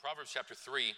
Proverbs 0.00 0.30
chapter 0.32 0.54
3, 0.54 0.94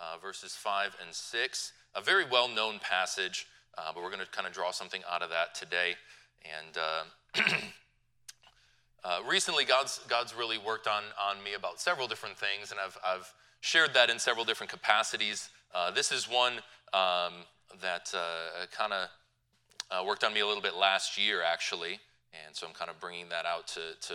uh, 0.00 0.16
verses 0.22 0.56
5 0.56 0.96
and 1.04 1.14
6, 1.14 1.72
a 1.94 2.00
very 2.00 2.24
well 2.24 2.48
known 2.48 2.78
passage, 2.78 3.46
uh, 3.76 3.92
but 3.94 4.02
we're 4.02 4.08
going 4.08 4.24
to 4.24 4.30
kind 4.30 4.46
of 4.46 4.54
draw 4.54 4.70
something 4.70 5.02
out 5.10 5.20
of 5.20 5.28
that 5.28 5.54
today. 5.54 5.96
And 6.44 6.78
uh, 6.78 7.44
uh, 9.04 9.18
recently, 9.28 9.66
God's, 9.66 10.00
God's 10.08 10.34
really 10.34 10.56
worked 10.56 10.86
on, 10.86 11.02
on 11.22 11.44
me 11.44 11.54
about 11.54 11.78
several 11.78 12.08
different 12.08 12.38
things, 12.38 12.70
and 12.70 12.80
I've, 12.80 12.96
I've 13.04 13.30
shared 13.60 13.92
that 13.92 14.08
in 14.08 14.18
several 14.18 14.46
different 14.46 14.72
capacities. 14.72 15.50
Uh, 15.74 15.90
this 15.90 16.10
is 16.10 16.26
one 16.26 16.54
um, 16.94 17.44
that 17.82 18.10
uh, 18.14 18.64
kind 18.72 18.94
of 18.94 20.06
worked 20.06 20.24
on 20.24 20.32
me 20.32 20.40
a 20.40 20.46
little 20.46 20.62
bit 20.62 20.74
last 20.74 21.18
year, 21.18 21.42
actually. 21.42 22.00
And 22.46 22.56
so 22.56 22.66
I'm 22.66 22.72
kind 22.72 22.90
of 22.90 22.98
bringing 22.98 23.28
that 23.28 23.44
out 23.44 23.66
to, 23.68 23.80
to 24.08 24.14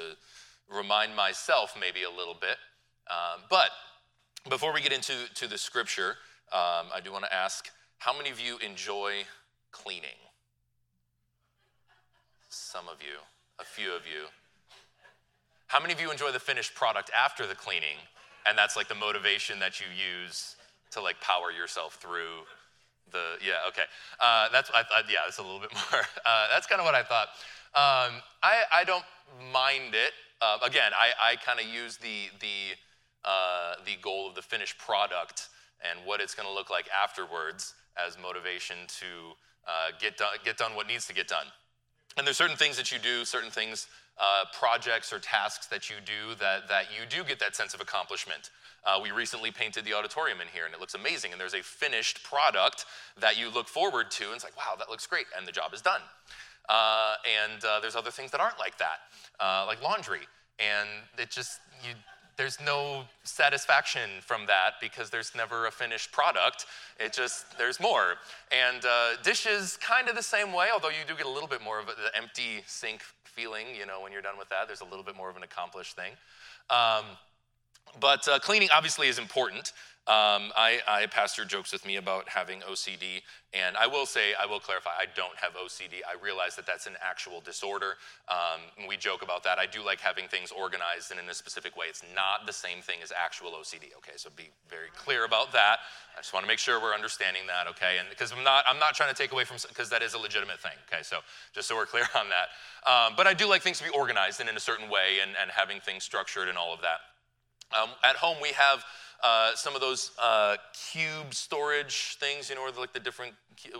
remind 0.76 1.16
myself 1.16 1.78
maybe 1.80 2.02
a 2.02 2.10
little 2.10 2.36
bit. 2.40 2.58
But 3.48 3.70
before 4.50 4.74
we 4.74 4.82
get 4.82 4.92
into 4.92 5.14
to 5.36 5.48
the 5.48 5.58
scripture, 5.58 6.18
um, 6.52 6.88
I 6.94 7.00
do 7.04 7.12
want 7.12 7.26
to 7.26 7.34
ask 7.34 7.70
how 8.00 8.16
many 8.16 8.30
of 8.30 8.40
you 8.40 8.58
enjoy 8.58 9.24
cleaning? 9.72 10.20
Some 12.50 12.88
of 12.90 13.02
you, 13.02 13.20
a 13.60 13.64
few 13.64 13.96
of 13.96 14.02
you. 14.06 14.28
How 15.68 15.80
many 15.80 15.94
of 15.94 16.02
you 16.02 16.12
enjoy 16.12 16.32
the 16.32 16.40
finished 16.40 16.76
product 16.76 17.10
after 17.18 17.48
the 17.48 17.56
cleaning? 17.56 17.98
And 18.46 18.58
that's 18.58 18.76
like 18.76 18.90
the 18.90 18.96
motivation 18.96 19.58
that 19.60 19.80
you 19.80 19.88
use 19.88 20.56
to 20.92 21.02
like 21.02 21.20
power 21.22 21.52
yourself 21.52 21.96
through 21.96 22.46
the, 23.12 23.38
yeah, 23.46 23.68
okay. 23.70 23.84
Uh, 24.20 24.50
that's, 24.52 24.70
I, 24.72 24.82
I, 24.82 25.02
yeah, 25.10 25.20
that's 25.26 25.38
a 25.38 25.42
little 25.42 25.60
bit 25.60 25.72
more. 25.92 26.02
Uh, 26.26 26.48
that's 26.52 26.68
kind 26.68 26.80
of 26.80 26.86
what 26.86 26.96
I 26.96 27.04
thought. 27.04 27.30
Um, 27.74 28.22
I, 28.44 28.64
I 28.72 28.84
don't 28.84 29.06
mind 29.52 29.96
it. 29.96 30.12
Uh, 30.42 30.58
again, 30.64 30.92
I, 30.94 31.32
I 31.32 31.36
kind 31.38 31.60
of 31.60 31.66
use 31.66 31.98
the, 31.98 32.30
the, 32.40 32.76
uh, 33.26 33.76
the 33.86 33.96
goal 34.02 34.28
of 34.28 34.36
the 34.36 34.42
finished 34.42 34.78
product 34.78 35.50
and 35.90 36.00
what 36.06 36.22
it's 36.22 36.34
going 36.34 36.48
to 36.48 36.54
look 36.54 36.70
like 36.70 36.88
afterwards 36.90 37.74
as 37.98 38.18
motivation 38.22 38.78
to 38.88 39.36
uh, 39.68 39.92
get, 40.00 40.18
done, 40.18 40.30
get 40.44 40.58
done 40.58 40.76
what 40.76 40.88
needs 40.88 41.06
to 41.08 41.14
get 41.14 41.28
done. 41.28 41.46
And 42.18 42.26
there's 42.28 42.38
certain 42.38 42.58
things 42.58 42.78
that 42.78 42.92
you 42.92 43.00
do, 43.00 43.26
certain 43.26 43.52
things, 43.52 43.88
uh, 44.20 44.46
projects 44.58 45.12
or 45.12 45.20
tasks 45.20 45.68
that 45.68 45.90
you 45.90 45.96
do 46.06 46.36
that, 46.40 46.68
that 46.70 46.86
you 46.92 47.06
do 47.10 47.24
get 47.28 47.40
that 47.40 47.56
sense 47.56 47.74
of 47.74 47.82
accomplishment. 47.82 48.52
Uh, 48.86 49.00
we 49.02 49.12
recently 49.12 49.50
painted 49.50 49.86
the 49.86 49.94
auditorium 49.94 50.42
in 50.42 50.48
here 50.54 50.66
and 50.66 50.74
it 50.74 50.80
looks 50.80 50.94
amazing. 50.94 51.32
And 51.32 51.42
there's 51.42 51.56
a 51.56 51.64
finished 51.64 52.24
product 52.24 52.86
that 53.20 53.40
you 53.40 53.50
look 53.50 53.68
forward 53.68 54.12
to 54.12 54.26
and 54.26 54.36
it's 54.36 54.44
like, 54.44 54.56
wow, 54.58 54.76
that 54.78 54.90
looks 54.90 55.08
great. 55.08 55.26
And 55.36 55.48
the 55.48 55.52
job 55.52 55.74
is 55.74 55.82
done. 55.82 56.02
Uh, 56.70 57.16
and 57.26 57.64
uh, 57.66 57.80
there's 57.80 57.96
other 57.96 58.12
things 58.12 58.32
that 58.32 58.40
aren't 58.40 58.60
like 58.60 58.78
that, 58.78 59.00
uh, 59.40 59.66
like 59.68 59.82
laundry. 59.82 60.28
And 60.60 60.88
it 61.18 61.32
just, 61.32 61.60
you 61.84 61.96
there's 62.38 62.60
no 62.60 63.04
satisfaction 63.24 64.10
from 64.22 64.46
that 64.48 64.74
because 64.82 65.10
there's 65.10 65.34
never 65.36 65.68
a 65.68 65.72
finished 65.72 66.12
product. 66.12 66.66
It 67.00 67.14
just, 67.14 67.58
there's 67.58 67.80
more. 67.80 68.16
And 68.52 68.84
uh, 68.86 69.22
dishes, 69.24 69.78
kind 69.78 70.10
of 70.10 70.16
the 70.16 70.24
same 70.24 70.52
way, 70.52 70.68
although 70.74 70.90
you 70.90 71.06
do 71.08 71.16
get 71.16 71.26
a 71.26 71.30
little 71.30 71.48
bit 71.48 71.62
more 71.62 71.80
of 71.80 71.88
the 71.88 72.18
empty 72.18 72.64
sink 72.66 73.02
feeling, 73.24 73.68
you 73.78 73.86
know, 73.86 74.02
when 74.02 74.12
you're 74.12 74.22
done 74.22 74.38
with 74.38 74.50
that. 74.50 74.68
There's 74.68 74.82
a 74.82 74.86
little 74.86 75.04
bit 75.04 75.16
more 75.16 75.30
of 75.30 75.38
an 75.38 75.44
accomplished 75.44 75.96
thing. 75.96 76.14
Um, 76.70 77.06
but 78.00 78.28
uh, 78.28 78.40
cleaning 78.40 78.70
obviously 78.74 79.08
is 79.08 79.20
important. 79.20 79.74
Um, 80.06 80.52
I, 80.58 80.82
I, 80.86 81.06
pastor 81.06 81.46
jokes 81.46 81.72
with 81.72 81.86
me 81.86 81.96
about 81.96 82.28
having 82.28 82.60
OCD, 82.60 83.24
and 83.54 83.78
I 83.78 83.88
will 83.88 84.06
say, 84.06 84.34
I 84.38 84.46
will 84.46 84.60
clarify, 84.60 84.90
I 84.90 85.06
don't 85.16 85.38
have 85.38 85.54
OCD. 85.54 86.04
I 86.04 86.22
realize 86.22 86.58
that 86.58 86.66
that's 86.66 86.88
an 86.88 86.98
actual 87.02 87.40
disorder. 87.40 87.96
Um, 88.28 88.88
we 88.90 88.98
joke 88.98 89.22
about 89.22 89.46
that. 89.46 89.60
I 89.60 89.66
do 89.66 89.82
like 89.82 90.02
having 90.02 90.28
things 90.28 90.52
organized 90.52 91.12
and 91.12 91.22
in 91.22 91.30
a 91.30 91.34
specific 91.34 91.78
way. 91.78 91.86
It's 91.88 92.04
not 92.14 92.46
the 92.46 92.52
same 92.52 92.82
thing 92.82 93.00
as 93.02 93.14
actual 93.16 93.52
OCD. 93.52 93.96
Okay, 94.00 94.12
so 94.18 94.30
be 94.36 94.50
very 94.68 94.90
clear 94.94 95.24
about 95.24 95.54
that. 95.54 95.80
I 96.18 96.20
just 96.20 96.34
want 96.34 96.44
to 96.44 96.50
make 96.50 96.60
sure 96.60 96.82
we're 96.82 96.94
understanding 96.94 97.44
that. 97.48 97.70
Okay, 97.72 97.96
and 97.98 98.10
because 98.10 98.34
I'm 98.34 98.44
not, 98.44 98.66
I'm 98.68 98.80
not 98.80 98.96
trying 98.96 99.10
to 99.10 99.16
take 99.16 99.32
away 99.32 99.46
from 99.46 99.56
because 99.70 99.90
that 99.90 100.04
is 100.04 100.16
a 100.16 100.20
legitimate 100.20 100.60
thing. 100.60 100.76
Okay, 100.92 101.02
so 101.02 101.20
just 101.56 101.70
so 101.70 101.78
we're 101.78 101.86
clear 101.86 102.08
on 102.20 102.28
that. 102.28 102.52
Um, 102.92 103.14
but 103.16 103.26
I 103.26 103.34
do 103.34 103.48
like 103.48 103.62
things 103.62 103.78
to 103.78 103.86
be 103.86 103.90
organized 103.92 104.42
and 104.42 104.50
in 104.50 104.58
a 104.58 104.60
certain 104.60 104.90
way, 104.90 105.20
and, 105.22 105.32
and 105.42 105.50
having 105.50 105.80
things 105.80 106.04
structured 106.04 106.50
and 106.50 106.58
all 106.58 106.74
of 106.74 106.82
that. 106.82 107.00
Um, 107.72 107.90
at 108.04 108.18
home, 108.18 108.36
we 108.42 108.50
have 108.50 108.84
uh, 109.24 109.56
some 109.56 109.74
of 109.74 109.82
those 109.82 110.12
uh, 110.22 110.58
cube 110.92 111.34
storage 111.34 112.18
things, 112.20 112.50
you 112.50 112.56
know, 112.56 112.70
like 112.78 112.94
the 112.94 113.00
different. 113.00 113.34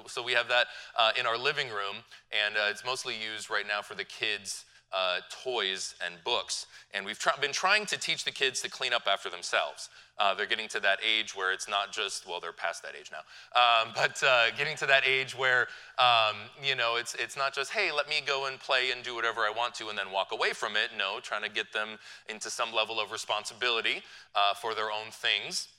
So 0.08 0.24
we 0.24 0.34
have 0.34 0.48
that 0.48 0.68
uh, 0.98 1.12
in 1.20 1.26
our 1.26 1.38
living 1.38 1.68
room, 1.68 1.98
and 2.32 2.56
uh, 2.56 2.70
it's 2.70 2.86
mostly 2.86 3.14
used 3.14 3.50
right 3.50 3.68
now 3.68 3.82
for 3.82 3.96
the 3.96 4.06
kids' 4.06 4.66
uh, 4.94 5.20
toys 5.30 5.96
and 6.06 6.16
books. 6.24 6.68
And 6.94 7.06
we've 7.06 7.20
been 7.42 7.52
trying 7.52 7.86
to 7.88 7.98
teach 7.98 8.24
the 8.24 8.32
kids 8.32 8.62
to 8.62 8.70
clean 8.70 8.94
up 8.94 9.04
after 9.08 9.30
themselves. 9.30 9.90
Uh, 10.20 10.36
they're 10.36 10.46
getting 10.46 10.68
to 10.68 10.80
that 10.80 11.00
age 11.04 11.36
where 11.36 11.52
it's 11.52 11.68
not 11.68 11.92
just, 11.92 12.28
well, 12.28 12.40
they're 12.40 12.54
past 12.54 12.84
that 12.84 12.94
age 12.98 13.12
now, 13.12 13.24
um, 13.60 13.92
but 13.96 14.22
uh, 14.24 14.52
getting 14.56 14.78
to 14.78 14.86
that 14.86 15.04
age 15.08 15.36
where, 15.36 15.68
um, 15.98 16.36
you 16.64 16.76
know, 16.76 16.98
it's, 16.98 17.16
it's 17.16 17.36
not 17.36 17.54
just, 17.54 17.72
hey, 17.72 17.92
let 17.92 18.08
me 18.08 18.22
go 18.26 18.46
and 18.46 18.60
play 18.60 18.92
and 18.92 19.04
do 19.04 19.16
whatever 19.16 19.42
I 19.42 19.50
want 19.50 19.74
to 19.76 19.90
and 19.90 19.98
then 19.98 20.12
walk 20.12 20.32
away 20.32 20.54
from 20.54 20.76
it. 20.76 20.92
No, 20.98 21.20
trying 21.20 21.44
to 21.44 21.50
get 21.50 21.74
them 21.74 21.98
into 22.30 22.52
some 22.52 22.72
level 22.72 23.00
of 23.00 23.12
responsibility 23.12 24.04
uh, 24.36 24.54
for 24.54 24.76
their 24.76 24.92
own 24.92 25.10
things 25.12 25.70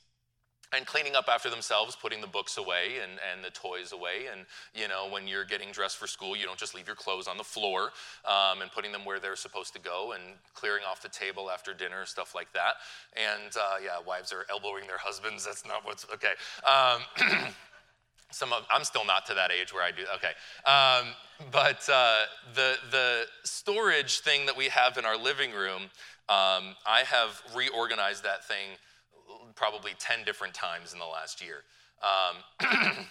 and 0.72 0.86
cleaning 0.86 1.14
up 1.14 1.26
after 1.28 1.50
themselves, 1.50 1.96
putting 1.96 2.20
the 2.20 2.26
books 2.26 2.56
away 2.56 2.98
and, 3.02 3.12
and 3.32 3.44
the 3.44 3.50
toys 3.50 3.92
away. 3.92 4.26
And, 4.32 4.46
you 4.74 4.88
know, 4.88 5.08
when 5.10 5.28
you're 5.28 5.44
getting 5.44 5.70
dressed 5.70 5.96
for 5.96 6.06
school, 6.06 6.36
you 6.36 6.46
don't 6.46 6.58
just 6.58 6.74
leave 6.74 6.86
your 6.86 6.96
clothes 6.96 7.28
on 7.28 7.36
the 7.36 7.44
floor 7.44 7.92
um, 8.24 8.62
and 8.62 8.70
putting 8.72 8.92
them 8.92 9.04
where 9.04 9.20
they're 9.20 9.36
supposed 9.36 9.72
to 9.74 9.80
go 9.80 10.12
and 10.12 10.22
clearing 10.54 10.82
off 10.88 11.02
the 11.02 11.08
table 11.08 11.50
after 11.50 11.74
dinner, 11.74 12.04
stuff 12.06 12.34
like 12.34 12.52
that. 12.52 12.74
And, 13.16 13.54
uh, 13.56 13.76
yeah, 13.82 14.04
wives 14.06 14.32
are 14.32 14.46
elbowing 14.50 14.86
their 14.86 14.98
husbands. 14.98 15.44
That's 15.44 15.66
not 15.66 15.84
what's, 15.84 16.06
okay. 16.14 16.32
Um, 16.66 17.46
some 18.30 18.52
of, 18.52 18.64
I'm 18.70 18.84
still 18.84 19.04
not 19.04 19.26
to 19.26 19.34
that 19.34 19.52
age 19.52 19.72
where 19.72 19.84
I 19.84 19.90
do, 19.90 20.02
okay. 20.16 20.32
Um, 20.66 21.14
but 21.52 21.88
uh, 21.88 22.22
the, 22.54 22.76
the 22.90 23.24
storage 23.44 24.20
thing 24.20 24.46
that 24.46 24.56
we 24.56 24.66
have 24.66 24.98
in 24.98 25.04
our 25.04 25.16
living 25.16 25.52
room, 25.52 25.82
um, 26.28 26.74
I 26.86 27.02
have 27.06 27.42
reorganized 27.54 28.24
that 28.24 28.44
thing 28.44 28.78
probably 29.56 29.92
10 29.98 30.24
different 30.24 30.54
times 30.54 30.92
in 30.92 30.98
the 30.98 31.06
last 31.06 31.42
year. 31.44 31.62
Um, 32.02 32.68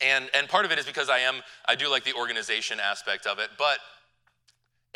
and, 0.00 0.30
and 0.34 0.48
part 0.48 0.64
of 0.64 0.70
it 0.70 0.78
is 0.78 0.86
because 0.86 1.08
I 1.08 1.18
am, 1.18 1.36
I 1.66 1.74
do 1.74 1.90
like 1.90 2.04
the 2.04 2.14
organization 2.14 2.78
aspect 2.80 3.26
of 3.26 3.38
it, 3.38 3.50
but 3.58 3.78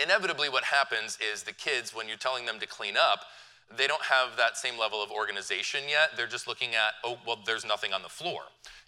inevitably 0.03 0.49
what 0.49 0.65
happens 0.65 1.19
is 1.33 1.43
the 1.43 1.53
kids, 1.53 1.95
when 1.95 2.09
you're 2.09 2.17
telling 2.17 2.47
them 2.47 2.59
to 2.61 2.67
clean 2.67 2.95
up, 2.97 3.21
they 3.75 3.87
don't 3.87 4.03
have 4.03 4.37
that 4.37 4.57
same 4.57 4.79
level 4.79 5.03
of 5.03 5.11
organization 5.11 5.81
yet. 5.89 6.11
They're 6.17 6.29
just 6.29 6.47
looking 6.47 6.75
at, 6.75 6.93
oh, 7.05 7.19
well, 7.27 7.39
there's 7.45 7.65
nothing 7.65 7.93
on 7.93 8.03
the 8.03 8.09
floor. 8.09 8.43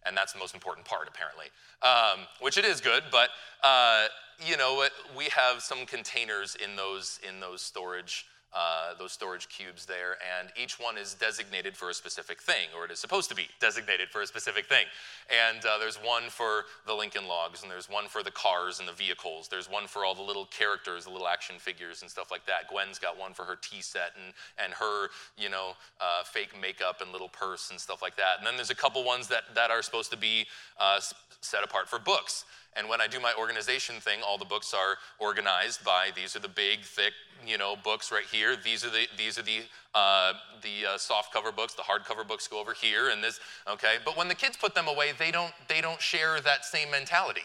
And 0.06 0.16
that's 0.16 0.32
the 0.32 0.38
most 0.38 0.54
important 0.54 0.86
part, 0.86 1.08
apparently, 1.08 1.46
um, 1.82 2.26
which 2.40 2.56
it 2.56 2.64
is 2.64 2.80
good, 2.80 3.02
but, 3.10 3.30
uh, 3.64 4.06
you 4.46 4.56
know, 4.56 4.86
we 5.16 5.24
have 5.24 5.62
some 5.62 5.84
containers 5.84 6.56
in 6.64 6.76
those, 6.76 7.18
in 7.28 7.40
those 7.40 7.60
storage 7.60 8.26
uh, 8.54 8.94
those 8.98 9.12
storage 9.12 9.48
cubes 9.48 9.84
there, 9.84 10.16
and 10.38 10.48
each 10.60 10.80
one 10.80 10.96
is 10.96 11.14
designated 11.14 11.76
for 11.76 11.90
a 11.90 11.94
specific 11.94 12.40
thing, 12.40 12.68
or 12.76 12.84
it 12.84 12.90
is 12.90 12.98
supposed 12.98 13.28
to 13.28 13.34
be 13.34 13.46
designated 13.60 14.08
for 14.08 14.22
a 14.22 14.26
specific 14.26 14.66
thing. 14.66 14.86
And 15.28 15.64
uh, 15.64 15.78
there's 15.78 15.96
one 15.96 16.24
for 16.30 16.64
the 16.86 16.94
Lincoln 16.94 17.28
Logs, 17.28 17.62
and 17.62 17.70
there's 17.70 17.90
one 17.90 18.08
for 18.08 18.22
the 18.22 18.30
cars 18.30 18.80
and 18.80 18.88
the 18.88 18.92
vehicles. 18.92 19.48
There's 19.48 19.70
one 19.70 19.86
for 19.86 20.04
all 20.04 20.14
the 20.14 20.22
little 20.22 20.46
characters, 20.46 21.04
the 21.04 21.10
little 21.10 21.28
action 21.28 21.56
figures 21.58 22.02
and 22.02 22.10
stuff 22.10 22.30
like 22.30 22.46
that. 22.46 22.68
Gwen's 22.70 22.98
got 22.98 23.18
one 23.18 23.34
for 23.34 23.44
her 23.44 23.56
tea 23.60 23.82
set 23.82 24.12
and, 24.16 24.32
and 24.62 24.72
her, 24.72 25.08
you 25.36 25.50
know, 25.50 25.72
uh, 26.00 26.24
fake 26.24 26.58
makeup 26.60 27.00
and 27.02 27.12
little 27.12 27.28
purse 27.28 27.70
and 27.70 27.78
stuff 27.78 28.00
like 28.00 28.16
that. 28.16 28.38
And 28.38 28.46
then 28.46 28.56
there's 28.56 28.70
a 28.70 28.74
couple 28.74 29.04
ones 29.04 29.28
that, 29.28 29.42
that 29.54 29.70
are 29.70 29.82
supposed 29.82 30.10
to 30.12 30.16
be 30.16 30.46
uh, 30.80 31.00
set 31.40 31.62
apart 31.62 31.88
for 31.88 31.98
books. 31.98 32.44
And 32.76 32.88
when 32.88 33.00
I 33.00 33.08
do 33.08 33.18
my 33.18 33.32
organization 33.38 33.96
thing, 33.96 34.20
all 34.26 34.38
the 34.38 34.44
books 34.44 34.72
are 34.72 34.98
organized 35.18 35.84
by 35.84 36.10
these 36.14 36.36
are 36.36 36.40
the 36.40 36.48
big, 36.48 36.82
thick, 36.82 37.12
you 37.46 37.58
know, 37.58 37.76
books 37.82 38.10
right 38.12 38.24
here. 38.30 38.56
These 38.56 38.84
are 38.84 38.90
the 38.90 39.06
these 39.16 39.38
are 39.38 39.42
the 39.42 39.60
uh, 39.94 40.32
the 40.62 40.94
uh, 40.94 40.98
soft 40.98 41.32
cover 41.32 41.52
books. 41.52 41.74
The 41.74 41.82
hardcover 41.82 42.26
books 42.26 42.46
go 42.48 42.60
over 42.60 42.72
here, 42.72 43.10
and 43.10 43.22
this. 43.22 43.40
Okay, 43.68 43.96
but 44.04 44.16
when 44.16 44.28
the 44.28 44.34
kids 44.34 44.56
put 44.56 44.74
them 44.74 44.88
away, 44.88 45.12
they 45.18 45.30
don't 45.30 45.52
they 45.68 45.80
don't 45.80 46.00
share 46.00 46.40
that 46.40 46.64
same 46.64 46.90
mentality. 46.90 47.42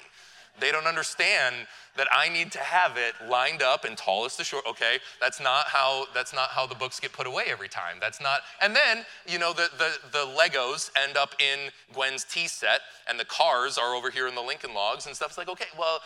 They 0.60 0.72
don't 0.72 0.86
understand 0.86 1.56
that 1.96 2.08
I 2.12 2.30
need 2.30 2.52
to 2.54 2.60
have 2.60 2.98
it 2.98 3.14
lined 3.28 3.62
up 3.62 3.86
and 3.86 3.98
tallest 3.98 4.38
to 4.38 4.44
short. 4.44 4.66
Okay, 4.68 5.00
that's 5.20 5.40
not 5.40 5.66
how 5.68 6.06
that's 6.14 6.34
not 6.34 6.50
how 6.50 6.66
the 6.66 6.76
books 6.76 7.00
get 7.00 7.12
put 7.12 7.28
away 7.28 7.46
every 7.50 7.68
time. 7.68 7.98
That's 8.00 8.22
not. 8.22 8.42
And 8.62 8.76
then 8.76 9.06
you 9.28 9.40
know 9.40 9.54
the 9.54 9.70
the, 9.78 9.98
the 10.12 10.26
Legos 10.26 10.92
end 11.02 11.18
up 11.18 11.36
in 11.40 11.72
Gwen's 11.94 12.24
tea 12.24 12.48
set, 12.48 12.82
and 13.10 13.20
the 13.20 13.26
cars 13.26 13.78
are 13.78 13.96
over 13.96 14.10
here 14.10 14.28
in 14.28 14.36
the 14.36 14.42
Lincoln 14.42 14.74
Logs 14.74 15.06
and 15.06 15.16
stuff. 15.16 15.30
It's 15.30 15.38
like 15.38 15.50
okay, 15.50 15.66
well, 15.78 16.00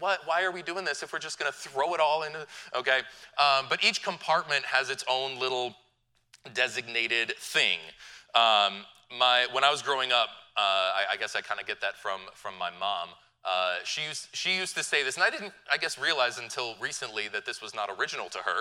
what, 0.00 0.20
why 0.26 0.42
are 0.44 0.52
we 0.52 0.62
doing 0.62 0.84
this 0.84 1.02
if 1.02 1.12
we're 1.12 1.18
just 1.18 1.38
going 1.38 1.50
to 1.50 1.56
throw 1.56 1.94
it 1.94 2.00
all 2.00 2.22
into? 2.22 2.46
Okay, 2.74 3.00
um, 3.38 3.66
but 3.68 3.84
each 3.84 4.02
compartment 4.02 4.64
has 4.66 4.90
its 4.90 5.04
own 5.10 5.38
little 5.38 5.74
designated 6.52 7.34
thing. 7.38 7.78
Um, 8.34 8.84
my 9.18 9.46
when 9.52 9.64
I 9.64 9.70
was 9.70 9.82
growing 9.82 10.12
up, 10.12 10.28
uh, 10.56 10.60
I, 10.60 11.04
I 11.12 11.16
guess 11.16 11.36
I 11.36 11.40
kind 11.40 11.60
of 11.60 11.66
get 11.66 11.80
that 11.80 11.96
from 11.96 12.20
from 12.34 12.58
my 12.58 12.70
mom. 12.78 13.08
Uh, 13.44 13.76
she, 13.84 14.02
used, 14.02 14.28
she 14.32 14.56
used 14.56 14.74
to 14.74 14.82
say 14.82 15.02
this, 15.04 15.16
and 15.16 15.24
I 15.24 15.28
didn't, 15.28 15.52
I 15.70 15.76
guess, 15.76 15.98
realize 15.98 16.38
until 16.38 16.76
recently 16.80 17.28
that 17.28 17.44
this 17.44 17.60
was 17.60 17.74
not 17.74 17.90
original 17.98 18.28
to 18.30 18.38
her. 18.38 18.60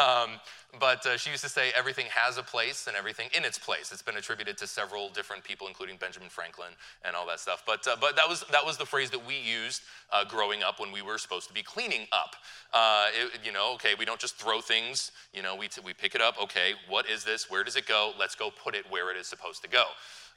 Um, 0.00 0.40
but 0.80 1.06
uh, 1.06 1.16
she 1.16 1.30
used 1.30 1.44
to 1.44 1.48
say, 1.48 1.70
everything 1.76 2.06
has 2.10 2.36
a 2.36 2.42
place 2.42 2.88
and 2.88 2.96
everything 2.96 3.28
in 3.36 3.44
its 3.44 3.58
place. 3.58 3.92
It's 3.92 4.02
been 4.02 4.16
attributed 4.16 4.58
to 4.58 4.66
several 4.66 5.10
different 5.10 5.44
people, 5.44 5.68
including 5.68 5.96
Benjamin 5.96 6.28
Franklin 6.28 6.70
and 7.04 7.14
all 7.14 7.26
that 7.28 7.38
stuff. 7.38 7.62
But, 7.64 7.86
uh, 7.86 7.96
but 8.00 8.16
that, 8.16 8.28
was, 8.28 8.44
that 8.50 8.66
was 8.66 8.76
the 8.76 8.84
phrase 8.84 9.10
that 9.10 9.24
we 9.24 9.38
used 9.38 9.82
uh, 10.12 10.24
growing 10.24 10.64
up 10.64 10.80
when 10.80 10.90
we 10.90 11.02
were 11.02 11.18
supposed 11.18 11.46
to 11.46 11.54
be 11.54 11.62
cleaning 11.62 12.08
up. 12.10 12.34
Uh, 12.74 13.06
it, 13.14 13.40
you 13.44 13.52
know, 13.52 13.74
okay, 13.74 13.94
we 13.96 14.04
don't 14.04 14.20
just 14.20 14.36
throw 14.36 14.60
things, 14.60 15.12
you 15.32 15.42
know, 15.42 15.54
we, 15.54 15.68
t- 15.68 15.80
we 15.84 15.94
pick 15.94 16.16
it 16.16 16.20
up. 16.20 16.34
Okay, 16.42 16.72
what 16.88 17.08
is 17.08 17.22
this? 17.22 17.48
Where 17.48 17.62
does 17.62 17.76
it 17.76 17.86
go? 17.86 18.12
Let's 18.18 18.34
go 18.34 18.50
put 18.50 18.74
it 18.74 18.84
where 18.90 19.10
it 19.10 19.16
is 19.16 19.28
supposed 19.28 19.62
to 19.62 19.68
go. 19.68 19.84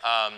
Um, 0.04 0.34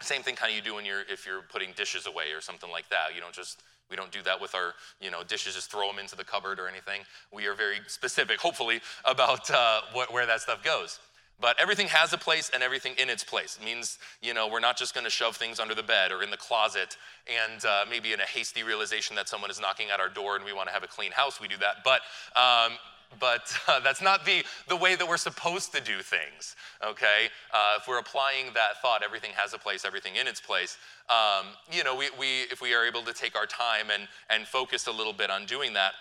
same 0.00 0.22
thing 0.22 0.34
kind 0.34 0.50
of 0.50 0.56
you 0.56 0.62
do 0.62 0.74
when 0.74 0.84
you're 0.84 1.02
if 1.08 1.26
you're 1.26 1.42
putting 1.42 1.72
dishes 1.76 2.06
away 2.06 2.32
or 2.34 2.40
something 2.40 2.70
like 2.70 2.88
that. 2.90 3.14
You 3.14 3.20
don't 3.20 3.34
just 3.34 3.62
we 3.90 3.96
don't 3.96 4.10
do 4.10 4.22
that 4.22 4.40
with 4.40 4.54
our 4.54 4.74
you 5.00 5.10
know 5.10 5.22
dishes, 5.22 5.54
just 5.54 5.70
throw 5.70 5.88
them 5.88 5.98
into 5.98 6.16
the 6.16 6.24
cupboard 6.24 6.58
or 6.58 6.68
anything. 6.68 7.02
We 7.32 7.46
are 7.46 7.54
very 7.54 7.76
specific, 7.86 8.40
hopefully, 8.40 8.80
about 9.04 9.50
uh, 9.50 9.82
what, 9.92 10.12
where 10.12 10.26
that 10.26 10.40
stuff 10.40 10.62
goes. 10.62 10.98
But 11.40 11.60
everything 11.60 11.88
has 11.88 12.12
a 12.12 12.18
place 12.18 12.50
and 12.54 12.62
everything 12.62 12.94
in 12.96 13.10
its 13.10 13.24
place. 13.24 13.58
It 13.60 13.64
means, 13.64 13.98
you 14.22 14.34
know, 14.34 14.46
we're 14.48 14.60
not 14.60 14.76
just 14.76 14.94
going 14.94 15.04
to 15.04 15.10
shove 15.10 15.36
things 15.36 15.58
under 15.58 15.74
the 15.74 15.82
bed 15.82 16.12
or 16.12 16.22
in 16.22 16.30
the 16.30 16.36
closet 16.36 16.96
and 17.26 17.64
uh, 17.64 17.84
maybe 17.90 18.12
in 18.12 18.20
a 18.20 18.24
hasty 18.24 18.62
realization 18.62 19.16
that 19.16 19.28
someone 19.28 19.50
is 19.50 19.60
knocking 19.60 19.88
at 19.92 19.98
our 19.98 20.08
door 20.08 20.36
and 20.36 20.44
we 20.44 20.52
want 20.52 20.68
to 20.68 20.72
have 20.72 20.84
a 20.84 20.86
clean 20.86 21.10
house, 21.10 21.40
we 21.40 21.48
do 21.48 21.56
that. 21.56 21.82
But 21.84 22.02
um, 22.38 22.78
but 23.20 23.52
uh, 23.68 23.80
that's 23.80 24.02
not 24.02 24.24
the, 24.24 24.44
the 24.68 24.76
way 24.76 24.96
that 24.96 25.06
we're 25.06 25.16
supposed 25.16 25.72
to 25.74 25.80
do 25.80 26.02
things, 26.02 26.56
okay? 26.84 27.28
Uh, 27.52 27.78
if 27.78 27.88
we're 27.88 27.98
applying 27.98 28.46
that 28.54 28.80
thought, 28.82 29.02
everything 29.02 29.30
has 29.34 29.54
a 29.54 29.58
place, 29.58 29.84
everything 29.84 30.16
in 30.16 30.26
its 30.26 30.40
place, 30.40 30.78
um, 31.08 31.46
you 31.70 31.84
know, 31.84 31.94
we, 31.94 32.08
we, 32.18 32.42
if 32.50 32.60
we 32.60 32.74
are 32.74 32.86
able 32.86 33.02
to 33.02 33.12
take 33.12 33.36
our 33.36 33.46
time 33.46 33.86
and, 33.92 34.08
and 34.30 34.46
focus 34.46 34.86
a 34.86 34.92
little 34.92 35.12
bit 35.12 35.30
on 35.30 35.46
doing 35.46 35.72
that, 35.74 35.92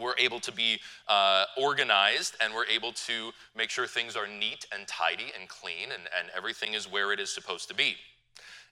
we're 0.00 0.16
able 0.18 0.40
to 0.40 0.52
be 0.52 0.80
uh, 1.08 1.44
organized 1.56 2.36
and 2.40 2.52
we're 2.52 2.66
able 2.66 2.92
to 2.92 3.30
make 3.56 3.70
sure 3.70 3.86
things 3.86 4.16
are 4.16 4.26
neat 4.26 4.66
and 4.72 4.88
tidy 4.88 5.32
and 5.38 5.48
clean 5.48 5.92
and, 5.92 6.02
and 6.18 6.30
everything 6.36 6.74
is 6.74 6.90
where 6.90 7.12
it 7.12 7.20
is 7.20 7.32
supposed 7.32 7.68
to 7.68 7.74
be. 7.74 7.96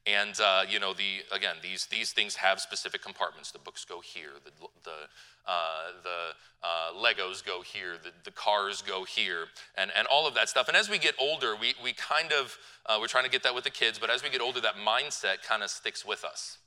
And 0.04 0.38
uh, 0.40 0.62
you 0.68 0.80
know, 0.80 0.92
the 0.92 1.22
again, 1.30 1.56
these 1.62 1.86
these 1.86 2.12
things 2.12 2.34
have 2.36 2.60
specific 2.60 3.02
compartments. 3.02 3.52
The 3.52 3.60
books 3.60 3.84
go 3.84 4.00
here. 4.00 4.30
The 4.44 4.50
the 4.82 4.90
uh, 5.46 5.52
the 6.02 6.66
uh, 6.66 6.92
Legos 7.00 7.44
go 7.44 7.62
here. 7.62 7.94
The, 8.02 8.10
the 8.24 8.32
cars 8.32 8.82
go 8.82 9.04
here, 9.04 9.46
and 9.76 9.92
and 9.96 10.08
all 10.08 10.26
of 10.26 10.34
that 10.34 10.48
stuff. 10.48 10.66
And 10.66 10.76
as 10.76 10.90
we 10.90 10.98
get 10.98 11.14
older, 11.20 11.54
we 11.54 11.74
we 11.84 11.92
kind 11.92 12.32
of 12.32 12.58
uh, 12.86 12.96
we're 13.00 13.06
trying 13.06 13.24
to 13.24 13.30
get 13.30 13.44
that 13.44 13.54
with 13.54 13.62
the 13.62 13.70
kids. 13.70 14.00
But 14.00 14.10
as 14.10 14.24
we 14.24 14.30
get 14.30 14.40
older, 14.40 14.60
that 14.60 14.74
mindset 14.74 15.42
kind 15.46 15.62
of 15.62 15.70
sticks 15.70 16.04
with 16.04 16.24
us 16.24 16.58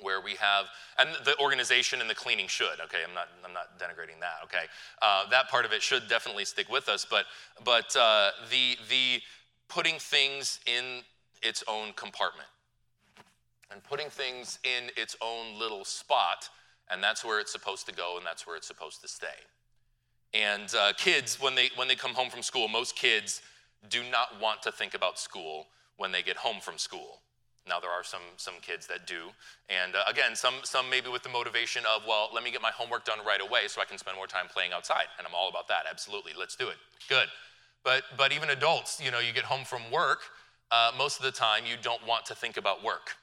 where 0.00 0.20
we 0.20 0.34
have 0.36 0.66
and 0.98 1.10
the 1.24 1.36
organization 1.40 2.00
and 2.00 2.08
the 2.08 2.14
cleaning 2.14 2.46
should 2.46 2.78
okay 2.80 2.98
i'm 3.06 3.14
not 3.14 3.26
i'm 3.44 3.52
not 3.52 3.78
denigrating 3.80 4.20
that 4.20 4.36
okay 4.44 4.64
uh, 5.02 5.28
that 5.28 5.48
part 5.48 5.64
of 5.64 5.72
it 5.72 5.82
should 5.82 6.08
definitely 6.08 6.44
stick 6.44 6.68
with 6.70 6.88
us 6.88 7.04
but 7.08 7.24
but 7.64 7.96
uh, 7.96 8.30
the 8.48 8.76
the 8.88 9.20
putting 9.68 9.98
things 9.98 10.60
in 10.66 11.02
its 11.42 11.64
own 11.68 11.92
compartment 11.94 12.48
and 13.70 13.82
putting 13.84 14.08
things 14.08 14.58
in 14.64 14.90
its 14.96 15.16
own 15.20 15.58
little 15.58 15.84
spot, 15.84 16.48
and 16.90 17.02
that's 17.02 17.24
where 17.24 17.38
it's 17.40 17.52
supposed 17.52 17.86
to 17.86 17.94
go 17.94 18.16
and 18.16 18.24
that's 18.24 18.46
where 18.46 18.56
it's 18.56 18.66
supposed 18.66 19.00
to 19.02 19.08
stay. 19.08 19.26
And 20.34 20.72
uh, 20.78 20.92
kids, 20.96 21.40
when 21.40 21.54
they, 21.54 21.70
when 21.76 21.88
they 21.88 21.94
come 21.94 22.12
home 22.14 22.30
from 22.30 22.42
school, 22.42 22.68
most 22.68 22.96
kids 22.96 23.42
do 23.88 24.02
not 24.10 24.40
want 24.40 24.62
to 24.62 24.72
think 24.72 24.94
about 24.94 25.18
school 25.18 25.66
when 25.96 26.12
they 26.12 26.22
get 26.22 26.36
home 26.36 26.60
from 26.60 26.78
school. 26.78 27.20
Now, 27.66 27.80
there 27.80 27.90
are 27.90 28.04
some, 28.04 28.22
some 28.36 28.54
kids 28.62 28.86
that 28.86 29.06
do. 29.06 29.28
And 29.68 29.94
uh, 29.94 30.04
again, 30.08 30.34
some, 30.34 30.54
some 30.62 30.88
maybe 30.88 31.10
with 31.10 31.22
the 31.22 31.28
motivation 31.28 31.82
of, 31.94 32.02
well, 32.08 32.30
let 32.32 32.42
me 32.42 32.50
get 32.50 32.62
my 32.62 32.70
homework 32.70 33.04
done 33.04 33.18
right 33.26 33.40
away 33.40 33.68
so 33.68 33.82
I 33.82 33.84
can 33.84 33.98
spend 33.98 34.16
more 34.16 34.26
time 34.26 34.46
playing 34.48 34.72
outside. 34.72 35.06
And 35.18 35.26
I'm 35.26 35.34
all 35.34 35.50
about 35.50 35.68
that. 35.68 35.84
Absolutely. 35.90 36.32
Let's 36.38 36.56
do 36.56 36.68
it. 36.68 36.76
Good. 37.08 37.28
But, 37.84 38.04
but 38.16 38.32
even 38.32 38.50
adults, 38.50 39.00
you 39.02 39.10
know, 39.10 39.18
you 39.18 39.32
get 39.32 39.44
home 39.44 39.64
from 39.64 39.82
work 39.92 40.20
uh, 40.70 40.92
most 40.96 41.18
of 41.18 41.24
the 41.24 41.30
time 41.30 41.64
you 41.66 41.76
don't 41.80 42.04
want 42.06 42.26
to 42.26 42.34
think 42.34 42.56
about 42.56 42.84
work. 42.84 43.16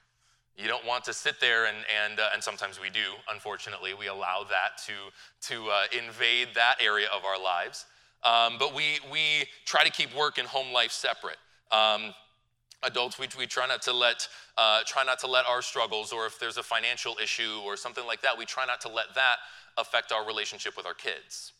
You 0.58 0.68
don't 0.68 0.86
want 0.86 1.04
to 1.06 1.14
sit 1.14 1.42
there 1.42 1.66
and, 1.66 1.78
and, 2.04 2.20
uh, 2.20 2.30
and 2.34 2.42
sometimes 2.42 2.80
we 2.80 2.90
do, 2.90 3.14
unfortunately. 3.30 3.94
We 3.94 4.08
allow 4.08 4.46
that 4.50 4.82
to, 4.86 5.54
to 5.54 5.70
uh, 5.70 5.84
invade 5.92 6.50
that 6.56 6.78
area 6.82 7.08
of 7.14 7.26
our 7.26 7.42
lives. 7.42 7.86
Um, 8.24 8.58
but 8.58 8.74
we, 8.74 9.00
we 9.12 9.48
try 9.66 9.84
to 9.84 9.92
keep 9.92 10.16
work 10.16 10.38
and 10.38 10.48
home 10.48 10.74
life 10.74 10.92
separate. 10.92 11.38
Um, 11.72 12.14
adults, 12.84 13.20
we, 13.20 13.28
we 13.38 13.48
try 13.48 13.68
not 13.68 13.82
to 13.84 13.94
let 13.94 14.28
uh, 14.58 14.82
try 14.86 15.04
not 15.04 15.20
to 15.20 15.28
let 15.28 15.46
our 15.46 15.62
struggles, 15.62 16.14
or 16.14 16.26
if 16.26 16.40
there's 16.40 16.56
a 16.56 16.64
financial 16.64 17.18
issue 17.22 17.60
or 17.66 17.76
something 17.76 18.06
like 18.06 18.22
that, 18.22 18.38
we 18.38 18.46
try 18.46 18.66
not 18.66 18.80
to 18.82 18.88
let 18.88 19.14
that 19.16 19.38
affect 19.78 20.14
our 20.14 20.26
relationship 20.26 20.78
with 20.78 20.86
our 20.86 20.94
kids. 20.94 21.52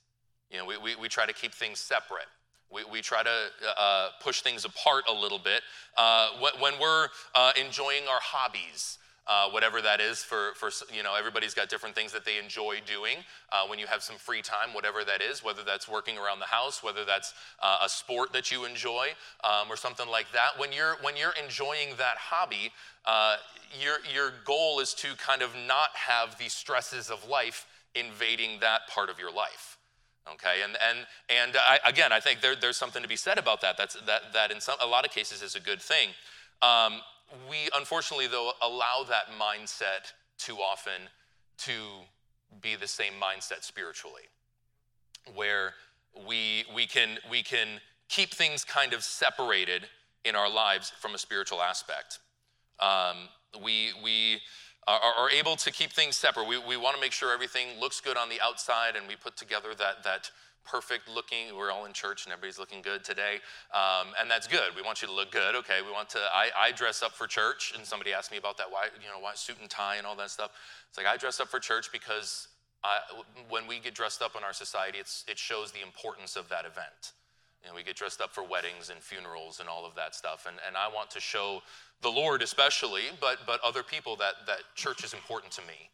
You 0.50 0.60
know, 0.60 0.66
we, 0.66 0.78
we, 0.78 0.96
we 0.96 1.10
try 1.10 1.26
to 1.26 1.34
keep 1.34 1.54
things 1.54 1.80
separate. 1.80 2.28
We, 2.76 2.84
we 2.92 3.02
try 3.02 3.24
to 3.24 3.50
uh, 3.78 4.10
push 4.22 4.42
things 4.42 4.66
apart 4.66 5.06
a 5.10 5.14
little 5.14 5.40
bit. 5.40 5.62
Uh, 5.96 6.30
when 6.60 6.74
we're 6.80 7.08
uh, 7.34 7.54
enjoying 7.56 8.04
our 8.10 8.20
hobbies, 8.22 8.98
uh, 9.28 9.50
whatever 9.50 9.82
that 9.82 10.02
is 10.02 10.22
for, 10.24 10.52
for, 10.56 10.70
you 10.94 11.02
know, 11.02 11.16
everybody's 11.18 11.54
got 11.54 11.70
different 11.70 11.96
things 11.96 12.12
that 12.12 12.26
they 12.26 12.38
enjoy 12.38 12.76
doing. 12.86 13.18
Uh, 13.52 13.66
when 13.68 13.80
you 13.80 13.88
have 13.88 14.04
some 14.04 14.18
free 14.18 14.42
time, 14.42 14.74
whatever 14.74 15.06
that 15.06 15.22
is, 15.22 15.42
whether 15.42 15.64
that's 15.64 15.88
working 15.88 16.18
around 16.18 16.40
the 16.40 16.46
house, 16.46 16.84
whether 16.84 17.06
that's 17.06 17.34
uh, 17.64 17.78
a 17.84 17.88
sport 17.88 18.34
that 18.34 18.52
you 18.52 18.66
enjoy, 18.66 19.08
um, 19.44 19.72
or 19.72 19.78
something 19.78 20.10
like 20.10 20.30
that, 20.34 20.50
when 20.58 20.74
you're, 20.74 20.98
when 21.02 21.16
you're 21.16 21.34
enjoying 21.42 21.90
that 21.98 22.18
hobby, 22.18 22.72
your, 23.82 23.96
your 24.14 24.34
goal 24.44 24.82
is 24.82 24.94
to 24.94 25.16
kind 25.16 25.42
of 25.42 25.56
not 25.66 25.90
have 25.94 26.38
the 26.38 26.50
stresses 26.50 27.10
of 27.10 27.28
life 27.28 27.66
invading 27.96 28.60
that 28.60 28.82
part 28.90 29.10
of 29.10 29.18
your 29.18 29.32
life 29.32 29.78
okay? 30.34 30.62
And 30.64 30.78
and 30.90 31.06
and 31.30 31.58
I, 31.58 31.80
again 31.88 32.12
i 32.12 32.20
think 32.20 32.42
there, 32.42 32.56
there's 32.56 32.78
something 32.78 33.02
to 33.02 33.08
be 33.08 33.16
said 33.16 33.38
about 33.38 33.62
that. 33.62 33.78
That's 33.78 33.96
that 34.06 34.34
that 34.34 34.52
in 34.52 34.60
some 34.60 34.78
a 34.82 34.88
lot 34.88 35.06
of 35.06 35.12
cases 35.12 35.42
is 35.42 35.56
a 35.56 35.60
good 35.60 35.82
thing. 35.82 36.10
Um, 36.62 37.02
we 37.50 37.70
unfortunately 37.76 38.28
though 38.28 38.52
allow 38.62 39.06
that 39.08 39.26
mindset 39.40 40.14
too 40.38 40.58
often 40.58 41.10
to 41.58 41.72
be 42.62 42.76
the 42.76 42.88
same 42.88 43.14
mindset 43.14 43.64
spiritually 43.64 44.24
where 45.34 45.74
we 46.28 46.66
we 46.74 46.86
can 46.86 47.18
we 47.30 47.44
can 47.44 47.68
keep 48.10 48.34
things 48.34 48.64
kind 48.64 48.94
of 48.94 49.04
separated 49.04 49.88
in 50.24 50.36
our 50.36 50.50
lives 50.50 50.92
from 51.00 51.16
a 51.16 51.18
spiritual 51.18 51.62
aspect. 51.62 52.20
Um, 52.80 53.30
we 53.64 53.92
we 54.04 54.42
are, 54.88 55.00
are 55.18 55.30
able 55.30 55.56
to 55.56 55.72
keep 55.72 55.92
things 55.92 56.16
separate. 56.16 56.48
We, 56.48 56.58
we 56.58 56.78
want 56.78 56.96
to 56.96 57.02
make 57.02 57.12
sure 57.12 57.34
everything 57.34 57.80
looks 57.80 58.00
good 58.02 58.18
on 58.18 58.30
the 58.30 58.40
outside 58.42 58.96
and 58.96 59.08
we 59.08 59.16
put 59.16 59.36
together 59.36 59.70
that, 59.78 60.04
that 60.04 60.30
perfect 60.64 61.08
looking, 61.08 61.56
we're 61.56 61.72
all 61.72 61.86
in 61.86 61.94
church 61.94 62.26
and 62.26 62.34
everybody's 62.34 62.60
looking 62.60 62.82
good 62.82 63.04
today. 63.04 63.38
Um, 63.74 64.08
and 64.20 64.30
that's 64.30 64.48
good. 64.48 64.76
We 64.76 64.82
want 64.82 65.02
you 65.02 65.08
to 65.08 65.14
look 65.14 65.32
good. 65.32 65.56
Okay, 65.56 65.80
we 65.86 65.92
want 65.92 66.10
to, 66.10 66.20
I, 66.20 66.50
I 66.58 66.72
dress 66.72 67.04
up 67.04 67.14
for 67.14 67.28
church 67.28 67.74
and 67.76 67.86
somebody 67.86 68.14
asked 68.14 68.32
me 68.32 68.38
about 68.38 68.58
that. 68.58 68.70
Why, 68.70 68.88
you 68.96 69.08
know, 69.08 69.20
why 69.20 69.34
suit 69.36 69.58
and 69.62 69.70
tie 69.70 69.98
and 69.98 70.08
all 70.08 70.16
that 70.16 70.32
stuff? 70.32 70.52
It's 70.90 70.98
like 70.98 71.08
I 71.08 71.18
dress 71.18 71.40
up 71.40 71.48
for 71.48 71.60
church 71.60 71.92
because 71.92 72.48
I, 72.84 73.00
when 73.50 73.68
we 73.68 73.80
get 73.80 73.94
dressed 73.94 74.22
up 74.22 74.36
in 74.36 74.44
our 74.44 74.54
society, 74.54 74.98
it's, 75.00 75.24
it 75.28 75.38
shows 75.38 75.72
the 75.72 75.82
importance 75.82 76.36
of 76.36 76.50
that 76.50 76.66
event. 76.66 77.14
Know, 77.66 77.76
we 77.76 77.84
get 77.84 77.96
dressed 77.96 78.22
up 78.22 78.32
for 78.32 78.44
weddings 78.44 78.90
and 78.90 79.00
funerals 79.02 79.60
and 79.60 79.68
all 79.68 79.86
of 79.86 79.96
that 79.96 80.16
stuff. 80.16 80.46
And, 80.48 80.58
and 80.68 80.78
I 80.78 80.88
want 80.94 81.10
to 81.12 81.20
show 81.20 81.62
the 82.02 82.10
Lord 82.10 82.42
especially, 82.42 83.04
but, 83.20 83.40
but 83.46 83.60
other 83.64 83.84
people 83.84 84.16
that, 84.18 84.34
that 84.48 84.60
church 84.76 85.04
is 85.04 85.14
important 85.14 85.52
to 85.54 85.62
me. 85.62 85.90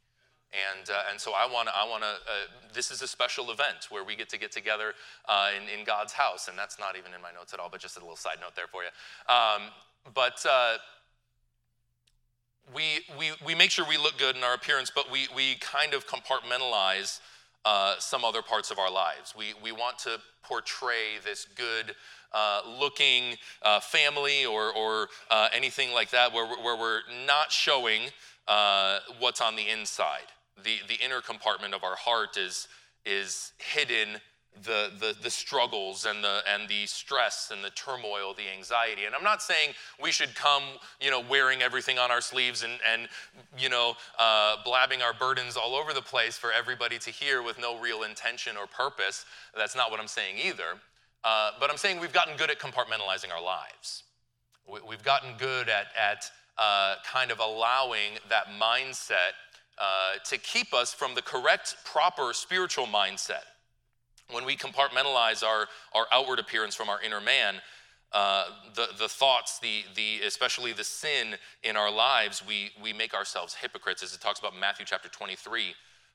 And, 0.52 0.90
uh, 0.90 1.04
and 1.10 1.20
so 1.20 1.32
I 1.32 1.50
want 1.52 1.70
to, 1.70 1.76
I 1.76 1.88
want 1.88 2.04
to, 2.04 2.10
uh, 2.10 2.48
this 2.74 2.92
is 2.92 3.02
a 3.02 3.08
special 3.08 3.52
event 3.52 3.88
where 3.90 4.04
we 4.04 4.18
get 4.18 4.28
to 4.30 4.38
get 4.38 4.52
together 4.52 4.94
uh, 5.30 5.50
in, 5.56 5.80
in 5.80 5.86
God's 5.86 6.12
house. 6.12 6.50
And 6.50 6.58
that's 6.58 6.78
not 6.78 6.98
even 6.98 7.14
in 7.14 7.22
my 7.22 7.32
notes 7.32 7.54
at 7.54 7.60
all, 7.60 7.70
but 7.72 7.80
just 7.80 7.96
a 7.96 8.02
little 8.02 8.18
side 8.18 8.38
note 8.42 8.56
there 8.56 8.68
for 8.68 8.82
you. 8.84 8.90
Um, 9.34 9.70
but 10.14 10.46
uh, 10.50 10.78
we, 12.76 13.00
we, 13.18 13.32
we 13.46 13.56
make 13.56 13.72
sure 13.72 13.86
we 13.88 13.98
look 13.98 14.18
good 14.18 14.36
in 14.36 14.44
our 14.44 14.54
appearance, 14.54 14.92
but 14.94 15.10
we, 15.10 15.28
we 15.34 15.56
kind 15.56 15.94
of 15.94 16.06
compartmentalize 16.06 17.22
uh, 17.66 17.96
some 18.00 18.26
other 18.26 18.42
parts 18.42 18.72
of 18.72 18.80
our 18.80 18.92
lives. 18.92 19.34
We, 19.38 19.54
we 19.64 19.72
want 19.72 20.00
to 20.00 20.20
portray 20.44 21.20
this 21.24 21.46
good 21.56 21.96
uh, 22.34 22.62
looking 22.80 23.36
uh, 23.62 23.80
family 23.80 24.46
or, 24.46 24.74
or 24.74 25.10
uh, 25.30 25.50
anything 25.54 25.92
like 25.94 26.12
that 26.12 26.34
where, 26.34 26.48
where 26.48 26.78
we're 26.78 27.02
not 27.26 27.52
showing 27.52 28.04
uh, 28.48 29.00
what's 29.20 29.42
on 29.42 29.56
the 29.56 29.68
inside. 29.68 30.32
The, 30.64 30.78
the 30.88 31.04
inner 31.04 31.22
compartment 31.22 31.74
of 31.74 31.84
our 31.84 31.96
heart 31.96 32.38
is, 32.38 32.68
is 33.06 33.54
hidden 33.58 34.22
the, 34.64 34.92
the, 35.00 35.16
the 35.22 35.30
struggles 35.30 36.06
and 36.06 36.24
the, 36.24 36.40
and 36.54 36.68
the 36.68 36.86
stress 36.86 37.52
and 37.54 37.64
the 37.64 37.70
turmoil, 37.72 38.34
the 38.36 38.44
anxiety. 38.56 39.06
And 39.06 39.16
I'm 39.16 39.24
not 39.24 39.42
saying 39.42 39.72
we 40.02 40.12
should 40.12 40.36
come, 40.36 40.64
you 41.00 41.10
know, 41.10 41.22
wearing 41.22 41.62
everything 41.62 41.98
on 41.98 42.12
our 42.12 42.22
sleeves 42.22 42.64
and, 42.64 42.74
and 42.92 43.08
you 43.58 43.70
know, 43.70 43.96
uh, 44.20 44.58
blabbing 44.64 45.02
our 45.02 45.14
burdens 45.14 45.58
all 45.58 45.76
over 45.76 45.94
the 45.94 46.02
place 46.02 46.38
for 46.38 46.52
everybody 46.52 47.00
to 47.00 47.10
hear 47.10 47.42
with 47.42 47.60
no 47.60 47.80
real 47.80 48.04
intention 48.04 48.58
or 48.58 48.68
purpose. 48.68 49.26
That's 49.56 49.76
not 49.76 49.90
what 49.90 50.00
I'm 50.00 50.08
saying 50.08 50.36
either. 50.44 50.78
Uh, 51.24 51.52
but 51.60 51.70
I'm 51.70 51.78
saying 51.78 52.00
we've 52.00 52.14
gotten 52.14 52.36
good 52.38 52.50
at 52.50 52.60
compartmentalizing 52.60 53.32
our 53.34 53.44
lives. 53.44 54.04
We, 54.68 54.96
have 54.96 55.04
gotten 55.04 55.36
good 55.38 55.70
at, 55.70 55.88
at 56.00 56.30
uh, 56.58 56.96
kind 57.06 57.32
of 57.32 57.40
allowing 57.40 58.20
that 58.30 58.46
mindset 58.60 59.34
uh, 59.78 60.20
to 60.26 60.38
keep 60.38 60.74
us 60.74 60.94
from 60.94 61.16
the 61.16 61.22
correct, 61.22 61.76
proper 61.84 62.34
spiritual 62.34 62.86
mindset. 62.86 63.44
When 64.32 64.46
we 64.46 64.56
compartmentalize 64.56 65.44
our, 65.44 65.68
our 65.94 66.06
outward 66.12 66.40
appearance 66.40 66.76
from 66.76 66.90
our 66.90 67.02
inner 67.02 67.22
man, 67.22 67.56
uh, 68.14 68.46
the, 68.76 68.88
the 69.00 69.08
thoughts, 69.08 69.60
the, 69.60 69.84
the, 69.96 70.20
especially 70.26 70.74
the 70.74 70.84
sin 70.84 71.36
in 71.64 71.78
our 71.78 71.92
lives, 71.92 72.44
we, 72.46 72.72
we 72.82 72.92
make 72.94 73.14
ourselves 73.14 73.54
hypocrites. 73.54 74.04
As 74.04 74.14
it 74.14 74.22
talks 74.22 74.40
about 74.40 74.58
Matthew 74.58 74.86
chapter 74.86 75.08
23, 75.08 75.74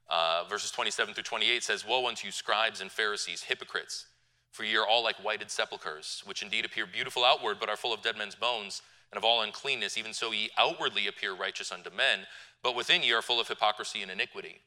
uh, 0.08 0.44
verses 0.49 0.70
27 0.70 1.14
through 1.14 1.25
28 1.25 1.62
says, 1.62 1.87
Woe 1.87 2.06
unto 2.06 2.26
you, 2.26 2.32
scribes 2.32 2.80
and 2.80 2.90
Pharisees, 2.90 3.42
hypocrites, 3.42 4.06
for 4.52 4.64
ye 4.64 4.76
are 4.76 4.87
all 4.87 5.02
like 5.02 5.16
whited 5.16 5.50
sepulchres, 5.50 6.23
which 6.26 6.42
indeed 6.42 6.64
appear 6.64 6.87
beautiful 6.87 7.25
outward, 7.25 7.58
but 7.58 7.68
are 7.68 7.76
full 7.76 7.94
of 7.94 8.02
dead 8.02 8.16
men's 8.16 8.35
bones 8.35 8.82
and 9.11 9.18
of 9.18 9.25
all 9.25 9.42
uncleanness. 9.42 9.96
Even 9.96 10.12
so, 10.12 10.32
ye 10.32 10.50
outwardly 10.58 11.06
appear 11.06 11.35
righteous 11.35 11.73
unto 11.73 11.90
men, 11.90 12.20
but 12.62 12.76
within 12.76 13.02
ye 13.02 13.12
are 13.12 13.23
full 13.23 13.40
of 13.40 13.49
hypocrisy 13.49 14.02
and 14.02 14.11
iniquity. 14.11 14.61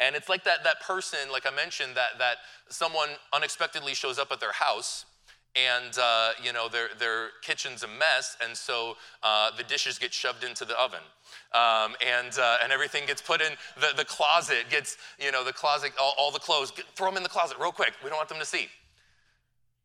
And 0.00 0.14
it's 0.14 0.28
like 0.28 0.44
that, 0.44 0.64
that 0.64 0.80
person, 0.80 1.18
like 1.32 1.44
I 1.46 1.54
mentioned, 1.54 1.96
that, 1.96 2.18
that 2.18 2.36
someone 2.68 3.08
unexpectedly 3.32 3.94
shows 3.94 4.18
up 4.18 4.30
at 4.30 4.40
their 4.40 4.52
house 4.52 5.04
and 5.56 5.98
uh, 5.98 6.30
you 6.42 6.52
know 6.52 6.68
their, 6.68 6.88
their 6.98 7.28
kitchen's 7.42 7.82
a 7.82 7.88
mess 7.88 8.36
and 8.44 8.56
so 8.56 8.96
uh, 9.22 9.50
the 9.56 9.64
dishes 9.64 9.98
get 9.98 10.12
shoved 10.12 10.44
into 10.44 10.64
the 10.64 10.78
oven. 10.78 11.00
Um, 11.52 11.94
and, 12.06 12.38
uh, 12.38 12.58
and 12.62 12.72
everything 12.72 13.06
gets 13.06 13.22
put 13.22 13.40
in 13.40 13.52
the, 13.80 13.88
the 13.96 14.04
closet 14.04 14.64
gets 14.70 14.96
you 15.18 15.32
know 15.32 15.44
the 15.44 15.52
closet 15.52 15.92
all, 16.00 16.14
all 16.18 16.30
the 16.30 16.38
clothes 16.38 16.70
get, 16.70 16.86
throw 16.94 17.08
them 17.08 17.16
in 17.16 17.22
the 17.22 17.28
closet 17.28 17.56
real 17.60 17.72
quick. 17.72 17.94
We 18.02 18.10
don't 18.10 18.18
want 18.18 18.28
them 18.28 18.38
to 18.38 18.46
see. 18.46 18.68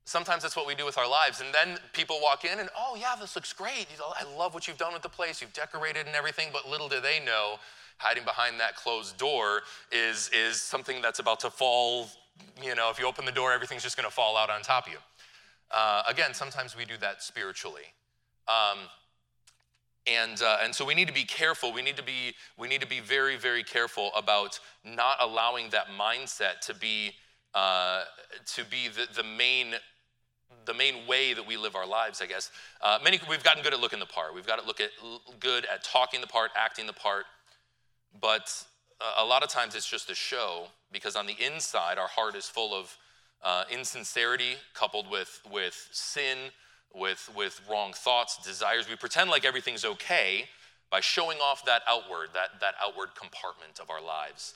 Sometimes 0.06 0.44
that's 0.44 0.58
what 0.58 0.68
we 0.68 0.76
do 0.76 0.86
with 0.86 0.98
our 0.98 1.10
lives 1.10 1.42
and 1.42 1.54
then 1.54 1.80
people 1.94 2.20
walk 2.22 2.44
in 2.46 2.60
and 2.60 2.70
oh 2.78 2.98
yeah 3.00 3.16
this 3.20 3.36
looks 3.36 3.54
great. 3.54 3.88
I 4.20 4.24
love 4.38 4.54
what 4.54 4.68
you've 4.68 4.78
done 4.78 4.94
with 4.94 5.02
the 5.02 5.10
place. 5.10 5.42
You've 5.42 5.54
decorated 5.54 6.08
and 6.08 6.16
everything 6.16 6.50
but 6.52 6.70
little 6.70 6.90
do 6.90 7.00
they 7.00 7.20
know 7.26 7.56
hiding 8.04 8.24
behind 8.24 8.60
that 8.60 8.76
closed 8.76 9.18
door 9.18 9.62
is, 9.92 10.30
is 10.34 10.62
something 10.62 11.02
that's 11.02 11.20
about 11.20 11.40
to 11.40 11.50
fall 11.50 12.10
you 12.62 12.76
know 12.76 12.90
if 12.90 13.00
you 13.00 13.06
open 13.06 13.26
the 13.26 13.32
door 13.32 13.54
everything's 13.54 13.84
just 13.84 13.96
going 13.96 14.08
to 14.08 14.14
fall 14.14 14.36
out 14.36 14.50
on 14.50 14.62
top 14.62 14.88
of 14.88 14.94
you 14.94 15.00
uh, 15.74 16.04
again, 16.08 16.34
sometimes 16.34 16.78
we 16.78 16.86
do 16.86 16.94
that 17.02 17.24
spiritually. 17.24 17.94
Um, 18.48 18.80
and, 20.06 20.42
uh, 20.42 20.58
and 20.62 20.76
so 20.76 20.86
we 20.86 20.94
need 20.94 21.08
to 21.08 21.14
be 21.14 21.24
careful. 21.24 21.74
We 21.74 21.82
need 21.82 21.98
to 21.98 22.04
be, 22.04 22.36
we 22.58 22.68
need 22.68 22.82
to 22.82 22.88
be 22.88 23.00
very, 23.00 23.38
very 23.38 23.64
careful 23.64 24.12
about 24.16 24.60
not 24.86 25.18
allowing 25.20 25.70
that 25.72 25.88
mindset 26.00 26.60
to 26.68 26.76
be, 26.76 27.12
uh, 27.56 28.04
to 28.54 28.66
be 28.66 28.90
the, 28.90 29.08
the, 29.16 29.24
main, 29.24 29.74
the 30.66 30.74
main 30.74 31.08
way 31.08 31.34
that 31.34 31.48
we 31.48 31.58
live 31.58 31.76
our 31.76 31.88
lives, 31.88 32.22
I 32.22 32.28
guess. 32.28 32.52
Uh, 32.82 33.00
many, 33.04 33.20
we've 33.28 33.44
gotten 33.44 33.64
good 33.64 33.74
at 33.74 33.80
looking 33.80 34.00
the 34.00 34.06
part. 34.06 34.36
We've 34.36 34.46
got 34.46 34.60
to 34.60 34.68
look 34.68 34.80
at 34.80 34.90
good 35.40 35.66
at 35.74 35.84
talking 35.84 36.22
the 36.22 36.28
part, 36.28 36.52
acting 36.56 36.86
the 36.86 36.94
part. 36.94 37.26
But 38.20 38.64
uh, 39.02 39.24
a 39.24 39.26
lot 39.26 39.44
of 39.44 39.50
times 39.50 39.76
it's 39.76 39.90
just 39.90 40.10
a 40.10 40.16
show 40.16 40.68
because 40.92 41.16
on 41.16 41.26
the 41.26 41.36
inside, 41.40 41.98
our 41.98 42.08
heart 42.08 42.36
is 42.36 42.48
full 42.48 42.74
of 42.74 42.98
uh, 43.44 43.64
insincerity 43.70 44.56
coupled 44.74 45.10
with, 45.10 45.42
with 45.52 45.90
sin, 45.92 46.38
with, 46.94 47.30
with 47.36 47.60
wrong 47.70 47.94
thoughts, 47.94 48.38
desires. 48.44 48.88
We 48.90 48.96
pretend 48.96 49.30
like 49.30 49.46
everything's 49.46 49.84
okay 49.84 50.46
by 50.90 51.02
showing 51.02 51.40
off 51.40 51.66
that 51.66 51.82
outward, 51.88 52.30
that, 52.34 52.60
that 52.62 52.76
outward 52.82 53.10
compartment 53.16 53.80
of 53.82 53.90
our 53.90 54.02
lives. 54.02 54.54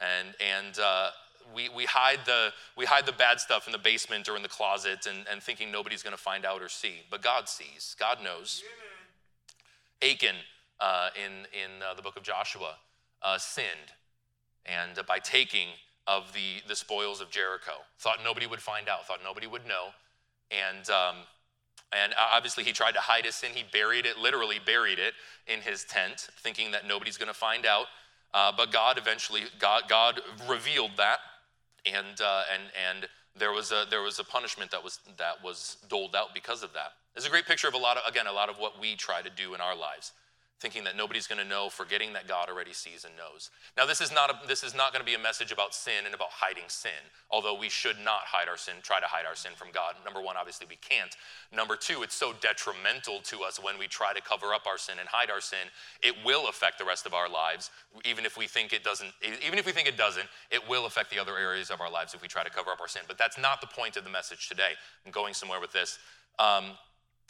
And, 0.00 0.28
and 0.40 0.78
uh, 0.78 1.10
we, 1.54 1.68
we, 1.68 1.84
hide 1.84 2.20
the, 2.24 2.52
we 2.76 2.86
hide 2.86 3.04
the 3.04 3.12
bad 3.12 3.40
stuff 3.40 3.66
in 3.66 3.72
the 3.72 3.78
basement 3.78 4.28
or 4.28 4.36
in 4.36 4.42
the 4.42 4.48
closet 4.48 5.06
and, 5.06 5.26
and 5.30 5.42
thinking 5.42 5.70
nobody's 5.70 6.02
going 6.02 6.16
to 6.16 6.22
find 6.22 6.46
out 6.46 6.62
or 6.62 6.68
see. 6.68 7.02
But 7.10 7.20
God 7.20 7.48
sees, 7.48 7.96
God 7.98 8.18
knows. 8.22 8.62
Achan 10.02 10.36
uh, 10.80 11.10
in, 11.16 11.32
in 11.52 11.82
uh, 11.82 11.94
the 11.94 12.02
book 12.02 12.16
of 12.16 12.22
Joshua 12.22 12.76
uh, 13.24 13.38
sinned. 13.38 13.92
And 14.64 15.04
by 15.06 15.18
taking 15.18 15.68
of 16.06 16.32
the, 16.32 16.66
the 16.68 16.76
spoils 16.76 17.20
of 17.20 17.30
Jericho. 17.30 17.72
Thought 17.98 18.18
nobody 18.24 18.46
would 18.46 18.60
find 18.60 18.88
out, 18.88 19.06
thought 19.06 19.20
nobody 19.22 19.46
would 19.46 19.66
know. 19.66 19.88
And, 20.50 20.88
um, 20.90 21.16
and 21.92 22.14
obviously, 22.18 22.64
he 22.64 22.72
tried 22.72 22.92
to 22.92 23.00
hide 23.00 23.24
his 23.24 23.34
sin. 23.34 23.52
He 23.54 23.64
buried 23.72 24.06
it, 24.06 24.18
literally 24.18 24.58
buried 24.64 24.98
it 24.98 25.14
in 25.46 25.60
his 25.60 25.84
tent, 25.84 26.28
thinking 26.40 26.70
that 26.72 26.86
nobody's 26.86 27.16
going 27.16 27.28
to 27.28 27.34
find 27.34 27.66
out. 27.66 27.86
Uh, 28.34 28.50
but 28.56 28.72
God 28.72 28.98
eventually, 28.98 29.42
God, 29.58 29.84
God 29.88 30.20
revealed 30.48 30.92
that, 30.96 31.18
and, 31.84 32.20
uh, 32.20 32.42
and, 32.52 32.62
and 32.88 33.08
there, 33.36 33.52
was 33.52 33.72
a, 33.72 33.84
there 33.90 34.00
was 34.00 34.18
a 34.18 34.24
punishment 34.24 34.70
that 34.70 34.82
was, 34.82 35.00
that 35.18 35.42
was 35.44 35.76
doled 35.88 36.16
out 36.16 36.34
because 36.34 36.62
of 36.62 36.72
that. 36.72 36.92
It's 37.14 37.26
a 37.26 37.30
great 37.30 37.44
picture 37.44 37.68
of 37.68 37.74
a 37.74 37.78
lot 37.78 37.98
of, 37.98 38.04
again, 38.08 38.26
a 38.26 38.32
lot 38.32 38.48
of 38.48 38.56
what 38.56 38.80
we 38.80 38.96
try 38.96 39.20
to 39.20 39.28
do 39.28 39.54
in 39.54 39.60
our 39.60 39.76
lives 39.76 40.12
thinking 40.62 40.84
that 40.84 40.96
nobody's 40.96 41.26
going 41.26 41.42
to 41.42 41.44
know, 41.44 41.68
forgetting 41.68 42.12
that 42.12 42.28
God 42.28 42.48
already 42.48 42.72
sees 42.72 43.04
and 43.04 43.12
knows. 43.16 43.50
Now, 43.76 43.84
this 43.84 44.00
is 44.00 44.12
not 44.12 44.30
a, 44.30 44.46
this 44.46 44.62
is 44.62 44.74
not 44.74 44.92
going 44.92 45.04
to 45.04 45.06
be 45.06 45.14
a 45.14 45.18
message 45.18 45.50
about 45.50 45.74
sin 45.74 46.06
and 46.06 46.14
about 46.14 46.30
hiding 46.30 46.64
sin, 46.68 47.02
although 47.30 47.58
we 47.58 47.68
should 47.68 47.96
not 48.02 48.22
hide 48.24 48.48
our 48.48 48.56
sin, 48.56 48.74
try 48.82 49.00
to 49.00 49.06
hide 49.06 49.26
our 49.26 49.34
sin 49.34 49.52
from 49.56 49.68
God. 49.74 49.96
Number 50.04 50.22
one, 50.22 50.36
obviously 50.36 50.66
we 50.70 50.76
can't. 50.76 51.16
Number 51.54 51.74
two, 51.76 52.02
it's 52.02 52.14
so 52.14 52.32
detrimental 52.40 53.18
to 53.24 53.42
us 53.42 53.62
when 53.62 53.76
we 53.76 53.88
try 53.88 54.14
to 54.14 54.22
cover 54.22 54.54
up 54.54 54.66
our 54.66 54.78
sin 54.78 54.96
and 55.00 55.08
hide 55.08 55.30
our 55.30 55.40
sin. 55.40 55.66
It 56.02 56.14
will 56.24 56.48
affect 56.48 56.78
the 56.78 56.84
rest 56.84 57.04
of 57.04 57.12
our 57.12 57.28
lives, 57.28 57.70
even 58.04 58.24
if 58.24 58.38
we 58.38 58.46
think 58.46 58.72
it 58.72 58.84
doesn't. 58.84 59.10
Even 59.44 59.58
if 59.58 59.66
we 59.66 59.72
think 59.72 59.88
it 59.88 59.98
doesn't, 59.98 60.28
it 60.50 60.66
will 60.68 60.86
affect 60.86 61.10
the 61.10 61.18
other 61.18 61.36
areas 61.36 61.70
of 61.70 61.80
our 61.80 61.90
lives 61.90 62.14
if 62.14 62.22
we 62.22 62.28
try 62.28 62.44
to 62.44 62.50
cover 62.50 62.70
up 62.70 62.80
our 62.80 62.88
sin. 62.88 63.02
But 63.08 63.18
that's 63.18 63.36
not 63.36 63.60
the 63.60 63.66
point 63.66 63.96
of 63.96 64.04
the 64.04 64.10
message 64.10 64.48
today. 64.48 64.72
I'm 65.04 65.12
going 65.12 65.34
somewhere 65.34 65.60
with 65.60 65.72
this. 65.72 65.98
Um, 66.38 66.78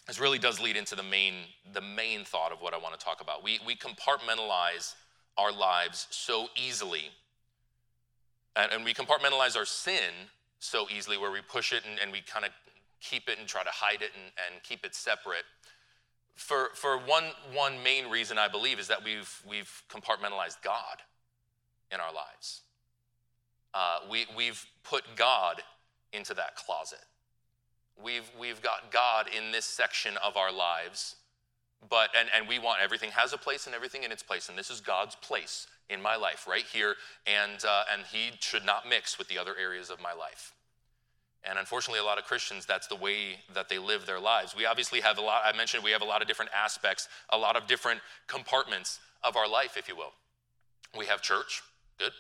this 0.07 0.19
really 0.19 0.39
does 0.39 0.61
lead 0.61 0.77
into 0.77 0.97
the 0.97 1.03
main, 1.03 1.35
the 1.73 1.81
main 1.81 2.25
thought 2.25 2.53
of 2.53 2.61
what 2.61 2.75
I 2.75 2.79
want 2.79 2.99
to 2.99 3.05
talk 3.05 3.21
about. 3.21 3.45
We, 3.45 3.61
we 3.67 3.77
compartmentalize 3.77 4.95
our 5.39 5.53
lives 5.53 6.07
so 6.11 6.49
easily, 6.57 7.11
and, 8.57 8.73
and 8.73 8.85
we 8.85 8.95
compartmentalize 8.95 9.57
our 9.57 9.65
sin 9.65 10.29
so 10.59 10.87
easily 10.95 11.17
where 11.19 11.31
we 11.31 11.41
push 11.41 11.73
it 11.73 11.83
and, 11.89 11.99
and 12.01 12.13
we 12.13 12.21
kind 12.21 12.45
of 12.45 12.51
keep 13.01 13.29
it 13.29 13.39
and 13.39 13.49
try 13.49 13.63
to 13.63 13.71
hide 13.71 14.03
it 14.03 14.11
and, 14.15 14.33
and 14.47 14.63
keep 14.63 14.85
it 14.85 14.95
separate. 14.95 15.45
For, 16.35 16.71
for 16.75 16.99
one, 16.99 17.25
one 17.53 17.83
main 17.83 18.09
reason 18.11 18.39
I 18.39 18.49
believe 18.49 18.79
is 18.79 18.89
that 18.89 19.05
we've, 19.05 19.43
we've 19.49 19.83
compartmentalized 19.91 20.63
God 20.63 21.03
in 21.93 22.01
our 22.01 22.13
lives. 22.13 22.63
Uh, 23.75 23.99
we, 24.11 24.27
we've 24.37 24.65
put 24.83 25.05
God 25.17 25.63
into 26.13 26.35
that 26.35 26.57
closet. 26.57 27.05
We've, 28.03 28.31
we've 28.39 28.61
got 28.63 28.91
God 28.91 29.27
in 29.37 29.53
this 29.53 29.65
section 29.65 30.17
of 30.25 30.37
our 30.37 30.53
lives, 30.53 31.17
but, 31.89 32.11
and, 32.19 32.29
and 32.37 32.49
we 32.49 32.59
want 32.59 32.81
everything 32.83 33.11
has 33.11 33.33
a 33.33 33.39
place 33.39 33.67
and 33.67 33.75
everything 33.75 34.03
in 34.03 34.13
its 34.13 34.23
place. 34.23 34.49
And 34.49 34.59
this 34.59 34.71
is 34.71 34.81
God's 34.81 35.15
place 35.17 35.67
in 35.89 36.01
my 36.01 36.17
life 36.17 36.47
right 36.49 36.65
here. 36.65 36.97
And, 37.27 37.65
uh, 37.65 37.85
and 37.93 38.03
He 38.07 38.31
should 38.41 38.65
not 38.65 38.89
mix 38.89 39.19
with 39.19 39.29
the 39.29 39.39
other 39.39 39.55
areas 39.61 39.91
of 39.91 40.01
my 40.01 40.13
life. 40.13 40.53
And 41.45 41.59
unfortunately, 41.59 41.99
a 41.99 42.05
lot 42.05 42.19
of 42.19 42.25
Christians, 42.25 42.67
that's 42.67 42.87
the 42.87 42.97
way 42.97 43.39
that 43.53 43.69
they 43.69 43.79
live 43.79 44.07
their 44.07 44.21
lives. 44.21 44.55
We 44.57 44.65
obviously 44.65 45.01
have 45.01 45.19
a 45.19 45.21
lot, 45.21 45.43
I 45.45 45.57
mentioned 45.57 45.83
we 45.83 45.91
have 45.91 46.03
a 46.03 46.07
lot 46.07 46.23
of 46.23 46.29
different 46.29 46.53
aspects, 46.55 47.09
a 47.31 47.39
lot 47.39 47.57
of 47.57 47.67
different 47.67 48.01
compartments 48.29 49.01
of 49.25 49.37
our 49.37 49.49
life, 49.49 49.77
if 49.77 49.89
you 49.89 49.97
will. 49.97 50.13
We 50.97 51.07
have 51.07 51.21
church, 51.21 51.63
good. 51.99 52.13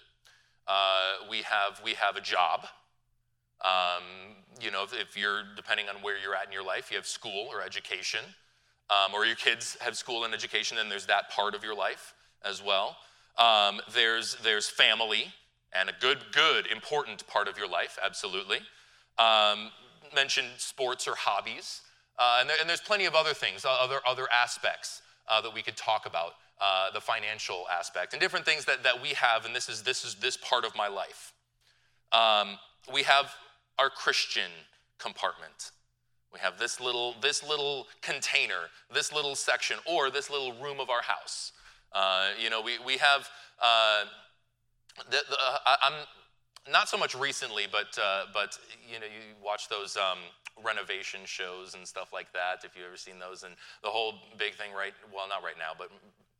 Uh, 0.66 1.28
we, 1.30 1.42
have, 1.42 1.80
we 1.84 1.94
have 1.94 2.16
a 2.16 2.20
job, 2.20 2.66
um, 3.64 4.02
you 4.60 4.70
know, 4.70 4.84
if, 4.84 4.92
if, 4.92 5.16
you're, 5.16 5.42
depending 5.56 5.88
on 5.88 5.96
where 6.02 6.16
you're 6.18 6.34
at 6.34 6.46
in 6.46 6.52
your 6.52 6.64
life, 6.64 6.90
you 6.90 6.96
have 6.96 7.06
school 7.06 7.48
or 7.50 7.62
education, 7.62 8.20
um, 8.90 9.14
or 9.14 9.24
your 9.24 9.36
kids 9.36 9.76
have 9.80 9.96
school 9.96 10.24
and 10.24 10.34
education, 10.34 10.76
then 10.76 10.88
there's 10.88 11.06
that 11.06 11.30
part 11.30 11.54
of 11.54 11.64
your 11.64 11.74
life 11.74 12.14
as 12.44 12.62
well. 12.62 12.96
Um, 13.38 13.80
there's, 13.94 14.36
there's 14.42 14.68
family, 14.68 15.32
and 15.74 15.88
a 15.88 15.94
good, 16.00 16.18
good, 16.32 16.66
important 16.66 17.26
part 17.26 17.48
of 17.48 17.56
your 17.56 17.68
life, 17.68 17.98
absolutely. 18.04 18.58
Um, 19.18 19.70
mentioned 20.14 20.48
sports 20.58 21.08
or 21.08 21.14
hobbies. 21.14 21.80
Uh, 22.18 22.38
and, 22.40 22.50
there, 22.50 22.56
and, 22.60 22.68
there's 22.68 22.80
plenty 22.80 23.06
of 23.06 23.14
other 23.14 23.32
things, 23.32 23.64
other, 23.64 24.00
other 24.06 24.28
aspects 24.32 25.00
uh, 25.28 25.40
that 25.40 25.54
we 25.54 25.62
could 25.62 25.76
talk 25.76 26.04
about, 26.04 26.32
uh, 26.60 26.90
the 26.92 27.00
financial 27.00 27.64
aspect, 27.72 28.12
and 28.12 28.20
different 28.20 28.44
things 28.44 28.66
that, 28.66 28.82
that 28.82 29.00
we 29.00 29.08
have, 29.10 29.46
and 29.46 29.56
this 29.56 29.68
is, 29.68 29.82
this 29.82 30.04
is 30.04 30.16
this 30.16 30.36
part 30.36 30.64
of 30.64 30.76
my 30.76 30.88
life. 30.88 31.32
Um, 32.12 32.58
we 32.92 33.02
have 33.04 33.34
our 33.78 33.90
Christian 33.90 34.50
compartment. 34.98 35.72
We 36.32 36.40
have 36.40 36.58
this 36.58 36.80
little, 36.80 37.14
this 37.20 37.46
little 37.46 37.86
container, 38.00 38.70
this 38.92 39.12
little 39.12 39.34
section, 39.34 39.76
or 39.86 40.10
this 40.10 40.30
little 40.30 40.54
room 40.62 40.80
of 40.80 40.88
our 40.88 41.02
house. 41.02 41.52
Uh, 41.92 42.30
you 42.42 42.48
know, 42.48 42.62
we, 42.62 42.78
we 42.84 42.96
have, 42.96 43.28
uh, 43.60 44.04
the, 45.10 45.18
the, 45.28 45.36
uh, 45.66 45.76
I'm 45.82 46.06
not 46.70 46.88
so 46.88 46.96
much 46.96 47.14
recently, 47.14 47.66
but, 47.70 47.98
uh, 48.02 48.24
but 48.32 48.58
you 48.90 48.98
know, 48.98 49.06
you 49.06 49.34
watch 49.44 49.68
those 49.68 49.96
um, 49.96 50.18
renovation 50.64 51.20
shows 51.24 51.74
and 51.74 51.86
stuff 51.86 52.12
like 52.12 52.32
that, 52.32 52.64
if 52.64 52.76
you've 52.76 52.86
ever 52.86 52.96
seen 52.96 53.18
those, 53.18 53.42
and 53.42 53.54
the 53.82 53.88
whole 53.88 54.14
big 54.38 54.54
thing 54.54 54.72
right, 54.72 54.92
well, 55.14 55.28
not 55.28 55.42
right 55.42 55.58
now, 55.58 55.72
but 55.76 55.90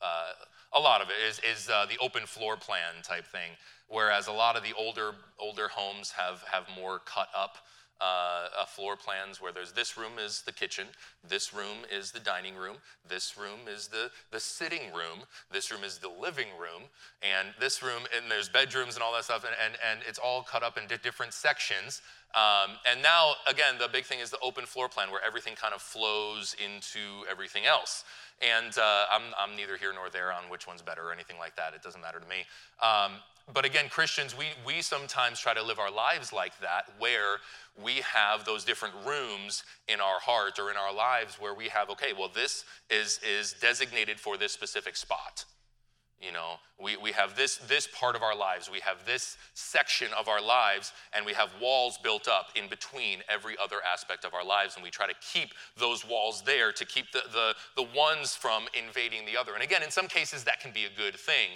uh, 0.03 0.33
a 0.73 0.81
lot 0.81 1.01
of 1.01 1.09
it 1.09 1.17
is, 1.29 1.41
is 1.41 1.69
uh, 1.69 1.87
the 1.87 1.99
open 1.99 2.27
floor 2.27 2.57
plan 2.57 3.03
type 3.03 3.27
thing, 3.27 3.53
whereas 3.89 4.27
a 4.27 4.33
lot 4.33 4.57
of 4.57 4.63
the 4.63 4.73
older 4.77 5.13
older 5.39 5.69
homes 5.69 6.13
have 6.13 6.43
have 6.51 6.67
more 6.77 6.99
cut 6.99 7.29
up 7.37 7.59
uh, 8.03 8.49
uh, 8.59 8.65
floor 8.65 8.97
plans 8.97 9.41
where 9.41 9.53
there's 9.53 9.71
this 9.71 9.97
room 9.97 10.15
is 10.19 10.43
the 10.43 10.51
kitchen, 10.51 10.89
this 11.29 11.55
room 11.55 11.87
is 11.89 12.11
the 12.11 12.19
dining 12.19 12.57
room, 12.57 12.77
this 13.09 13.39
room 13.39 13.61
is 13.73 13.87
the, 13.87 14.11
the 14.33 14.41
sitting 14.41 14.93
room, 14.93 15.21
this 15.53 15.71
room 15.71 15.85
is 15.85 15.99
the 15.99 16.09
living 16.09 16.49
room, 16.59 16.83
and 17.23 17.55
this 17.61 17.81
room, 17.81 18.03
and 18.17 18.29
there's 18.29 18.49
bedrooms 18.49 18.95
and 18.95 19.05
all 19.05 19.13
that 19.13 19.23
stuff, 19.23 19.45
and, 19.45 19.55
and, 19.65 19.79
and 19.89 20.01
it's 20.09 20.19
all 20.19 20.43
cut 20.43 20.65
up 20.65 20.77
into 20.77 20.99
different 20.99 21.33
sections. 21.33 22.03
Um, 22.35 22.73
and 22.91 23.01
now, 23.03 23.35
again, 23.49 23.75
the 23.79 23.89
big 23.89 24.05
thing 24.05 24.19
is 24.19 24.31
the 24.31 24.41
open 24.43 24.67
floor 24.67 24.89
plan 24.89 25.13
where 25.13 25.23
everything 25.25 25.55
kind 25.55 25.73
of 25.73 25.81
flows 25.81 26.57
into 26.59 27.25
everything 27.31 27.67
else. 27.67 28.03
And 28.41 28.77
uh, 28.79 29.05
I'm, 29.13 29.23
I'm, 29.39 29.57
neither 29.57 29.77
here 29.77 29.93
nor 29.93 30.11
there 30.11 30.33
on 30.33 30.45
which 30.49 30.67
one's 30.67 30.83
better 30.83 31.09
or 31.09 31.13
anything 31.13 31.39
like 31.39 31.57
that. 31.57 31.75
It 31.75 31.83
doesn't 31.83 32.01
matter 32.01 32.19
to 32.19 32.27
me. 32.27 32.45
Um, 32.83 33.19
but 33.53 33.65
again, 33.65 33.89
Christians, 33.89 34.37
we, 34.37 34.47
we 34.67 34.83
sometimes 34.83 35.41
try 35.41 35.55
to 35.55 35.63
live 35.63 35.79
our 35.79 35.91
lives 35.91 36.33
like 36.33 36.59
that, 36.61 36.85
where 36.99 37.39
we 37.83 37.97
have 37.97 38.45
those 38.45 38.65
different 38.65 38.95
rooms 39.05 39.65
in 39.89 40.01
our 40.01 40.21
heart 40.21 40.59
or 40.59 40.71
in 40.71 40.77
our 40.77 40.95
lives 40.95 41.37
where 41.41 41.55
we 41.55 41.69
have, 41.69 41.91
okay, 41.91 42.13
well, 42.17 42.31
this 42.33 42.65
is, 42.91 43.21
is 43.29 43.55
designated 43.55 44.21
for 44.21 44.37
this 44.37 44.53
specific 44.53 44.97
spot. 44.97 45.45
You 46.23 46.31
know, 46.31 46.55
we, 46.81 46.97
we 46.97 47.11
have 47.13 47.35
this, 47.35 47.57
this 47.57 47.89
part 47.89 48.15
of 48.15 48.23
our 48.23 48.37
lives, 48.37 48.71
we 48.71 48.79
have 48.81 49.05
this 49.05 49.37
section 49.55 50.07
of 50.17 50.29
our 50.29 50.41
lives, 50.41 50.93
and 51.13 51.27
we 51.27 51.33
have 51.33 51.51
walls 51.61 51.99
built 52.01 52.29
up 52.29 52.51
in 52.55 52.69
between 52.69 53.19
every 53.29 53.57
other 53.61 53.79
aspect 53.91 54.25
of 54.25 54.33
our 54.33 54.45
lives. 54.45 54.77
And 54.77 54.85
we 54.85 54.91
try 54.91 55.09
to 55.09 55.15
keep 55.21 55.51
those 55.77 56.07
walls 56.07 56.43
there 56.47 56.71
to 56.71 56.85
keep 56.85 57.11
the, 57.11 57.23
the, 57.33 57.55
the 57.75 57.89
ones 57.97 58.37
from 58.37 58.67
invading 58.73 59.27
the 59.27 59.37
other. 59.37 59.55
And 59.55 59.65
again, 59.65 59.83
in 59.83 59.91
some 59.91 60.07
cases, 60.07 60.45
that 60.45 60.61
can 60.61 60.73
be 60.73 60.85
a 60.85 60.97
good 60.97 61.17
thing. 61.17 61.51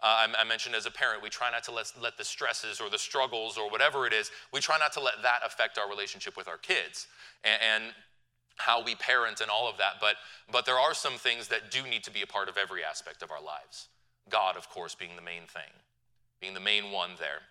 Uh, 0.00 0.26
I, 0.26 0.40
I, 0.40 0.44
mentioned 0.44 0.76
as 0.76 0.86
a 0.86 0.90
parent, 0.90 1.22
we 1.22 1.28
try 1.28 1.50
not 1.50 1.64
to 1.64 1.72
let, 1.72 1.92
let 2.00 2.16
the 2.16 2.24
stresses 2.24 2.80
or 2.80 2.90
the 2.90 2.98
struggles 2.98 3.58
or 3.58 3.70
whatever 3.70 4.06
it 4.06 4.12
is, 4.12 4.30
we 4.52 4.60
try 4.60 4.78
not 4.78 4.92
to 4.94 5.00
let 5.00 5.14
that 5.22 5.40
affect 5.44 5.78
our 5.78 5.88
relationship 5.88 6.36
with 6.36 6.48
our 6.48 6.58
kids. 6.58 7.08
and, 7.44 7.60
and 7.62 7.94
how 8.56 8.82
we 8.82 8.94
parent 8.94 9.40
and 9.40 9.50
all 9.50 9.68
of 9.68 9.78
that 9.78 9.94
but 10.00 10.16
but 10.50 10.66
there 10.66 10.78
are 10.78 10.94
some 10.94 11.14
things 11.14 11.48
that 11.48 11.70
do 11.70 11.82
need 11.88 12.04
to 12.04 12.10
be 12.10 12.22
a 12.22 12.26
part 12.26 12.48
of 12.48 12.56
every 12.56 12.84
aspect 12.84 13.22
of 13.22 13.30
our 13.30 13.42
lives 13.42 13.88
God, 14.30 14.56
of 14.56 14.68
course, 14.68 14.94
being 14.94 15.16
the 15.16 15.22
main 15.22 15.42
thing, 15.48 15.70
being 16.40 16.54
the 16.54 16.60
main 16.60 16.90
one 16.90 17.10
there. 17.18 17.42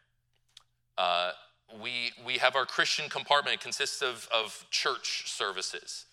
Uh, 0.97 1.31
we, 1.81 2.11
we 2.25 2.37
have 2.37 2.55
our 2.55 2.65
Christian 2.65 3.09
compartment. 3.09 3.55
It 3.55 3.61
consists 3.61 4.01
of, 4.01 4.27
of 4.33 4.65
church 4.71 5.23
services. 5.27 6.05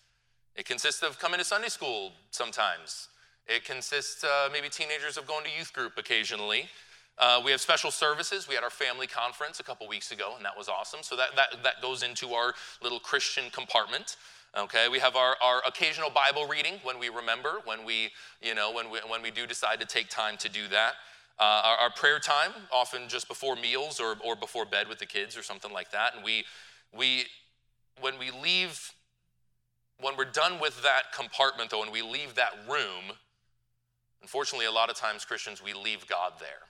It 0.55 0.65
consists 0.65 1.03
of 1.03 1.19
coming 1.19 1.39
to 1.39 1.45
Sunday 1.45 1.69
school 1.69 2.13
sometimes. 2.31 3.09
It 3.47 3.65
consists 3.65 4.23
uh, 4.23 4.49
maybe 4.51 4.69
teenagers 4.69 5.17
of 5.17 5.25
going 5.25 5.43
to 5.43 5.49
youth 5.57 5.73
group 5.73 5.93
occasionally. 5.97 6.69
Uh, 7.17 7.41
we 7.43 7.51
have 7.51 7.59
special 7.59 7.91
services. 7.91 8.47
We 8.47 8.55
had 8.55 8.63
our 8.63 8.69
family 8.69 9.07
conference 9.07 9.59
a 9.59 9.63
couple 9.63 9.87
weeks 9.87 10.11
ago, 10.11 10.33
and 10.37 10.45
that 10.45 10.57
was 10.57 10.69
awesome. 10.69 11.01
So 11.03 11.17
that, 11.17 11.35
that, 11.35 11.63
that 11.63 11.81
goes 11.81 12.01
into 12.03 12.33
our 12.33 12.53
little 12.81 12.99
Christian 12.99 13.45
compartment. 13.51 14.15
Okay, 14.57 14.87
we 14.89 14.97
have 14.97 15.15
our, 15.15 15.35
our 15.43 15.61
occasional 15.67 16.09
Bible 16.09 16.47
reading 16.47 16.79
when 16.81 16.97
we 16.97 17.09
remember, 17.09 17.59
when 17.65 17.85
we, 17.85 18.09
you 18.41 18.55
know, 18.55 18.71
when 18.71 18.89
we, 18.89 18.97
when 19.07 19.21
we 19.21 19.29
do 19.29 19.45
decide 19.45 19.79
to 19.79 19.85
take 19.85 20.09
time 20.09 20.37
to 20.37 20.49
do 20.49 20.67
that. 20.69 20.93
Uh, 21.39 21.61
our, 21.63 21.77
our, 21.77 21.89
prayer 21.91 22.19
time, 22.19 22.51
often 22.71 23.07
just 23.07 23.27
before 23.27 23.55
meals 23.55 23.99
or, 23.99 24.15
or 24.25 24.35
before 24.35 24.65
bed 24.65 24.89
with 24.89 24.97
the 24.97 25.05
kids 25.05 25.37
or 25.37 25.43
something 25.43 25.71
like 25.71 25.91
that. 25.91 26.15
And 26.15 26.23
we, 26.23 26.45
we, 26.97 27.25
when 28.01 28.17
we 28.17 28.31
leave, 28.31 28.91
when 30.01 30.17
we're 30.17 30.25
done 30.25 30.59
with 30.59 30.81
that 30.81 31.13
compartment 31.13 31.69
though, 31.69 31.83
and 31.83 31.91
we 31.91 32.01
leave 32.01 32.33
that 32.35 32.51
room, 32.67 33.15
unfortunately, 34.21 34.65
a 34.65 34.71
lot 34.71 34.89
of 34.89 34.95
times 34.95 35.23
Christians, 35.25 35.63
we 35.63 35.73
leave 35.73 36.07
God 36.07 36.33
there. 36.39 36.67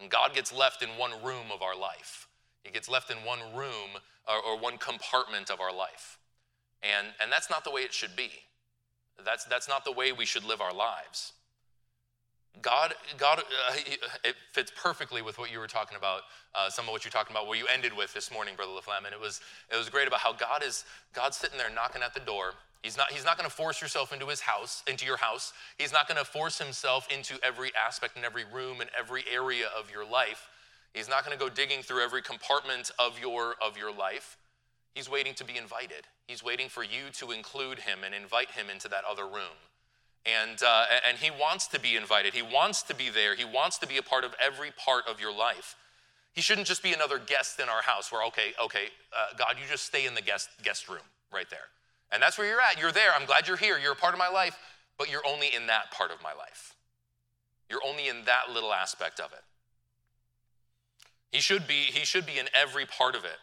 And 0.00 0.10
God 0.10 0.34
gets 0.34 0.52
left 0.52 0.82
in 0.82 0.88
one 0.90 1.12
room 1.22 1.52
of 1.52 1.62
our 1.62 1.76
life. 1.78 2.28
He 2.64 2.72
gets 2.72 2.88
left 2.88 3.10
in 3.10 3.18
one 3.18 3.38
room 3.54 4.00
or, 4.28 4.42
or 4.42 4.58
one 4.58 4.78
compartment 4.78 5.50
of 5.50 5.60
our 5.60 5.74
life. 5.74 6.18
And, 6.82 7.08
and 7.22 7.30
that's 7.30 7.48
not 7.48 7.62
the 7.62 7.70
way 7.70 7.82
it 7.82 7.92
should 7.92 8.16
be. 8.16 8.30
That's, 9.24 9.44
that's 9.44 9.68
not 9.68 9.84
the 9.84 9.92
way 9.92 10.12
we 10.12 10.26
should 10.26 10.44
live 10.44 10.60
our 10.60 10.74
lives. 10.74 11.32
God, 12.62 12.94
God, 13.18 13.40
uh, 13.40 13.76
it 14.24 14.36
fits 14.52 14.72
perfectly 14.76 15.22
with 15.22 15.38
what 15.38 15.50
you 15.50 15.58
were 15.58 15.66
talking 15.66 15.96
about, 15.96 16.22
uh, 16.54 16.70
some 16.70 16.86
of 16.86 16.92
what 16.92 17.04
you're 17.04 17.12
talking 17.12 17.34
about, 17.34 17.46
what 17.46 17.58
you 17.58 17.66
ended 17.72 17.92
with 17.96 18.14
this 18.14 18.30
morning, 18.30 18.54
Brother 18.54 18.72
LaFlamme. 18.72 19.06
And 19.06 19.14
it 19.14 19.20
was, 19.20 19.40
it 19.72 19.76
was 19.76 19.88
great 19.88 20.06
about 20.06 20.20
how 20.20 20.32
God 20.32 20.62
is, 20.64 20.84
God's 21.12 21.36
sitting 21.36 21.58
there 21.58 21.70
knocking 21.70 22.02
at 22.02 22.14
the 22.14 22.20
door. 22.20 22.54
He's 22.82 22.96
not, 22.96 23.10
he's 23.10 23.24
not 23.24 23.38
going 23.38 23.48
to 23.48 23.54
force 23.54 23.80
yourself 23.80 24.12
into 24.12 24.26
his 24.26 24.40
house, 24.40 24.82
into 24.86 25.04
your 25.06 25.16
house. 25.16 25.52
He's 25.78 25.92
not 25.92 26.06
going 26.06 26.18
to 26.18 26.24
force 26.24 26.58
himself 26.58 27.08
into 27.10 27.38
every 27.42 27.72
aspect 27.74 28.14
and 28.14 28.24
every 28.24 28.44
room 28.52 28.80
and 28.80 28.90
every 28.96 29.24
area 29.32 29.66
of 29.76 29.90
your 29.90 30.04
life. 30.04 30.48
He's 30.94 31.08
not 31.08 31.24
going 31.26 31.36
to 31.36 31.44
go 31.44 31.50
digging 31.50 31.82
through 31.82 32.02
every 32.02 32.22
compartment 32.22 32.90
of 32.98 33.18
your, 33.20 33.56
of 33.60 33.76
your 33.76 33.92
life. 33.92 34.38
He's 34.94 35.10
waiting 35.10 35.34
to 35.34 35.44
be 35.44 35.56
invited. 35.56 36.06
He's 36.28 36.42
waiting 36.42 36.68
for 36.68 36.84
you 36.84 37.10
to 37.14 37.32
include 37.32 37.80
him 37.80 37.98
and 38.04 38.14
invite 38.14 38.52
him 38.52 38.66
into 38.72 38.88
that 38.88 39.02
other 39.10 39.24
room. 39.24 39.58
And, 40.24 40.62
uh, 40.64 40.84
and 41.06 41.18
he 41.18 41.30
wants 41.30 41.66
to 41.68 41.80
be 41.80 41.96
invited. 41.96 42.32
He 42.32 42.42
wants 42.42 42.82
to 42.84 42.94
be 42.94 43.10
there. 43.10 43.34
He 43.34 43.44
wants 43.44 43.76
to 43.78 43.88
be 43.88 43.98
a 43.98 44.02
part 44.02 44.24
of 44.24 44.34
every 44.42 44.70
part 44.70 45.04
of 45.10 45.20
your 45.20 45.36
life. 45.36 45.74
He 46.32 46.40
shouldn't 46.40 46.66
just 46.66 46.82
be 46.82 46.92
another 46.92 47.18
guest 47.18 47.60
in 47.60 47.68
our 47.68 47.82
house 47.82 48.10
where, 48.10 48.24
okay, 48.26 48.52
okay, 48.62 48.86
uh, 49.12 49.36
God, 49.36 49.56
you 49.60 49.68
just 49.68 49.84
stay 49.84 50.06
in 50.06 50.14
the 50.14 50.22
guest, 50.22 50.48
guest 50.62 50.88
room 50.88 51.04
right 51.32 51.50
there. 51.50 51.68
And 52.12 52.22
that's 52.22 52.38
where 52.38 52.46
you're 52.46 52.60
at. 52.60 52.78
You're 52.78 52.92
there. 52.92 53.10
I'm 53.18 53.26
glad 53.26 53.48
you're 53.48 53.56
here. 53.56 53.78
You're 53.78 53.92
a 53.92 53.96
part 53.96 54.14
of 54.14 54.18
my 54.18 54.28
life, 54.28 54.56
but 54.96 55.10
you're 55.10 55.26
only 55.26 55.48
in 55.54 55.66
that 55.66 55.90
part 55.90 56.12
of 56.12 56.22
my 56.22 56.32
life. 56.32 56.74
You're 57.68 57.82
only 57.86 58.08
in 58.08 58.24
that 58.24 58.52
little 58.52 58.72
aspect 58.72 59.20
of 59.20 59.32
it. 59.32 59.42
He 61.34 61.40
should 61.40 61.66
be, 61.66 61.90
he 61.90 62.04
should 62.04 62.26
be 62.26 62.38
in 62.38 62.46
every 62.54 62.86
part 62.86 63.16
of 63.16 63.24
it. 63.24 63.38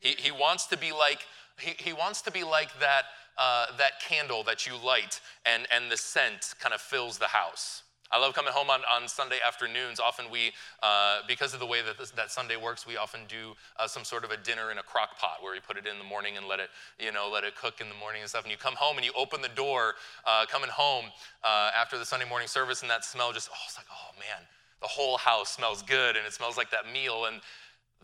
He, 0.00 0.14
he 0.16 0.32
wants 0.32 0.66
to 0.68 0.78
be 0.78 0.92
like, 0.92 1.26
he, 1.60 1.74
he 1.76 1.92
wants 1.92 2.22
to 2.22 2.30
be 2.30 2.42
like 2.42 2.70
that, 2.80 3.02
uh, 3.36 3.66
that 3.76 4.00
candle 4.00 4.42
that 4.44 4.66
you 4.66 4.72
light 4.82 5.20
and, 5.44 5.66
and 5.70 5.92
the 5.92 5.96
scent 5.98 6.54
kind 6.58 6.74
of 6.74 6.80
fills 6.80 7.18
the 7.18 7.26
house. 7.26 7.82
I 8.10 8.18
love 8.18 8.32
coming 8.32 8.52
home 8.52 8.70
on, 8.70 8.80
on 8.90 9.06
Sunday 9.08 9.40
afternoons. 9.46 10.00
Often 10.00 10.30
we, 10.30 10.52
uh, 10.82 11.18
because 11.28 11.52
of 11.52 11.60
the 11.60 11.66
way 11.66 11.82
that 11.82 11.98
this, 11.98 12.12
that 12.12 12.30
Sunday 12.30 12.56
works, 12.56 12.86
we 12.86 12.96
often 12.96 13.20
do 13.28 13.52
uh, 13.78 13.86
some 13.86 14.04
sort 14.04 14.24
of 14.24 14.30
a 14.30 14.38
dinner 14.38 14.70
in 14.70 14.78
a 14.78 14.82
crock 14.82 15.18
pot 15.18 15.42
where 15.42 15.52
we 15.52 15.60
put 15.60 15.76
it 15.76 15.86
in 15.86 15.98
the 15.98 16.04
morning 16.04 16.38
and 16.38 16.48
let 16.48 16.60
it, 16.60 16.70
you 16.98 17.12
know, 17.12 17.28
let 17.30 17.44
it 17.44 17.56
cook 17.56 17.78
in 17.78 17.90
the 17.90 17.94
morning 17.96 18.22
and 18.22 18.30
stuff. 18.30 18.44
And 18.44 18.52
you 18.52 18.56
come 18.56 18.74
home 18.76 18.96
and 18.96 19.04
you 19.04 19.12
open 19.14 19.42
the 19.42 19.48
door, 19.54 19.96
uh, 20.24 20.46
coming 20.48 20.70
home 20.70 21.06
uh, 21.44 21.72
after 21.76 21.98
the 21.98 22.06
Sunday 22.06 22.26
morning 22.26 22.48
service, 22.48 22.80
and 22.80 22.90
that 22.90 23.04
smell 23.04 23.32
just, 23.32 23.50
oh, 23.52 23.64
it's 23.66 23.76
like, 23.76 23.86
oh 23.92 24.18
man, 24.18 24.46
the 24.84 24.88
whole 24.88 25.16
house 25.16 25.48
smells 25.48 25.80
good 25.80 26.14
and 26.14 26.26
it 26.26 26.32
smells 26.34 26.58
like 26.58 26.70
that 26.70 26.92
meal. 26.92 27.24
And 27.24 27.40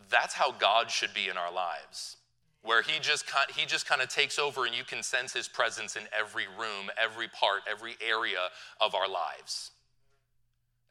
that's 0.09 0.33
how 0.33 0.51
God 0.51 0.89
should 0.89 1.13
be 1.13 1.29
in 1.29 1.37
our 1.37 1.53
lives, 1.53 2.17
where 2.63 2.81
He 2.81 2.99
just, 2.99 3.25
he 3.55 3.67
just 3.67 3.85
kind 3.85 4.01
of 4.01 4.09
takes 4.09 4.39
over 4.39 4.65
and 4.65 4.75
you 4.75 4.83
can 4.83 5.03
sense 5.03 5.31
His 5.31 5.47
presence 5.47 5.95
in 5.95 6.03
every 6.17 6.47
room, 6.59 6.89
every 6.97 7.27
part, 7.27 7.61
every 7.69 7.95
area 8.05 8.49
of 8.81 8.95
our 8.95 9.07
lives. 9.07 9.71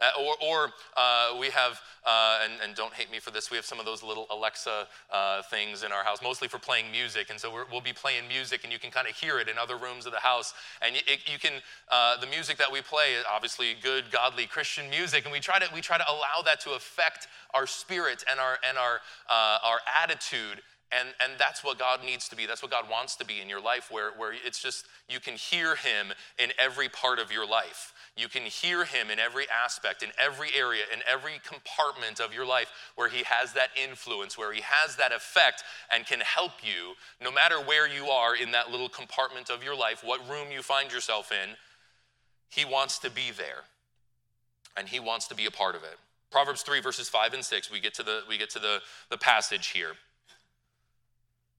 Uh, 0.01 0.11
or, 0.19 0.35
or 0.43 0.73
uh, 0.97 1.37
we 1.39 1.49
have, 1.49 1.81
uh, 2.07 2.39
and, 2.45 2.55
and, 2.65 2.75
don't 2.75 2.95
hate 2.95 3.11
me 3.11 3.19
for 3.19 3.31
this, 3.31 3.51
we 3.51 3.57
have 3.57 3.67
some 3.67 3.79
of 3.79 3.85
those 3.85 4.03
little 4.03 4.27
Alexa 4.31 4.87
uh, 5.13 5.43
things 5.43 5.83
in 5.83 5.93
our 5.93 6.03
house, 6.03 6.23
mostly 6.23 6.49
for 6.49 6.59
playing 6.59 6.91
music. 6.91 7.29
And 7.29 7.39
so 7.39 7.55
we 7.55 7.61
will 7.71 7.83
be 7.83 7.93
playing 7.93 8.27
music, 8.27 8.65
and 8.65 8.73
you 8.73 8.79
can 8.79 8.91
kind 8.91 9.07
of 9.07 9.15
hear 9.15 9.39
it 9.39 9.49
in 9.49 9.59
other 9.59 9.77
rooms 9.77 10.07
of 10.07 10.13
the 10.13 10.21
house. 10.21 10.55
And 10.81 10.97
it, 10.97 11.21
you 11.31 11.39
can, 11.39 11.53
uh, 11.91 12.17
the 12.19 12.27
music 12.27 12.57
that 12.57 12.73
we 12.73 12.81
play 12.81 13.13
is 13.19 13.25
obviously 13.31 13.77
good, 13.83 14.05
godly 14.11 14.47
Christian 14.47 14.89
music, 14.89 15.25
and 15.25 15.33
we 15.33 15.41
try 15.41 15.59
to 15.59 15.67
we 15.75 15.83
try 15.83 15.99
to 15.99 16.05
allow 16.09 16.43
that 16.47 16.61
to 16.63 16.71
affect 16.71 17.29
our 17.53 17.67
spirit 17.67 18.25
and 18.31 18.41
our 18.41 18.59
and 18.67 18.79
our 18.79 19.01
uh, 19.29 19.59
our 19.65 19.79
attitude 20.03 20.63
and, 20.93 21.11
and 21.23 21.33
that's 21.39 21.63
what 21.63 21.79
God 21.79 22.01
needs 22.05 22.29
to 22.31 22.37
be. 22.37 22.47
That's 22.47 22.63
what 22.63 22.71
God 22.73 22.91
wants 22.91 23.15
to 23.17 23.25
be 23.25 23.41
in 23.41 23.49
your 23.49 23.61
life, 23.61 23.91
where, 23.93 24.11
where 24.17 24.33
it's 24.45 24.61
just 24.61 24.87
you 25.09 25.21
can 25.21 25.35
hear 25.35 25.77
Him 25.77 26.13
in 26.39 26.51
every 26.59 26.89
part 26.89 27.21
of 27.21 27.31
your 27.31 27.47
life. 27.47 27.93
You 28.17 28.29
can 28.29 28.43
hear 28.43 28.85
Him 28.85 29.11
in 29.11 29.19
every 29.19 29.47
aspect, 29.49 30.03
in 30.03 30.11
every 30.23 30.49
area, 30.57 30.83
in 30.93 31.01
every 31.11 31.41
compartment 31.45 32.21
of 32.21 32.35
your 32.35 32.45
life 32.45 32.71
where 32.97 33.09
He 33.09 33.23
has 33.25 33.53
that 33.55 33.69
influence, 33.83 34.37
where 34.37 34.53
He 34.53 34.63
has 34.63 34.97
that 34.97 35.13
effect 35.13 35.63
and 35.93 36.07
can 36.07 36.21
help 36.21 36.53
you, 36.63 36.95
no 37.23 37.31
matter 37.31 37.61
where 37.61 37.89
you 37.89 38.07
are 38.07 38.37
in 38.37 38.51
that 38.51 38.71
little 38.71 38.89
compartment 38.89 39.49
of 39.49 39.63
your 39.65 39.77
life, 39.77 40.03
what 40.05 40.29
room 40.29 40.49
you 40.53 40.63
find 40.63 40.93
yourself 40.93 41.33
in. 41.33 41.57
He 42.49 42.65
wants 42.65 42.99
to 43.01 43.11
be 43.11 43.31
there, 43.37 43.65
and 44.77 44.89
He 44.89 45.01
wants 45.01 45.29
to 45.29 45.35
be 45.35 45.47
a 45.47 45.51
part 45.51 45.77
of 45.77 45.85
it. 45.85 45.97
Proverbs 46.31 46.63
3, 46.63 46.81
verses 46.81 47.09
5 47.09 47.35
and 47.35 47.45
6, 47.45 47.71
we 47.71 47.81
get 47.81 47.95
to 47.95 48.03
the, 48.03 48.23
we 48.29 48.39
get 48.39 48.51
to 48.51 48.59
the, 48.59 48.81
the 49.09 49.19
passage 49.19 49.69
here. 49.69 49.93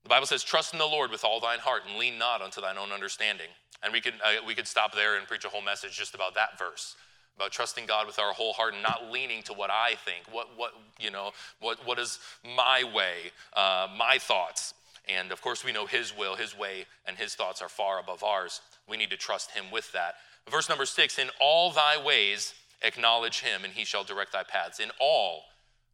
The 0.03 0.09
Bible 0.09 0.27
says, 0.27 0.43
Trust 0.43 0.73
in 0.73 0.79
the 0.79 0.85
Lord 0.85 1.11
with 1.11 1.23
all 1.23 1.39
thine 1.39 1.59
heart 1.59 1.83
and 1.87 1.97
lean 1.97 2.17
not 2.17 2.41
unto 2.41 2.61
thine 2.61 2.77
own 2.77 2.91
understanding. 2.91 3.47
And 3.83 3.91
we 3.91 4.01
could, 4.01 4.13
uh, 4.23 4.43
we 4.45 4.53
could 4.53 4.67
stop 4.67 4.93
there 4.93 5.17
and 5.17 5.27
preach 5.27 5.45
a 5.45 5.49
whole 5.49 5.61
message 5.61 5.97
just 5.97 6.13
about 6.15 6.35
that 6.35 6.57
verse 6.57 6.95
about 7.37 7.51
trusting 7.51 7.85
God 7.85 8.05
with 8.05 8.19
our 8.19 8.33
whole 8.33 8.53
heart 8.53 8.73
and 8.73 8.83
not 8.83 9.09
leaning 9.11 9.41
to 9.43 9.53
what 9.53 9.71
I 9.71 9.95
think, 10.05 10.25
what, 10.31 10.49
what, 10.55 10.73
you 10.99 11.09
know, 11.09 11.31
what, 11.59 11.85
what 11.87 11.97
is 11.97 12.19
my 12.55 12.83
way, 12.93 13.31
uh, 13.55 13.87
my 13.97 14.17
thoughts. 14.19 14.75
And 15.09 15.31
of 15.31 15.41
course, 15.41 15.65
we 15.65 15.71
know 15.71 15.87
His 15.87 16.15
will, 16.15 16.35
His 16.35 16.55
way, 16.55 16.85
and 17.07 17.17
His 17.17 17.33
thoughts 17.33 17.61
are 17.61 17.69
far 17.69 17.99
above 17.99 18.23
ours. 18.23 18.61
We 18.87 18.97
need 18.97 19.09
to 19.09 19.17
trust 19.17 19.51
Him 19.51 19.65
with 19.71 19.91
that. 19.93 20.15
Verse 20.49 20.69
number 20.69 20.85
six 20.85 21.17
In 21.17 21.29
all 21.39 21.71
thy 21.71 22.03
ways 22.03 22.53
acknowledge 22.83 23.39
Him, 23.39 23.63
and 23.63 23.73
He 23.73 23.85
shall 23.85 24.03
direct 24.03 24.33
thy 24.33 24.43
paths. 24.43 24.79
In 24.79 24.91
all 24.99 25.45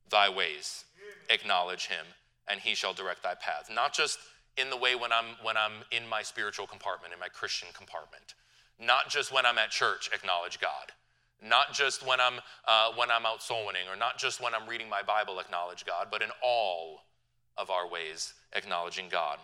thy 0.09 0.29
ways 0.29 0.83
acknowledge 1.29 1.87
Him, 1.87 2.05
and 2.47 2.59
he 2.59 2.75
shall 2.75 2.93
direct 2.93 3.23
thy 3.23 3.35
path. 3.35 3.69
Not 3.73 3.93
just 3.93 4.19
in 4.57 4.69
the 4.69 4.77
way 4.77 4.95
when 4.95 5.11
I'm 5.11 5.37
when 5.43 5.55
I'm 5.55 5.83
in 5.91 6.07
my 6.07 6.21
spiritual 6.23 6.67
compartment, 6.67 7.13
in 7.13 7.19
my 7.19 7.29
Christian 7.29 7.69
compartment. 7.73 8.35
Not 8.79 9.09
just 9.09 9.33
when 9.33 9.45
I'm 9.45 9.57
at 9.57 9.71
church, 9.71 10.09
acknowledge 10.13 10.59
God. 10.59 10.91
Not 11.41 11.73
just 11.73 12.05
when 12.05 12.19
I'm 12.19 12.39
uh, 12.67 12.91
when 12.95 13.11
I'm 13.11 13.25
out 13.25 13.41
soul 13.41 13.65
winning, 13.65 13.87
or 13.89 13.95
not 13.95 14.17
just 14.17 14.41
when 14.41 14.53
I'm 14.53 14.67
reading 14.67 14.89
my 14.89 15.01
Bible, 15.03 15.39
acknowledge 15.39 15.85
God, 15.85 16.07
but 16.11 16.21
in 16.21 16.29
all 16.43 17.01
of 17.57 17.69
our 17.69 17.87
ways, 17.87 18.33
acknowledging 18.53 19.07
God. 19.09 19.39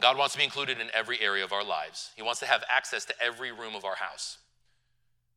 God 0.00 0.16
wants 0.16 0.34
to 0.34 0.38
be 0.38 0.44
included 0.44 0.80
in 0.80 0.88
every 0.94 1.20
area 1.20 1.44
of 1.44 1.52
our 1.52 1.64
lives. 1.64 2.10
He 2.14 2.22
wants 2.22 2.40
to 2.40 2.46
have 2.46 2.62
access 2.68 3.04
to 3.06 3.14
every 3.20 3.50
room 3.50 3.74
of 3.74 3.84
our 3.84 3.96
house. 3.96 4.38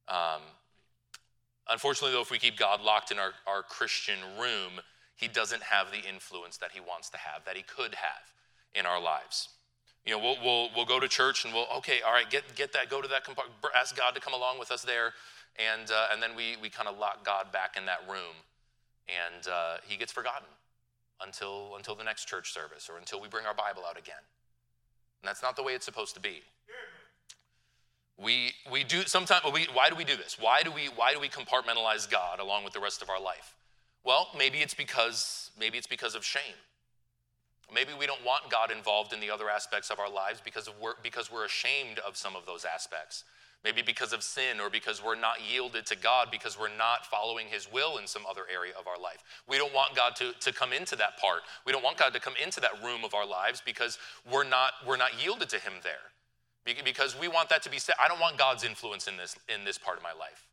Um, 0.07 0.41
unfortunately, 1.69 2.11
though, 2.11 2.21
if 2.21 2.29
we 2.29 2.37
keep 2.37 2.57
God 2.57 2.81
locked 2.81 3.11
in 3.11 3.17
our, 3.17 3.31
our 3.47 3.63
Christian 3.63 4.19
room, 4.39 4.81
he 5.15 5.27
doesn't 5.27 5.63
have 5.63 5.87
the 5.91 6.07
influence 6.07 6.57
that 6.57 6.71
he 6.73 6.79
wants 6.79 7.09
to 7.11 7.17
have, 7.17 7.45
that 7.45 7.55
he 7.55 7.63
could 7.63 7.95
have 7.95 8.31
in 8.75 8.85
our 8.85 9.01
lives. 9.01 9.49
You 10.05 10.13
know, 10.13 10.19
we'll, 10.19 10.37
we'll, 10.43 10.69
we'll 10.75 10.85
go 10.85 10.99
to 10.99 11.07
church 11.07 11.45
and 11.45 11.53
we'll, 11.53 11.67
okay, 11.77 12.01
all 12.05 12.11
right, 12.11 12.29
get, 12.29 12.43
get 12.55 12.73
that, 12.73 12.89
go 12.89 13.01
to 13.01 13.07
that, 13.09 13.27
ask 13.77 13.95
God 13.95 14.15
to 14.15 14.21
come 14.21 14.33
along 14.33 14.57
with 14.57 14.71
us 14.71 14.81
there. 14.81 15.13
And, 15.59 15.91
uh, 15.91 16.07
and 16.11 16.23
then 16.23 16.35
we, 16.35 16.55
we 16.61 16.69
kind 16.69 16.87
of 16.87 16.97
lock 16.97 17.23
God 17.25 17.51
back 17.51 17.75
in 17.77 17.85
that 17.85 17.99
room 18.09 18.35
and 19.07 19.47
uh, 19.47 19.77
he 19.85 19.97
gets 19.97 20.11
forgotten 20.11 20.47
until, 21.23 21.75
until 21.75 21.95
the 21.95 22.03
next 22.03 22.25
church 22.25 22.51
service 22.53 22.89
or 22.89 22.97
until 22.97 23.21
we 23.21 23.27
bring 23.27 23.45
our 23.45 23.53
Bible 23.53 23.83
out 23.87 23.97
again. 23.97 24.23
And 25.21 25.27
that's 25.27 25.43
not 25.43 25.55
the 25.55 25.63
way 25.63 25.73
it's 25.73 25.85
supposed 25.85 26.15
to 26.15 26.21
be. 26.21 26.41
We, 28.17 28.53
we 28.71 28.83
do 28.83 29.03
sometimes, 29.03 29.43
we, 29.51 29.67
why 29.73 29.89
do 29.89 29.95
we 29.95 30.03
do 30.03 30.15
this? 30.15 30.37
Why 30.39 30.61
do 30.63 30.71
we, 30.71 30.89
why 30.95 31.13
do 31.13 31.19
we 31.19 31.27
compartmentalize 31.27 32.09
God 32.09 32.39
along 32.39 32.63
with 32.63 32.73
the 32.73 32.79
rest 32.79 33.01
of 33.01 33.09
our 33.09 33.21
life? 33.21 33.55
Well, 34.03 34.27
maybe 34.37 34.59
it's 34.59 34.73
because, 34.73 35.51
maybe 35.59 35.77
it's 35.77 35.87
because 35.87 36.15
of 36.15 36.23
shame. 36.23 36.55
Maybe 37.73 37.91
we 37.97 38.05
don't 38.05 38.23
want 38.25 38.49
God 38.49 38.71
involved 38.71 39.13
in 39.13 39.19
the 39.19 39.31
other 39.31 39.49
aspects 39.49 39.89
of 39.89 39.99
our 39.99 40.11
lives 40.11 40.41
because, 40.43 40.67
of 40.67 40.73
we're, 40.81 40.95
because 41.01 41.31
we're 41.31 41.45
ashamed 41.45 41.99
of 41.99 42.17
some 42.17 42.35
of 42.35 42.45
those 42.45 42.65
aspects. 42.65 43.23
Maybe 43.63 43.81
because 43.83 44.11
of 44.11 44.23
sin 44.23 44.59
or 44.59 44.69
because 44.69 45.03
we're 45.03 45.15
not 45.15 45.35
yielded 45.47 45.85
to 45.85 45.95
God 45.95 46.29
because 46.31 46.59
we're 46.59 46.75
not 46.75 47.05
following 47.05 47.45
His 47.47 47.71
will 47.71 47.97
in 47.97 48.07
some 48.07 48.23
other 48.27 48.41
area 48.51 48.73
of 48.77 48.87
our 48.87 48.99
life. 48.99 49.23
We 49.47 49.57
don't 49.57 49.73
want 49.73 49.95
God 49.95 50.15
to, 50.17 50.33
to 50.39 50.51
come 50.51 50.73
into 50.73 50.95
that 50.95 51.17
part. 51.19 51.41
We 51.65 51.71
don't 51.71 51.83
want 51.83 51.97
God 51.97 52.13
to 52.13 52.19
come 52.19 52.33
into 52.43 52.59
that 52.61 52.83
room 52.83 53.05
of 53.05 53.13
our 53.13 53.25
lives 53.25 53.61
because 53.63 53.99
we're 54.29 54.43
not, 54.43 54.71
we're 54.85 54.97
not 54.97 55.23
yielded 55.23 55.49
to 55.49 55.59
Him 55.59 55.73
there. 55.83 56.11
Because 56.83 57.17
we 57.17 57.27
want 57.27 57.49
that 57.49 57.63
to 57.63 57.69
be 57.69 57.79
said. 57.79 57.95
I 58.03 58.07
don't 58.07 58.19
want 58.19 58.37
God's 58.37 58.63
influence 58.63 59.07
in 59.07 59.15
this, 59.17 59.35
in 59.47 59.63
this 59.63 59.77
part 59.77 59.97
of 59.97 60.03
my 60.03 60.13
life. 60.13 60.47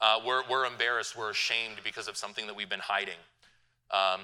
Uh, 0.00 0.20
we're, 0.24 0.42
we're 0.50 0.66
embarrassed, 0.66 1.16
we're 1.16 1.30
ashamed 1.30 1.76
because 1.84 2.08
of 2.08 2.16
something 2.16 2.46
that 2.46 2.56
we've 2.56 2.68
been 2.68 2.80
hiding. 2.80 3.14
Um, 3.90 4.20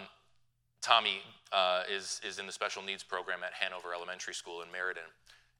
Tommy 0.82 1.20
uh, 1.52 1.82
is, 1.90 2.20
is 2.26 2.38
in 2.38 2.46
the 2.46 2.52
special 2.52 2.82
needs 2.82 3.02
program 3.02 3.40
at 3.44 3.52
Hanover 3.52 3.94
Elementary 3.94 4.34
School 4.34 4.62
in 4.62 4.68
Meriden. 4.72 5.02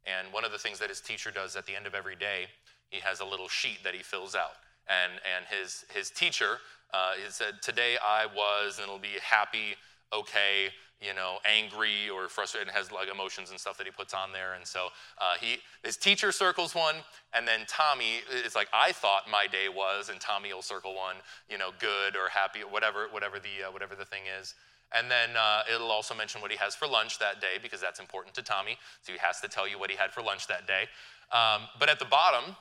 And 0.07 0.33
one 0.33 0.45
of 0.45 0.53
the 0.53 0.59
things 0.59 0.79
that 0.79 0.89
his 0.89 1.01
teacher 1.01 1.31
does 1.31 1.57
at 1.57 1.67
the 1.67 1.77
end 1.77 1.87
of 1.87 1.95
every 1.95 2.17
day, 2.17 2.47
he 2.89 3.01
has 3.01 3.21
a 3.21 3.25
little 3.25 3.49
sheet 3.49 3.79
that 3.85 3.95
he 3.95 4.03
fills 4.03 4.35
out. 4.35 4.57
And, 4.89 5.13
and 5.37 5.45
his, 5.47 5.85
his 5.95 6.11
teacher, 6.11 6.59
uh, 6.93 7.13
he 7.23 7.31
said, 7.31 7.63
Today 7.63 7.97
I 8.03 8.27
was, 8.27 8.79
and 8.79 8.85
it'll 8.85 8.99
be 8.99 9.19
happy, 9.23 9.77
okay, 10.13 10.71
you 11.01 11.15
know, 11.15 11.39
angry 11.45 12.11
or 12.11 12.29
frustrated, 12.29 12.69
and 12.69 12.77
has 12.77 12.93
like 12.93 13.09
emotions 13.09 13.51
and 13.51 13.59
stuff 13.59 13.79
that 13.79 13.87
he 13.87 13.93
puts 13.93 14.13
on 14.13 14.33
there. 14.33 14.55
And 14.55 14.67
so 14.67 14.89
uh, 15.19 15.35
he, 15.41 15.59
his 15.83 15.97
teacher 15.97 16.33
circles 16.33 16.75
one, 16.75 16.97
and 17.33 17.47
then 17.47 17.61
Tommy 17.69 18.21
is 18.45 18.55
like, 18.55 18.69
I 18.73 18.93
thought 18.93 19.23
my 19.31 19.47
day 19.47 19.69
was, 19.69 20.09
and 20.09 20.21
Tommy 20.21 20.53
will 20.53 20.63
circle 20.63 20.95
one, 20.95 21.17
you 21.49 21.57
know, 21.57 21.71
good 21.79 22.17
or 22.17 22.29
happy, 22.29 22.63
or 22.63 22.71
whatever, 22.71 23.07
whatever 23.11 23.39
the, 23.39 23.69
uh, 23.69 23.73
whatever 23.73 23.95
the 23.95 24.05
thing 24.05 24.23
is. 24.41 24.55
And 24.97 25.11
then 25.11 25.31
uh, 25.37 25.63
it'll 25.73 25.91
also 25.91 26.15
mention 26.15 26.41
what 26.41 26.51
he 26.51 26.57
has 26.57 26.75
for 26.75 26.89
lunch 26.89 27.19
that 27.19 27.41
day 27.41 27.59
because 27.63 27.81
that's 27.81 28.01
important 28.01 28.35
to 28.35 28.43
Tommy. 28.43 28.77
So 29.03 29.13
he 29.13 29.19
has 29.19 29.41
to 29.41 29.49
tell 29.49 29.69
you 29.69 29.79
what 29.79 29.91
he 29.91 29.97
had 29.97 30.13
for 30.13 30.23
lunch 30.23 30.47
that 30.49 30.67
day. 30.67 30.89
Um, 31.33 31.63
but 31.79 31.89
at 31.89 31.99
the 31.99 32.07
bottom, 32.07 32.57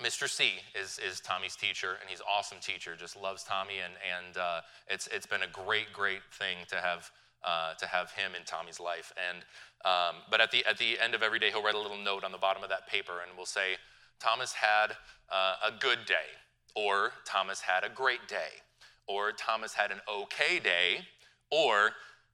Mr. 0.00 0.28
C 0.28 0.52
is, 0.74 0.98
is 1.06 1.20
Tommy's 1.20 1.54
teacher, 1.54 1.98
and 2.00 2.08
he's 2.08 2.20
an 2.20 2.26
awesome 2.30 2.58
teacher, 2.60 2.96
just 2.96 3.20
loves 3.20 3.44
Tommy, 3.44 3.74
and, 3.84 3.92
and 4.02 4.36
uh, 4.36 4.60
it's, 4.88 5.06
it's 5.08 5.26
been 5.26 5.42
a 5.42 5.48
great, 5.48 5.92
great 5.92 6.22
thing 6.32 6.56
to 6.68 6.76
have, 6.76 7.10
uh, 7.44 7.74
to 7.74 7.86
have 7.86 8.10
him 8.12 8.32
in 8.34 8.44
Tommy's 8.44 8.80
life. 8.80 9.12
And, 9.28 9.44
um, 9.84 10.22
but 10.30 10.40
at 10.40 10.50
the, 10.50 10.64
at 10.64 10.78
the 10.78 10.98
end 10.98 11.14
of 11.14 11.22
every 11.22 11.38
day, 11.38 11.50
he'll 11.50 11.62
write 11.62 11.74
a 11.74 11.80
little 11.80 11.98
note 11.98 12.24
on 12.24 12.32
the 12.32 12.38
bottom 12.38 12.62
of 12.62 12.70
that 12.70 12.88
paper, 12.88 13.20
and 13.26 13.36
we'll 13.36 13.46
say, 13.46 13.76
Thomas 14.18 14.52
had 14.54 14.92
uh, 15.30 15.56
a 15.66 15.72
good 15.78 15.98
day, 16.06 16.32
or 16.74 17.12
Thomas 17.26 17.60
had 17.60 17.84
a 17.84 17.90
great 17.90 18.26
day, 18.28 18.62
or 19.06 19.32
Thomas 19.32 19.74
had 19.74 19.90
an 19.90 20.00
okay 20.08 20.58
day, 20.58 21.06
or 21.52 21.90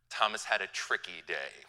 Thomas 0.09 0.45
had 0.45 0.63
a 0.63 0.69
tricky 0.69 1.23
day. 1.27 1.67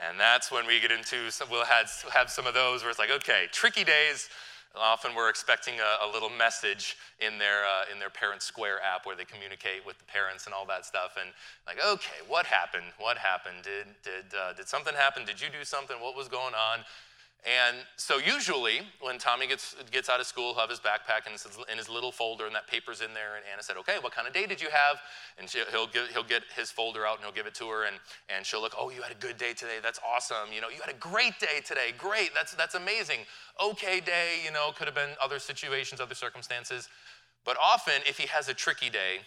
And 0.00 0.18
that's 0.18 0.50
when 0.50 0.66
we 0.66 0.80
get 0.80 0.90
into, 0.90 1.30
some, 1.30 1.48
we'll 1.50 1.64
have, 1.64 1.90
have 2.12 2.30
some 2.30 2.46
of 2.46 2.54
those 2.54 2.82
where 2.82 2.90
it's 2.90 2.98
like, 2.98 3.10
okay, 3.10 3.46
tricky 3.52 3.84
days. 3.84 4.28
Often 4.76 5.14
we're 5.14 5.28
expecting 5.28 5.74
a, 5.78 6.06
a 6.06 6.08
little 6.10 6.30
message 6.30 6.96
in 7.20 7.38
their, 7.38 7.62
uh, 7.62 7.92
in 7.92 8.00
their 8.00 8.10
Parent 8.10 8.42
Square 8.42 8.82
app 8.82 9.06
where 9.06 9.14
they 9.14 9.24
communicate 9.24 9.86
with 9.86 9.98
the 9.98 10.04
parents 10.04 10.46
and 10.46 10.54
all 10.54 10.66
that 10.66 10.84
stuff. 10.84 11.16
And 11.20 11.30
like, 11.66 11.78
okay, 11.84 12.18
what 12.26 12.46
happened? 12.46 12.86
What 12.98 13.16
happened? 13.16 13.62
Did, 13.62 13.86
did, 14.02 14.36
uh, 14.36 14.52
did 14.52 14.66
something 14.66 14.94
happen? 14.94 15.24
Did 15.24 15.40
you 15.40 15.46
do 15.46 15.64
something? 15.64 15.96
What 16.00 16.16
was 16.16 16.26
going 16.26 16.54
on? 16.54 16.80
And 17.44 17.76
so 17.96 18.16
usually 18.16 18.80
when 19.00 19.18
Tommy 19.18 19.46
gets, 19.46 19.76
gets 19.90 20.08
out 20.08 20.18
of 20.18 20.26
school, 20.26 20.54
he'll 20.54 20.62
have 20.62 20.70
his 20.70 20.80
backpack 20.80 21.26
and 21.26 21.36
in 21.70 21.76
his 21.76 21.90
little 21.90 22.10
folder 22.10 22.46
and 22.46 22.54
that 22.54 22.66
paper's 22.66 23.02
in 23.02 23.12
there. 23.12 23.36
And 23.36 23.44
Anna 23.52 23.62
said, 23.62 23.76
okay, 23.76 23.96
what 24.00 24.14
kind 24.14 24.26
of 24.26 24.32
day 24.32 24.46
did 24.46 24.62
you 24.62 24.70
have? 24.70 24.96
And 25.38 25.48
she, 25.48 25.60
he'll, 25.70 25.86
get, 25.86 26.08
he'll 26.10 26.24
get 26.24 26.42
his 26.56 26.70
folder 26.70 27.06
out 27.06 27.16
and 27.16 27.24
he'll 27.24 27.34
give 27.34 27.46
it 27.46 27.54
to 27.56 27.68
her 27.68 27.84
and, 27.84 27.96
and 28.34 28.46
she'll 28.46 28.62
look, 28.62 28.72
oh, 28.78 28.88
you 28.88 29.02
had 29.02 29.12
a 29.12 29.20
good 29.20 29.36
day 29.36 29.52
today. 29.52 29.76
That's 29.82 30.00
awesome. 30.08 30.54
You 30.54 30.62
know, 30.62 30.70
you 30.70 30.80
had 30.80 30.94
a 30.94 30.98
great 30.98 31.38
day 31.38 31.60
today. 31.62 31.92
Great. 31.98 32.30
That's, 32.34 32.54
that's 32.54 32.76
amazing. 32.76 33.20
Okay 33.62 34.00
day, 34.00 34.40
you 34.42 34.50
know, 34.50 34.70
could 34.74 34.86
have 34.86 34.94
been 34.94 35.10
other 35.22 35.38
situations, 35.38 36.00
other 36.00 36.14
circumstances. 36.14 36.88
But 37.44 37.58
often 37.62 38.00
if 38.08 38.16
he 38.16 38.26
has 38.28 38.48
a 38.48 38.54
tricky 38.54 38.88
day, 38.88 39.20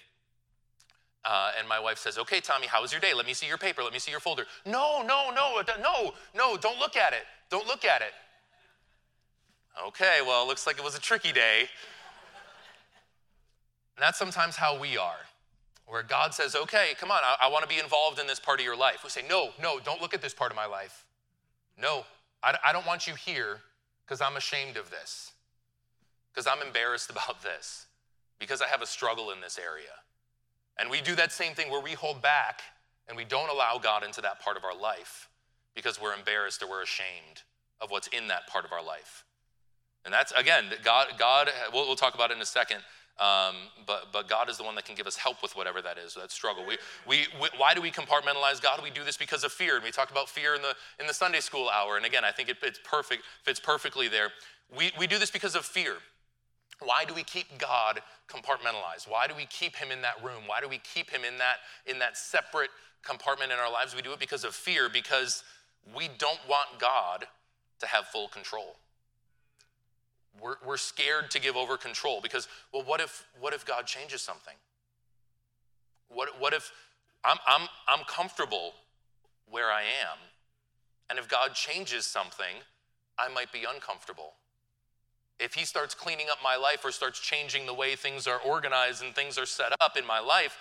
uh, 1.24 1.52
and 1.60 1.68
my 1.68 1.80
wife 1.80 1.98
says, 1.98 2.18
Okay, 2.18 2.40
Tommy, 2.40 2.68
how 2.68 2.82
was 2.82 2.92
your 2.92 3.02
day? 3.02 3.12
Let 3.14 3.26
me 3.26 3.34
see 3.34 3.48
your 3.48 3.58
paper. 3.58 3.84
Let 3.84 3.92
me 3.92 4.00
see 4.00 4.12
your 4.12 4.22
folder. 4.22 4.46
No, 4.66 5.04
no, 5.06 5.30
no, 5.36 5.62
no, 5.82 6.14
no, 6.34 6.58
don't 6.58 6.80
look 6.80 6.96
at 6.96 7.14
it. 7.14 7.24
Don't 7.50 7.68
look 7.68 7.86
at 7.86 8.02
it. 8.02 8.14
Okay, 9.88 10.20
well, 10.26 10.44
it 10.44 10.48
looks 10.48 10.66
like 10.66 10.78
it 10.78 10.84
was 10.84 10.96
a 10.96 11.00
tricky 11.00 11.32
day. 11.32 11.70
And 13.96 14.04
that's 14.04 14.18
sometimes 14.18 14.56
how 14.56 14.80
we 14.80 14.98
are, 14.98 15.26
where 15.86 16.04
God 16.04 16.34
says, 16.34 16.56
Okay, 16.56 16.90
come 17.00 17.12
on, 17.12 17.20
I, 17.24 17.48
I 17.48 17.50
want 17.50 17.64
to 17.64 17.70
be 17.70 17.80
involved 17.80 18.20
in 18.20 18.28
this 18.28 18.40
part 18.40 18.60
of 18.60 18.66
your 18.66 18.76
life. 18.76 19.04
We 19.04 19.10
say, 19.10 19.24
No, 19.28 19.50
no, 19.62 19.80
don't 19.80 20.02
look 20.02 20.14
at 20.14 20.22
this 20.22 20.34
part 20.34 20.52
of 20.52 20.56
my 20.56 20.66
life. 20.66 21.06
No, 21.80 22.06
I, 22.44 22.58
I 22.66 22.74
don't 22.74 22.86
want 22.86 23.08
you 23.08 23.14
here 23.14 23.62
because 24.06 24.22
I'm 24.22 24.36
ashamed 24.36 24.78
of 24.78 24.90
this, 24.90 25.32
because 26.34 26.48
I'm 26.48 26.66
embarrassed 26.66 27.10
about 27.12 27.42
this, 27.44 27.86
because 28.40 28.62
I 28.62 28.68
have 28.68 28.82
a 28.82 28.88
struggle 28.88 29.32
in 29.32 29.42
this 29.42 29.60
area. 29.60 29.94
And 30.80 30.90
we 30.90 31.02
do 31.02 31.16
that 31.16 31.32
same 31.32 31.54
thing 31.54 31.72
where 31.72 31.82
we 31.82 31.94
hold 31.94 32.22
back 32.22 32.62
and 33.08 33.18
we 33.18 33.24
don't 33.26 33.50
allow 33.50 33.80
God 33.82 34.04
into 34.04 34.22
that 34.22 34.40
part 34.40 34.58
of 34.58 34.64
our 34.64 34.76
life 34.78 35.28
because 35.78 36.02
we're 36.02 36.14
embarrassed 36.14 36.62
or 36.62 36.70
we're 36.70 36.84
ashamed 36.84 37.44
of 37.80 37.92
what's 37.92 38.08
in 38.08 38.28
that 38.28 38.48
part 38.48 38.66
of 38.66 38.74
our 38.74 38.84
life. 38.84 39.24
And 40.04 40.14
that's, 40.14 40.32
again, 40.34 40.66
God, 40.84 41.08
God 41.18 41.50
we'll, 41.72 41.86
we'll 41.86 41.96
talk 41.96 42.16
about 42.16 42.32
it 42.32 42.36
in 42.36 42.42
a 42.42 42.46
second, 42.46 42.80
um, 43.20 43.56
but, 43.86 44.08
but 44.12 44.28
God 44.28 44.50
is 44.50 44.58
the 44.58 44.64
one 44.64 44.76
that 44.76 44.86
can 44.86 44.96
give 44.96 45.08
us 45.08 45.16
help 45.16 45.42
with 45.42 45.56
whatever 45.56 45.82
that 45.82 45.98
is, 45.98 46.16
that 46.16 46.32
struggle. 46.32 46.66
We, 46.66 46.78
we, 47.08 47.28
we, 47.42 47.50
why 47.58 47.74
do 47.74 47.82
we 47.82 47.92
compartmentalize 47.92 48.62
God? 48.62 48.82
We 48.84 48.90
do 48.90 49.04
this 49.04 49.18
because 49.18 49.44
of 49.44 49.52
fear. 49.52 49.76
And 49.76 49.84
we 49.84 49.92
talked 49.92 50.12
about 50.12 50.30
fear 50.30 50.56
in 50.56 50.62
the, 50.62 50.74
in 51.00 51.08
the 51.08 51.14
Sunday 51.14 51.40
school 51.40 51.70
hour. 51.70 51.98
And 51.98 52.06
again, 52.06 52.26
I 52.26 52.32
think 52.32 52.50
it, 52.50 52.58
it's 52.64 52.80
perfect, 52.84 53.24
fits 53.44 53.60
perfectly 53.60 54.08
there. 54.08 54.32
We, 54.76 54.92
we 55.00 55.08
do 55.08 55.20
this 55.20 55.32
because 55.32 55.56
of 55.56 55.66
fear. 55.66 55.96
Why 56.80 57.06
do 57.06 57.14
we 57.14 57.24
keep 57.24 57.58
God 57.58 58.02
compartmentalized? 58.30 59.10
Why 59.10 59.28
do 59.28 59.34
we 59.36 59.46
keep 59.46 59.76
him 59.76 59.92
in 59.92 60.02
that 60.04 60.24
room? 60.24 60.44
Why 60.46 60.62
do 60.62 60.68
we 60.68 60.80
keep 60.80 61.10
him 61.10 61.22
in 61.28 61.38
that 61.40 61.58
in 61.86 62.00
that 62.00 62.18
separate 62.18 62.70
compartment 63.04 63.52
in 63.52 63.58
our 63.58 63.72
lives? 63.72 63.96
We 63.96 64.02
do 64.02 64.14
it 64.14 64.20
because 64.20 64.44
of 64.44 64.54
fear 64.54 64.90
because 64.90 65.44
we 65.96 66.10
don't 66.18 66.40
want 66.50 66.80
God 66.80 67.26
to 67.80 67.88
have 67.88 68.08
full 68.08 68.28
control. 68.28 68.76
We're, 70.42 70.56
we're 70.66 70.78
scared 70.78 71.32
to 71.32 71.40
give 71.40 71.56
over 71.56 71.78
control 71.78 72.22
because, 72.22 72.48
well, 72.74 72.84
what 72.84 73.02
if, 73.02 73.26
what 73.40 73.54
if 73.54 73.66
God 73.66 73.86
changes 73.88 74.22
something? 74.22 74.54
What, 76.10 76.40
what 76.40 76.54
if 76.54 76.72
I'm, 77.24 77.38
I'm, 77.48 77.68
I'm 77.88 78.06
comfortable 78.06 78.74
where 79.50 79.72
I 79.72 79.82
am, 79.82 80.18
and 81.10 81.18
if 81.18 81.28
God 81.28 81.54
changes 81.54 82.06
something, 82.06 82.58
I 83.18 83.30
might 83.30 83.52
be 83.52 83.66
uncomfortable? 83.68 84.34
if 85.40 85.54
he 85.54 85.66
starts 85.66 85.94
cleaning 85.94 86.28
up 86.32 86.40
my 86.44 86.56
life 86.56 86.84
or 86.84 86.92
starts 86.92 87.20
changing 87.20 87.66
the 87.66 87.74
way 87.74 87.96
things 87.96 88.28
are 88.28 88.40
organized 88.40 89.04
and 89.04 89.14
things 89.14 89.38
are 89.38 89.46
set 89.46 89.72
up 89.80 89.98
in 89.98 90.06
my 90.06 90.20
life, 90.20 90.58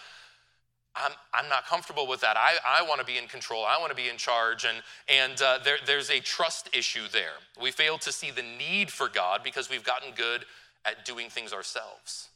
I'm, 0.97 1.13
I'm 1.35 1.49
not 1.49 1.67
comfortable 1.67 2.07
with 2.07 2.21
that. 2.23 2.37
I, 2.37 2.55
I 2.67 2.83
want 2.83 3.01
to 3.01 3.07
be 3.07 3.19
in 3.19 3.27
control. 3.27 3.65
I 3.65 3.79
want 3.79 3.91
to 3.91 3.97
be 3.97 4.09
in 4.09 4.17
charge. 4.17 4.65
And, 4.65 4.79
and 5.09 5.41
uh, 5.43 5.59
there, 5.63 5.77
there's 5.85 6.11
a 6.11 6.21
trust 6.21 6.71
issue 6.73 7.07
there. 7.13 7.35
We 7.61 7.71
fail 7.71 7.99
to 7.99 8.13
see 8.13 8.31
the 8.31 8.43
need 8.43 8.91
for 8.91 9.09
God 9.09 9.43
because 9.45 9.69
we've 9.69 9.85
gotten 9.85 10.13
good 10.15 10.45
at 10.85 11.05
doing 11.05 11.29
things 11.29 11.53
ourselves. 11.53 12.29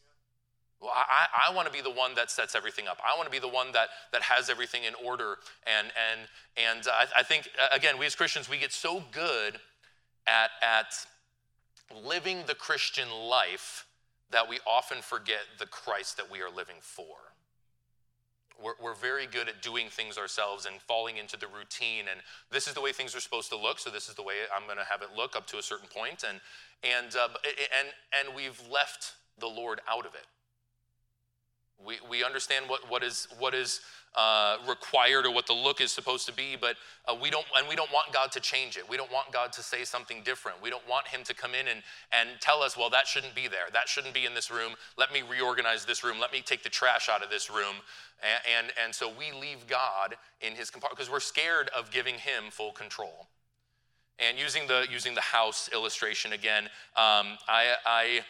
Well, 0.80 0.92
I, 0.94 1.50
I 1.50 1.54
want 1.54 1.66
to 1.66 1.72
be 1.72 1.82
the 1.82 1.90
one 1.90 2.14
that 2.14 2.30
sets 2.30 2.54
everything 2.54 2.88
up. 2.88 2.98
I 3.04 3.16
want 3.16 3.26
to 3.26 3.30
be 3.30 3.38
the 3.38 3.48
one 3.52 3.72
that, 3.72 3.88
that 4.12 4.22
has 4.22 4.48
everything 4.48 4.84
in 4.84 4.94
order. 5.06 5.36
And, 5.66 5.88
and, 6.10 6.20
and 6.56 6.86
I, 6.88 7.20
I 7.20 7.22
think, 7.22 7.50
again, 7.72 7.98
we 7.98 8.06
as 8.06 8.14
Christians, 8.14 8.48
we 8.48 8.58
get 8.58 8.72
so 8.72 9.02
good 9.12 9.58
at, 10.26 10.50
at 10.62 10.94
living 12.04 12.44
the 12.46 12.54
Christian 12.54 13.10
life 13.10 13.86
that 14.30 14.48
we 14.48 14.58
often 14.66 15.02
forget 15.02 15.40
the 15.58 15.66
Christ 15.66 16.16
that 16.16 16.30
we 16.30 16.40
are 16.40 16.50
living 16.50 16.76
for. 16.80 17.16
We're, 18.62 18.74
we're, 18.80 18.94
very 18.94 19.26
good 19.26 19.48
at 19.48 19.62
doing 19.62 19.88
things 19.88 20.18
ourselves 20.18 20.66
and 20.66 20.80
falling 20.82 21.16
into 21.16 21.36
the 21.38 21.46
routine. 21.46 22.04
And 22.10 22.20
this 22.50 22.68
is 22.68 22.74
the 22.74 22.80
way 22.80 22.92
things 22.92 23.14
are 23.14 23.20
supposed 23.20 23.48
to 23.50 23.56
look, 23.56 23.78
so 23.78 23.90
this 23.90 24.08
is 24.08 24.14
the 24.14 24.22
way 24.22 24.34
I'm 24.54 24.66
going 24.66 24.78
to 24.78 24.84
have 24.84 25.02
it 25.02 25.08
look 25.16 25.34
up 25.36 25.46
to 25.48 25.58
a 25.58 25.62
certain 25.62 25.88
point. 25.88 26.24
And, 26.28 26.40
and, 26.82 27.16
uh, 27.16 27.28
and, 27.78 27.88
and 28.18 28.36
we've 28.36 28.60
left 28.70 29.14
the 29.38 29.46
Lord 29.46 29.80
out 29.88 30.06
of 30.06 30.14
it. 30.14 30.26
We, 31.84 31.96
we 32.08 32.22
understand 32.22 32.68
what, 32.68 32.90
what 32.90 33.02
is, 33.02 33.28
what 33.38 33.54
is 33.54 33.80
uh, 34.16 34.56
required 34.68 35.24
or 35.24 35.32
what 35.32 35.46
the 35.46 35.52
look 35.52 35.80
is 35.80 35.92
supposed 35.92 36.26
to 36.26 36.32
be, 36.32 36.56
but 36.60 36.76
uh, 37.06 37.14
we 37.20 37.30
don't, 37.30 37.46
and 37.56 37.68
we 37.68 37.76
don't 37.76 37.92
want 37.92 38.12
God 38.12 38.32
to 38.32 38.40
change 38.40 38.76
it. 38.76 38.88
We 38.88 38.96
don't 38.96 39.12
want 39.12 39.32
God 39.32 39.52
to 39.52 39.62
say 39.62 39.84
something 39.84 40.22
different. 40.24 40.60
We 40.62 40.70
don't 40.70 40.86
want 40.88 41.06
Him 41.06 41.22
to 41.24 41.34
come 41.34 41.54
in 41.54 41.68
and, 41.68 41.82
and 42.12 42.30
tell 42.40 42.62
us, 42.62 42.76
well, 42.76 42.90
that 42.90 43.06
shouldn't 43.06 43.34
be 43.34 43.46
there. 43.46 43.66
That 43.72 43.88
shouldn't 43.88 44.14
be 44.14 44.26
in 44.26 44.34
this 44.34 44.50
room. 44.50 44.72
Let 44.98 45.12
me 45.12 45.22
reorganize 45.28 45.84
this 45.84 46.02
room. 46.02 46.18
Let 46.20 46.32
me 46.32 46.40
take 46.40 46.62
the 46.62 46.68
trash 46.68 47.08
out 47.08 47.22
of 47.22 47.30
this 47.30 47.50
room. 47.50 47.76
And, 48.22 48.66
and, 48.66 48.72
and 48.84 48.94
so 48.94 49.10
we 49.16 49.32
leave 49.38 49.66
God 49.66 50.16
in 50.40 50.54
His 50.54 50.70
compartment 50.70 50.98
because 50.98 51.12
we're 51.12 51.20
scared 51.20 51.70
of 51.76 51.90
giving 51.90 52.14
Him 52.14 52.44
full 52.50 52.72
control. 52.72 53.28
And 54.18 54.38
using 54.38 54.66
the, 54.66 54.86
using 54.90 55.14
the 55.14 55.22
house 55.22 55.70
illustration 55.72 56.32
again, 56.32 56.64
um, 56.96 57.38
I, 57.48 57.74
I 57.86 58.20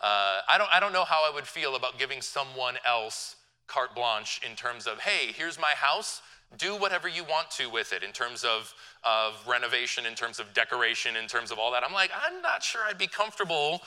uh, 0.00 0.40
I, 0.48 0.58
don't, 0.58 0.68
I 0.74 0.80
don't 0.80 0.92
know 0.92 1.04
how 1.04 1.24
I 1.26 1.34
would 1.34 1.46
feel 1.46 1.74
about 1.74 1.98
giving 1.98 2.20
someone 2.20 2.76
else 2.86 3.36
carte 3.66 3.94
blanche 3.94 4.40
in 4.48 4.56
terms 4.56 4.86
of, 4.86 5.00
hey, 5.00 5.32
here's 5.32 5.58
my 5.58 5.72
house, 5.76 6.22
do 6.58 6.76
whatever 6.76 7.08
you 7.08 7.24
want 7.24 7.50
to 7.50 7.68
with 7.68 7.92
it 7.92 8.02
in 8.02 8.12
terms 8.12 8.44
of, 8.44 8.72
of 9.04 9.34
renovation, 9.46 10.06
in 10.06 10.14
terms 10.14 10.38
of 10.38 10.52
decoration, 10.54 11.16
in 11.16 11.26
terms 11.26 11.50
of 11.50 11.58
all 11.58 11.72
that. 11.72 11.82
I'm 11.84 11.92
like, 11.92 12.10
I'm 12.14 12.40
not 12.42 12.62
sure 12.62 12.82
I'd 12.88 12.98
be 12.98 13.08
comfortable 13.08 13.82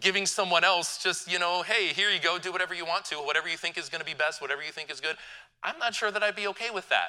giving 0.00 0.24
someone 0.24 0.64
else 0.64 1.02
just, 1.02 1.30
you 1.30 1.38
know, 1.38 1.62
hey, 1.62 1.88
here 1.88 2.10
you 2.10 2.20
go, 2.20 2.38
do 2.38 2.50
whatever 2.50 2.74
you 2.74 2.86
want 2.86 3.04
to, 3.06 3.16
whatever 3.16 3.48
you 3.48 3.56
think 3.56 3.76
is 3.76 3.88
going 3.88 4.00
to 4.00 4.06
be 4.06 4.14
best, 4.14 4.40
whatever 4.40 4.62
you 4.62 4.72
think 4.72 4.90
is 4.90 5.00
good. 5.00 5.16
I'm 5.62 5.78
not 5.78 5.94
sure 5.94 6.10
that 6.10 6.22
I'd 6.22 6.36
be 6.36 6.46
okay 6.48 6.70
with 6.70 6.88
that. 6.88 7.08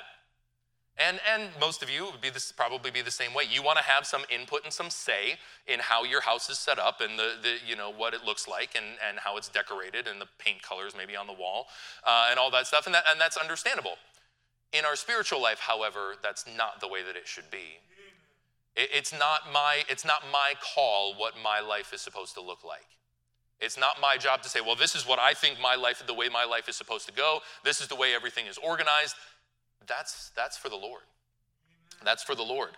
And, 0.97 1.19
and 1.33 1.49
most 1.59 1.81
of 1.81 1.89
you 1.89 2.05
would 2.05 2.21
be 2.21 2.29
this, 2.29 2.51
probably 2.51 2.91
be 2.91 3.01
the 3.01 3.09
same 3.11 3.33
way. 3.33 3.45
You 3.51 3.63
want 3.63 3.79
to 3.79 3.83
have 3.83 4.05
some 4.05 4.21
input 4.29 4.63
and 4.63 4.71
some 4.71 4.91
say 4.91 5.39
in 5.67 5.79
how 5.79 6.03
your 6.03 6.21
house 6.21 6.49
is 6.51 6.59
set 6.59 6.77
up 6.77 7.01
and 7.01 7.17
the, 7.17 7.33
the, 7.41 7.55
you 7.67 7.75
know, 7.75 7.91
what 7.91 8.13
it 8.13 8.23
looks 8.23 8.47
like 8.47 8.75
and, 8.75 8.85
and 9.07 9.17
how 9.17 9.35
it's 9.37 9.49
decorated 9.49 10.07
and 10.07 10.21
the 10.21 10.27
paint 10.37 10.61
colors 10.61 10.93
maybe 10.95 11.15
on 11.15 11.25
the 11.25 11.33
wall 11.33 11.65
uh, 12.05 12.27
and 12.29 12.37
all 12.37 12.51
that 12.51 12.67
stuff. 12.67 12.85
And, 12.85 12.93
that, 12.93 13.05
and 13.09 13.19
that's 13.19 13.37
understandable. 13.37 13.95
In 14.71 14.85
our 14.85 14.95
spiritual 14.95 15.41
life, 15.41 15.59
however, 15.59 16.15
that's 16.21 16.45
not 16.57 16.79
the 16.79 16.87
way 16.87 17.01
that 17.01 17.15
it 17.15 17.27
should 17.27 17.49
be. 17.49 17.79
It, 18.75 18.89
it's, 18.93 19.11
not 19.11 19.51
my, 19.51 19.81
it's 19.89 20.05
not 20.05 20.21
my 20.31 20.53
call 20.75 21.15
what 21.15 21.33
my 21.43 21.59
life 21.59 21.91
is 21.91 22.01
supposed 22.01 22.35
to 22.35 22.41
look 22.41 22.63
like. 22.63 22.85
It's 23.59 23.79
not 23.79 24.01
my 24.01 24.17
job 24.17 24.43
to 24.43 24.49
say, 24.49 24.61
well, 24.61 24.75
this 24.75 24.93
is 24.93 25.07
what 25.07 25.19
I 25.19 25.33
think 25.33 25.59
my 25.59 25.75
life, 25.75 26.03
the 26.05 26.13
way 26.13 26.27
my 26.27 26.43
life 26.43 26.67
is 26.67 26.75
supposed 26.75 27.07
to 27.07 27.13
go. 27.13 27.39
This 27.63 27.81
is 27.81 27.87
the 27.87 27.95
way 27.95 28.13
everything 28.13 28.45
is 28.45 28.57
organized 28.57 29.15
that's, 29.87 30.31
that's 30.35 30.57
for 30.57 30.69
the 30.69 30.75
Lord. 30.75 31.03
That's 32.03 32.23
for 32.23 32.35
the 32.35 32.43
Lord. 32.43 32.71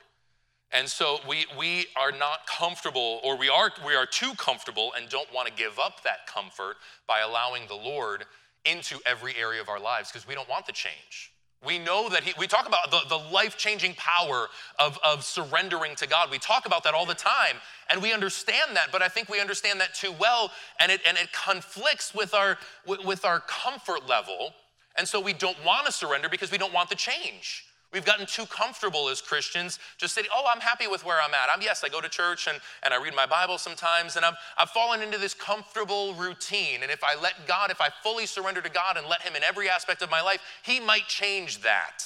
And 0.72 0.90
so 0.90 1.20
we, 1.28 1.46
we 1.58 1.86
are 1.96 2.12
not 2.12 2.48
comfortable, 2.48 3.20
or 3.24 3.38
we 3.38 3.50
are, 3.50 3.72
we 3.86 3.96
are 3.96 4.06
too 4.06 4.34
comfortable 4.36 4.92
and 4.98 5.08
don't 5.10 5.32
want 5.34 5.48
to 5.48 5.54
give 5.54 5.80
up 5.80 6.04
that 6.04 6.28
comfort 6.28 6.78
by 7.08 7.22
allowing 7.22 7.68
the 7.68 7.76
Lord 7.76 8.26
into 8.66 9.00
every 9.06 9.36
area 9.38 9.62
of 9.62 9.70
our 9.70 9.80
lives 9.80 10.12
because 10.12 10.28
we 10.28 10.36
don't 10.36 10.50
want 10.50 10.66
the 10.66 10.74
change. 10.74 11.32
We 11.66 11.80
know 11.80 12.10
that 12.10 12.24
he, 12.24 12.34
we 12.38 12.48
talk 12.48 12.68
about 12.68 12.92
the, 12.92 13.00
the 13.10 13.18
life 13.32 13.58
changing 13.58 13.96
power 13.96 14.48
of, 14.78 15.00
of 15.04 15.24
surrendering 15.24 15.96
to 15.96 16.08
God. 16.08 16.30
We 16.30 16.38
talk 16.38 16.66
about 16.66 16.84
that 16.84 16.94
all 16.94 17.06
the 17.06 17.16
time, 17.16 17.56
and 17.90 18.02
we 18.02 18.14
understand 18.14 18.76
that, 18.76 18.92
but 18.92 19.02
I 19.02 19.08
think 19.08 19.30
we 19.30 19.40
understand 19.40 19.80
that 19.80 19.94
too 19.96 20.14
well, 20.20 20.52
and 20.80 20.92
it, 20.92 21.02
and 21.08 21.18
it 21.18 21.32
conflicts 21.32 22.14
with 22.14 22.34
our, 22.34 22.58
with 22.86 23.26
our 23.26 23.40
comfort 23.40 24.08
level 24.08 24.54
and 24.98 25.08
so 25.08 25.20
we 25.20 25.34
don't 25.34 25.58
want 25.66 25.86
to 25.86 25.92
surrender 25.92 26.30
because 26.30 26.52
we 26.52 26.58
don't 26.58 26.74
want 26.74 26.90
the 26.90 26.96
change. 26.96 27.66
We've 27.96 28.06
gotten 28.06 28.26
too 28.26 28.46
comfortable 28.48 29.08
as 29.08 29.22
Christians 29.22 29.80
just 29.98 30.16
saying, 30.16 30.28
oh, 30.36 30.44
I'm 30.54 30.60
happy 30.60 30.86
with 30.88 31.06
where 31.06 31.18
I'm 31.22 31.34
at. 31.34 31.48
I'm, 31.54 31.62
yes, 31.62 31.82
I 31.82 31.88
go 31.88 32.02
to 32.02 32.10
church 32.10 32.48
and, 32.48 32.60
and 32.84 32.94
I 32.94 33.02
read 33.02 33.16
my 33.16 33.26
Bible 33.26 33.58
sometimes, 33.58 34.18
and 34.18 34.26
I've, 34.26 34.34
I've 34.58 34.70
fallen 34.72 35.02
into 35.02 35.18
this 35.18 35.34
comfortable 35.34 36.14
routine. 36.16 36.80
And 36.82 36.92
if 36.92 37.02
I 37.06 37.20
let 37.22 37.48
God, 37.48 37.72
if 37.72 37.80
I 37.80 37.88
fully 38.04 38.26
surrender 38.26 38.62
to 38.62 38.70
God 38.70 38.98
and 38.98 39.08
let 39.08 39.22
Him 39.22 39.36
in 39.36 39.44
every 39.44 39.70
aspect 39.70 40.02
of 40.02 40.12
my 40.12 40.22
life, 40.22 40.42
He 40.64 40.82
might 40.82 41.08
change 41.08 41.62
that. 41.62 42.04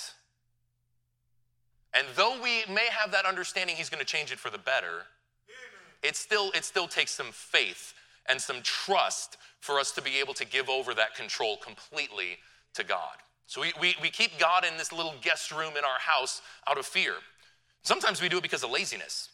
And 1.95 2.05
though 2.15 2.39
we 2.39 2.71
may 2.71 2.87
have 2.91 3.11
that 3.13 3.25
understanding 3.25 3.75
He's 3.75 3.89
going 3.89 3.99
to 3.99 4.05
change 4.05 4.31
it 4.31 4.37
for 4.37 4.51
the 4.51 4.59
better, 4.59 5.05
it 6.03 6.15
still, 6.15 6.51
it 6.51 6.65
still 6.65 6.87
takes 6.87 7.11
some 7.11 7.31
faith 7.31 7.95
and 8.27 8.39
some 8.39 8.57
trust 8.61 9.37
for 9.59 9.79
us 9.79 9.91
to 9.93 10.03
be 10.03 10.19
able 10.19 10.35
to 10.35 10.45
give 10.45 10.69
over 10.69 10.93
that 10.93 11.15
control 11.15 11.57
completely 11.57 12.37
to 12.75 12.83
God. 12.83 13.17
So 13.47 13.61
we, 13.61 13.73
we, 13.81 13.95
we 14.01 14.09
keep 14.09 14.37
God 14.37 14.63
in 14.63 14.77
this 14.77 14.91
little 14.91 15.15
guest 15.21 15.51
room 15.51 15.73
in 15.77 15.83
our 15.83 15.99
house 15.99 16.41
out 16.67 16.77
of 16.77 16.85
fear. 16.85 17.13
Sometimes 17.81 18.21
we 18.21 18.29
do 18.29 18.37
it 18.37 18.43
because 18.43 18.63
of 18.63 18.69
laziness. 18.69 19.29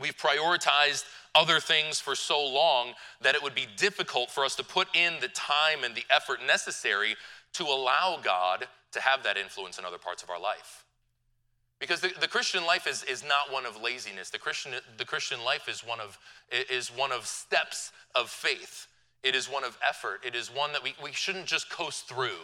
We've 0.00 0.16
prioritized 0.16 1.04
other 1.34 1.60
things 1.60 2.00
for 2.00 2.14
so 2.14 2.46
long 2.46 2.94
that 3.20 3.34
it 3.34 3.42
would 3.42 3.54
be 3.54 3.66
difficult 3.76 4.30
for 4.30 4.44
us 4.44 4.56
to 4.56 4.64
put 4.64 4.88
in 4.94 5.14
the 5.20 5.28
time 5.28 5.84
and 5.84 5.94
the 5.94 6.04
effort 6.10 6.40
necessary 6.46 7.16
to 7.54 7.64
allow 7.64 8.18
God 8.22 8.66
to 8.92 9.00
have 9.00 9.22
that 9.24 9.36
influence 9.36 9.78
in 9.78 9.84
other 9.84 9.98
parts 9.98 10.22
of 10.22 10.30
our 10.30 10.40
life. 10.40 10.84
Because 11.78 12.00
the, 12.00 12.12
the 12.20 12.28
Christian 12.28 12.64
life 12.64 12.86
is, 12.86 13.04
is 13.04 13.22
not 13.22 13.52
one 13.52 13.64
of 13.66 13.80
laziness. 13.80 14.30
The 14.30 14.38
Christian, 14.38 14.72
the 14.96 15.04
Christian 15.04 15.44
life 15.44 15.68
is 15.68 15.80
one 15.80 16.00
of, 16.00 16.18
is 16.70 16.88
one 16.88 17.12
of 17.12 17.26
steps 17.26 17.92
of 18.14 18.30
faith. 18.30 18.88
It 19.22 19.34
is 19.34 19.50
one 19.50 19.64
of 19.64 19.76
effort. 19.86 20.20
It 20.24 20.34
is 20.34 20.48
one 20.48 20.72
that 20.72 20.82
we, 20.82 20.94
we 21.02 21.12
shouldn't 21.12 21.46
just 21.46 21.70
coast 21.70 22.08
through. 22.08 22.40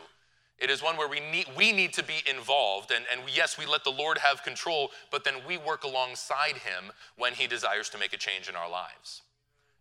It 0.58 0.70
is 0.70 0.82
one 0.82 0.96
where 0.96 1.08
we 1.08 1.20
need, 1.20 1.46
we 1.56 1.72
need 1.72 1.92
to 1.94 2.02
be 2.02 2.22
involved. 2.28 2.90
And, 2.90 3.04
and 3.12 3.22
yes, 3.34 3.58
we 3.58 3.66
let 3.66 3.84
the 3.84 3.90
Lord 3.90 4.18
have 4.18 4.42
control, 4.42 4.90
but 5.10 5.24
then 5.24 5.34
we 5.46 5.58
work 5.58 5.84
alongside 5.84 6.56
Him 6.58 6.92
when 7.16 7.34
He 7.34 7.46
desires 7.46 7.88
to 7.90 7.98
make 7.98 8.12
a 8.12 8.16
change 8.16 8.48
in 8.48 8.56
our 8.56 8.70
lives. 8.70 9.22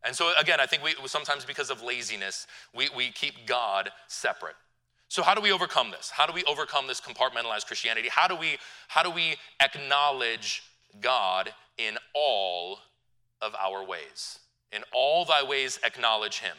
And 0.04 0.16
so, 0.16 0.32
again, 0.40 0.60
I 0.60 0.66
think 0.66 0.84
we 0.84 0.96
sometimes 1.06 1.46
because 1.46 1.70
of 1.70 1.82
laziness, 1.82 2.48
we, 2.76 2.90
we 2.96 3.12
keep 3.12 3.46
God 3.46 3.92
separate. 4.08 4.56
So, 5.08 5.22
how 5.22 5.36
do 5.36 5.42
we 5.42 5.52
overcome 5.52 5.92
this? 5.92 6.10
How 6.10 6.26
do 6.26 6.34
we 6.34 6.44
overcome 6.46 6.88
this 6.88 7.00
compartmentalized 7.00 7.68
Christianity? 7.68 8.10
How 8.10 8.28
do 8.28 8.36
we, 8.36 8.58
how 8.88 9.04
do 9.04 9.12
we 9.12 9.36
acknowledge 9.62 10.64
God 11.00 11.54
in 11.78 11.98
all 12.14 12.80
of 13.42 13.56
our 13.56 13.86
ways? 13.86 14.40
In 14.72 14.84
all 14.92 15.24
thy 15.24 15.44
ways, 15.44 15.80
acknowledge 15.86 16.40
Him. 16.40 16.56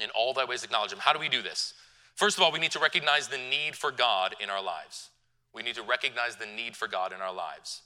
In 0.00 0.10
all 0.10 0.34
thy 0.34 0.44
ways, 0.44 0.64
acknowledge 0.64 0.92
him. 0.92 0.98
How 0.98 1.12
do 1.12 1.18
we 1.18 1.28
do 1.28 1.42
this? 1.42 1.74
First 2.14 2.36
of 2.36 2.44
all, 2.44 2.52
we 2.52 2.58
need 2.58 2.72
to 2.72 2.78
recognize 2.78 3.28
the 3.28 3.38
need 3.38 3.74
for 3.74 3.90
God 3.90 4.34
in 4.40 4.50
our 4.50 4.62
lives. 4.62 5.10
We 5.52 5.62
need 5.62 5.74
to 5.76 5.82
recognize 5.82 6.36
the 6.36 6.46
need 6.46 6.76
for 6.76 6.88
God 6.88 7.12
in 7.12 7.20
our 7.20 7.32
lives. 7.32 7.82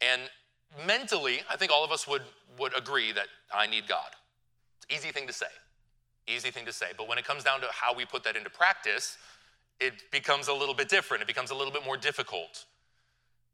And 0.00 0.22
mentally, 0.86 1.40
I 1.50 1.56
think 1.56 1.70
all 1.70 1.84
of 1.84 1.92
us 1.92 2.08
would, 2.08 2.22
would 2.58 2.76
agree 2.76 3.12
that 3.12 3.26
I 3.54 3.66
need 3.66 3.86
God. 3.86 4.08
Easy 4.90 5.10
thing 5.10 5.26
to 5.26 5.32
say. 5.32 5.46
Easy 6.26 6.50
thing 6.50 6.64
to 6.66 6.72
say. 6.72 6.86
But 6.96 7.08
when 7.08 7.18
it 7.18 7.24
comes 7.24 7.44
down 7.44 7.60
to 7.60 7.68
how 7.70 7.94
we 7.94 8.04
put 8.04 8.24
that 8.24 8.36
into 8.36 8.50
practice, 8.50 9.18
it 9.80 10.10
becomes 10.10 10.48
a 10.48 10.54
little 10.54 10.74
bit 10.74 10.88
different. 10.88 11.22
It 11.22 11.26
becomes 11.26 11.50
a 11.50 11.54
little 11.54 11.72
bit 11.72 11.84
more 11.84 11.96
difficult. 11.96 12.64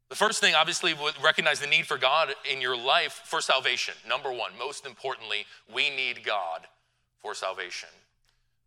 The 0.09 0.15
first 0.15 0.41
thing, 0.41 0.55
obviously, 0.55 0.93
would 0.93 1.21
recognize 1.23 1.59
the 1.59 1.67
need 1.67 1.85
for 1.85 1.97
God 1.97 2.33
in 2.49 2.61
your 2.61 2.75
life 2.75 3.21
for 3.25 3.39
salvation. 3.39 3.93
Number 4.07 4.31
one, 4.31 4.51
most 4.57 4.85
importantly, 4.85 5.45
we 5.73 5.89
need 5.89 6.23
God 6.25 6.67
for 7.21 7.33
salvation. 7.33 7.89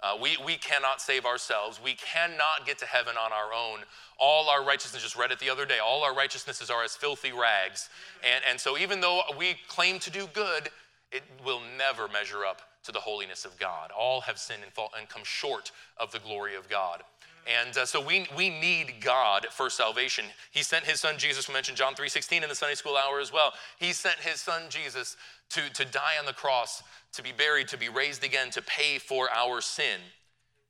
Uh, 0.03 0.17
we, 0.21 0.37
we 0.45 0.57
cannot 0.57 1.01
save 1.01 1.25
ourselves. 1.25 1.81
We 1.83 1.95
cannot 1.95 2.67
get 2.67 2.79
to 2.79 2.87
heaven 2.87 3.15
on 3.17 3.33
our 3.33 3.53
own. 3.55 3.81
All 4.19 4.51
our 4.51 4.65
righteousness, 4.65 5.03
just 5.03 5.17
read 5.17 5.31
it 5.31 5.39
the 5.39 5.49
other 5.49 5.65
day, 5.65 5.79
all 5.79 6.03
our 6.05 6.15
righteousnesses 6.15 6.69
are 6.69 6.85
as 6.85 6.95
filthy 6.95 7.33
rags. 7.33 7.89
And, 8.23 8.45
and 8.49 8.61
so, 8.61 8.77
even 8.77 9.01
though 9.01 9.23
we 9.39 9.57
claim 9.69 9.99
to 10.01 10.11
do 10.11 10.27
good, 10.35 10.69
it 11.11 11.23
will 11.45 11.63
never 11.79 12.09
measure 12.09 12.45
up 12.45 12.61
to 12.85 12.93
the 12.93 13.01
holiness 13.01 13.45
of 13.45 13.59
God. 13.59 13.91
All 13.97 14.21
have 14.23 14.39
sinned 14.39 14.63
and, 14.63 14.73
fall, 14.73 14.91
and 14.99 15.09
come 15.09 15.23
short 15.25 15.73
of 15.97 16.13
the 16.13 16.19
glory 16.19 16.55
of 16.55 16.69
God. 16.69 17.03
And 17.47 17.77
uh, 17.77 17.85
so 17.85 18.01
we, 18.01 18.27
we 18.37 18.49
need 18.49 18.95
God 19.01 19.47
for 19.51 19.69
salvation. 19.69 20.25
He 20.51 20.63
sent 20.63 20.85
his 20.85 21.01
son 21.01 21.19
Jesus, 21.19 21.49
we 21.49 21.55
mentioned 21.55 21.77
John 21.77 21.95
3.16 21.95 22.43
in 22.43 22.49
the 22.49 22.55
Sunday 22.55 22.75
school 22.75 22.97
hour 22.97 23.21
as 23.21 23.33
well. 23.33 23.53
He 23.79 23.93
sent 23.93 24.17
his 24.17 24.41
son 24.41 24.63
Jesus 24.71 25.17
to, 25.51 25.71
to 25.75 25.85
die 25.85 26.15
on 26.19 26.27
the 26.27 26.33
cross 26.33 26.83
to 27.15 27.23
be 27.23 27.33
buried, 27.33 27.69
to 27.69 27.79
be 27.79 27.89
raised 27.89 28.25
again, 28.25 28.51
to 28.51 28.63
pay 28.63 28.99
for 28.99 29.29
our 29.31 29.61
sin. 29.61 30.01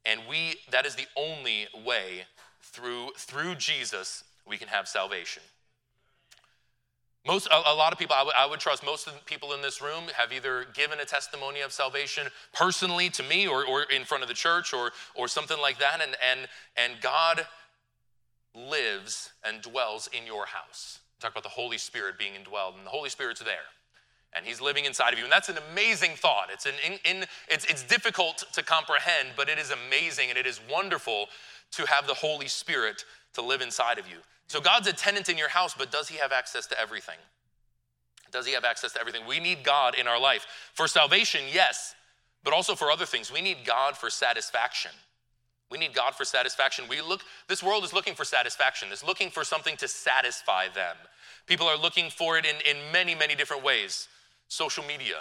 And 0.04 0.20
we 0.28 0.56
that 0.70 0.84
is 0.84 0.94
the 0.94 1.06
only 1.16 1.66
way 1.84 2.26
through 2.60 3.10
through 3.16 3.54
Jesus 3.54 4.24
we 4.46 4.58
can 4.58 4.68
have 4.68 4.87
salvation. 4.87 5.42
Most, 7.26 7.46
a, 7.46 7.56
a 7.72 7.74
lot 7.74 7.92
of 7.92 7.98
people, 7.98 8.14
I, 8.14 8.20
w- 8.20 8.34
I 8.37 8.44
would 8.44 8.60
trust 8.60 8.84
most 8.84 9.06
of 9.06 9.14
the 9.14 9.20
people 9.20 9.54
in 9.54 9.62
this 9.62 9.80
room 9.80 10.04
have 10.14 10.32
either 10.32 10.66
given 10.74 11.00
a 11.00 11.06
testimony 11.06 11.62
of 11.62 11.72
salvation 11.72 12.26
personally 12.52 13.08
to 13.10 13.22
me 13.22 13.46
or, 13.46 13.64
or 13.66 13.84
in 13.84 14.04
front 14.04 14.22
of 14.22 14.28
the 14.28 14.34
church 14.34 14.74
or, 14.74 14.92
or 15.14 15.26
something 15.26 15.58
like 15.58 15.78
that. 15.78 16.00
And, 16.02 16.16
and, 16.22 16.48
and 16.76 17.00
God 17.00 17.46
lives 18.54 19.30
and 19.42 19.62
dwells 19.62 20.08
in 20.12 20.26
your 20.26 20.46
house. 20.46 20.98
Talk 21.18 21.30
about 21.30 21.44
the 21.44 21.48
Holy 21.48 21.78
Spirit 21.78 22.18
being 22.18 22.32
indwelled, 22.32 22.76
and 22.76 22.84
the 22.84 22.90
Holy 22.90 23.08
Spirit's 23.08 23.40
there 23.40 23.72
and 24.34 24.44
he's 24.44 24.60
living 24.60 24.84
inside 24.84 25.12
of 25.12 25.18
you 25.18 25.24
and 25.24 25.32
that's 25.32 25.48
an 25.48 25.58
amazing 25.70 26.10
thought 26.16 26.48
it's, 26.52 26.66
an 26.66 26.72
in, 26.84 26.98
in, 27.04 27.24
it's, 27.48 27.64
it's 27.66 27.82
difficult 27.82 28.44
to 28.52 28.62
comprehend 28.62 29.28
but 29.37 29.48
it 29.48 29.58
is 29.58 29.70
amazing 29.70 30.28
and 30.28 30.38
it 30.38 30.46
is 30.46 30.60
wonderful 30.70 31.26
to 31.70 31.87
have 31.87 32.06
the 32.06 32.14
holy 32.14 32.48
spirit 32.48 33.04
to 33.32 33.42
live 33.42 33.60
inside 33.60 33.98
of 33.98 34.08
you 34.08 34.16
so 34.46 34.61
god's 34.61 34.88
a 34.88 34.92
tenant 34.92 35.28
in 35.28 35.38
your 35.38 35.48
house 35.48 35.74
but 35.76 35.90
does 35.90 36.09
he 36.09 36.16
have 36.18 36.33
access 36.33 36.66
to 36.66 36.78
everything 36.80 37.18
does 38.33 38.46
he 38.46 38.52
have 38.52 38.64
access 38.64 38.92
to 38.92 39.00
everything 39.00 39.26
we 39.26 39.40
need 39.40 39.62
god 39.62 39.94
in 39.94 40.07
our 40.07 40.20
life 40.20 40.46
for 40.74 40.87
salvation 40.87 41.42
yes 41.52 41.94
but 42.42 42.52
also 42.52 42.74
for 42.74 42.90
other 42.90 43.07
things 43.07 43.33
we 43.33 43.40
need 43.40 43.59
god 43.64 43.96
for 43.96 44.11
satisfaction 44.11 44.90
we 45.70 45.78
need 45.78 45.92
God 45.92 46.14
for 46.14 46.24
satisfaction. 46.24 46.85
We 46.88 47.00
look, 47.00 47.22
this 47.48 47.61
world 47.61 47.83
is 47.83 47.92
looking 47.92 48.14
for 48.14 48.24
satisfaction. 48.24 48.90
It's 48.92 49.02
looking 49.02 49.28
for 49.28 49.42
something 49.42 49.76
to 49.78 49.88
satisfy 49.88 50.68
them. 50.68 50.96
People 51.46 51.66
are 51.66 51.76
looking 51.76 52.11
for 52.11 52.38
it 52.38 52.44
in, 52.44 52.57
in 52.64 52.76
many, 52.92 53.14
many 53.16 53.35
different 53.35 53.64
ways. 53.64 54.07
Social 54.46 54.85
media. 54.85 55.16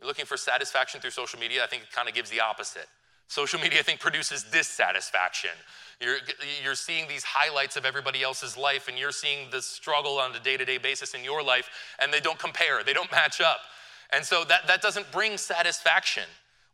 You're 0.00 0.08
looking 0.08 0.26
for 0.26 0.36
satisfaction 0.36 1.00
through 1.00 1.10
social 1.10 1.38
media, 1.38 1.62
I 1.62 1.66
think 1.66 1.84
it 1.84 1.92
kind 1.92 2.08
of 2.08 2.14
gives 2.14 2.30
the 2.30 2.40
opposite. 2.40 2.88
Social 3.28 3.60
media, 3.60 3.80
I 3.80 3.82
think, 3.82 4.00
produces 4.00 4.44
dissatisfaction. 4.44 5.50
You're, 6.00 6.18
you're 6.62 6.74
seeing 6.74 7.08
these 7.08 7.24
highlights 7.24 7.76
of 7.76 7.84
everybody 7.84 8.22
else's 8.22 8.56
life, 8.56 8.88
and 8.88 8.98
you're 8.98 9.12
seeing 9.12 9.50
the 9.50 9.62
struggle 9.62 10.18
on 10.18 10.34
a 10.34 10.40
day 10.40 10.56
to 10.56 10.64
day 10.64 10.78
basis 10.78 11.14
in 11.14 11.24
your 11.24 11.42
life, 11.42 11.68
and 12.00 12.12
they 12.12 12.20
don't 12.20 12.38
compare, 12.38 12.84
they 12.84 12.92
don't 12.92 13.10
match 13.10 13.40
up. 13.40 13.58
And 14.12 14.24
so 14.24 14.44
that, 14.44 14.66
that 14.68 14.82
doesn't 14.82 15.10
bring 15.10 15.36
satisfaction. 15.36 16.24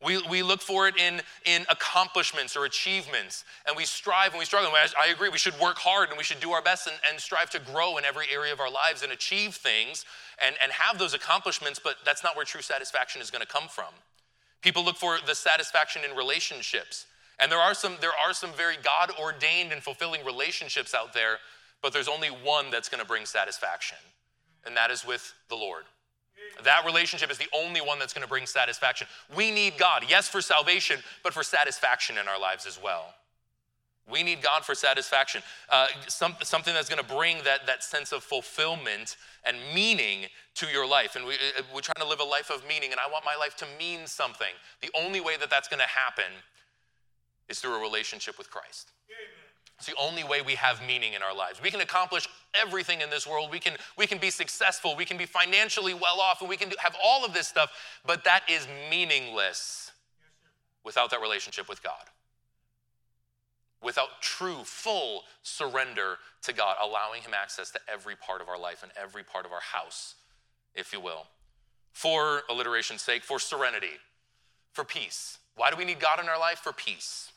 We, 0.05 0.21
we 0.29 0.43
look 0.43 0.61
for 0.61 0.89
it 0.89 0.97
in, 0.97 1.23
in 1.45 1.65
accomplishments 1.71 2.57
or 2.57 2.65
achievements, 2.65 3.45
and 3.67 3.77
we 3.77 3.85
strive 3.85 4.33
and 4.33 4.39
we 4.41 4.45
struggle. 4.45 4.71
I, 4.73 4.89
I 5.01 5.13
agree, 5.13 5.29
we 5.29 5.39
should 5.39 5.59
work 5.61 5.79
hard 5.79 6.09
and 6.09 6.19
we 6.19 6.25
should 6.25 6.41
do 6.41 6.51
our 6.51 6.63
best 6.63 6.89
and, 6.89 6.97
and 7.09 7.21
strive 7.21 7.51
to 7.51 7.61
grow 7.61 7.97
in 7.99 8.05
every 8.05 8.27
area 8.33 8.53
of 8.53 8.59
our 8.59 8.71
lives 8.71 9.05
and 9.05 9.13
achieve 9.13 9.55
things 9.55 10.05
and, 10.45 10.57
and 10.61 10.73
have 10.73 10.99
those 10.99 11.15
accomplishments, 11.15 11.81
but 11.83 11.97
that's 12.05 12.25
not 12.25 12.35
where 12.35 12.45
true 12.45 12.63
satisfaction 12.63 13.23
is 13.23 13.31
going 13.31 13.43
to 13.43 13.49
come 13.49 13.69
from. 13.69 13.95
People 14.63 14.85
look 14.85 14.97
for 14.97 15.19
the 15.27 15.35
satisfaction 15.35 16.03
in 16.09 16.17
relationships. 16.17 17.07
And 17.39 17.51
there 17.51 17.59
are 17.59 17.75
some, 17.75 17.97
there 18.01 18.13
are 18.25 18.33
some 18.33 18.51
very 18.53 18.77
God 18.83 19.11
ordained 19.21 19.73
and 19.73 19.83
fulfilling 19.83 20.25
relationships 20.25 20.95
out 20.95 21.13
there, 21.13 21.39
but 21.83 21.93
there's 21.93 22.09
only 22.09 22.29
one 22.29 22.71
that's 22.71 22.89
going 22.89 23.03
to 23.03 23.07
bring 23.07 23.27
satisfaction, 23.27 23.99
and 24.65 24.77
that 24.77 24.91
is 24.91 25.05
with 25.05 25.35
the 25.49 25.57
Lord. 25.57 25.85
That 26.63 26.85
relationship 26.85 27.31
is 27.31 27.39
the 27.39 27.49
only 27.53 27.81
one 27.81 27.99
that's 27.99 28.13
going 28.13 28.23
to 28.23 28.29
bring 28.29 28.47
satisfaction. 28.47 29.09
We 29.35 29.51
need 29.51 29.79
God, 29.79 30.05
yes, 30.09 30.29
for 30.29 30.41
salvation, 30.41 31.01
but 31.25 31.33
for 31.33 31.43
satisfaction 31.43 32.19
in 32.19 32.29
our 32.29 32.39
lives 32.39 32.67
as 32.67 32.81
well. 32.81 33.15
We 34.11 34.23
need 34.23 34.43
God 34.43 34.65
for 34.65 34.75
satisfaction, 34.75 35.43
uh, 35.71 35.87
some, 36.09 36.35
something 36.43 36.75
that's 36.75 36.89
going 36.89 37.03
to 37.03 37.15
bring 37.15 37.39
that, 37.45 37.67
that 37.67 37.85
sense 37.85 38.13
of 38.13 38.25
fulfillment 38.25 39.17
and 39.45 39.57
meaning 39.75 40.27
to 40.55 40.67
your 40.67 40.87
life. 40.87 41.15
And 41.15 41.25
we, 41.25 41.35
uh, 41.35 41.63
we're 41.73 41.83
trying 41.83 42.03
to 42.03 42.09
live 42.09 42.21
a 42.21 42.25
life 42.25 42.51
of 42.51 42.67
meaning, 42.67 42.91
and 42.91 43.01
I 43.01 43.11
want 43.11 43.25
my 43.25 43.37
life 43.39 43.57
to 43.59 43.67
mean 43.79 44.07
something. 44.07 44.55
The 44.81 44.91
only 45.01 45.21
way 45.21 45.37
that 45.39 45.51
that's 45.51 45.69
going 45.69 45.81
to 45.81 45.87
happen 45.87 46.33
is 47.49 47.61
through 47.61 47.77
a 47.77 47.81
relationship 47.81 48.39
with 48.39 48.51
Christ. 48.51 48.91
Amen. 49.09 49.29
It's 49.79 49.87
the 49.87 49.95
only 50.01 50.25
way 50.25 50.43
we 50.43 50.55
have 50.57 50.85
meaning 50.87 51.13
in 51.15 51.23
our 51.23 51.35
lives. 51.35 51.63
We 51.63 51.71
can 51.71 51.81
accomplish 51.81 52.29
everything 52.61 53.01
in 53.01 53.11
this 53.11 53.27
world. 53.27 53.51
We 53.51 53.61
can, 53.61 53.75
we 53.97 54.07
can 54.07 54.19
be 54.19 54.31
successful. 54.31 54.97
We 54.97 55.05
can 55.05 55.17
be 55.17 55.27
financially 55.27 55.95
well 55.95 56.21
off, 56.21 56.41
and 56.41 56.49
we 56.49 56.57
can 56.57 56.69
do, 56.69 56.77
have 56.81 56.97
all 57.03 57.25
of 57.25 57.35
this 57.35 57.47
stuff, 57.47 57.71
but 58.05 58.25
that 58.25 58.43
is 58.49 58.67
meaningless 58.91 59.93
without 60.85 61.11
that 61.11 61.21
relationship 61.21 61.69
with 61.69 61.83
God. 61.83 62.05
Without 63.83 64.21
true, 64.21 64.63
full 64.65 65.25
surrender 65.43 66.19
to 66.43 66.53
God, 66.53 66.77
allowing 66.83 67.23
Him 67.23 67.33
access 67.35 67.71
to 67.73 67.81
every 67.93 68.15
part 68.15 68.41
of 68.41 68.49
our 68.49 68.59
life 68.59 68.83
and 68.83 68.93
every 69.01 69.25
part 69.25 69.45
of 69.45 69.53
our 69.53 69.61
house, 69.61 70.15
if 70.75 70.93
you 70.93 71.01
will. 71.01 71.27
For 71.93 72.43
alliteration's 72.49 73.03
sake, 73.03 73.25
for 73.25 73.39
serenity, 73.39 73.99
for 74.73 74.85
peace. 74.85 75.39
Why 75.57 75.71
do 75.71 75.77
we 75.77 75.85
need 75.85 76.01
God 76.01 76.21
in 76.21 76.29
our 76.29 76.39
life? 76.39 76.59
For 76.59 76.73
peace. 76.73 77.33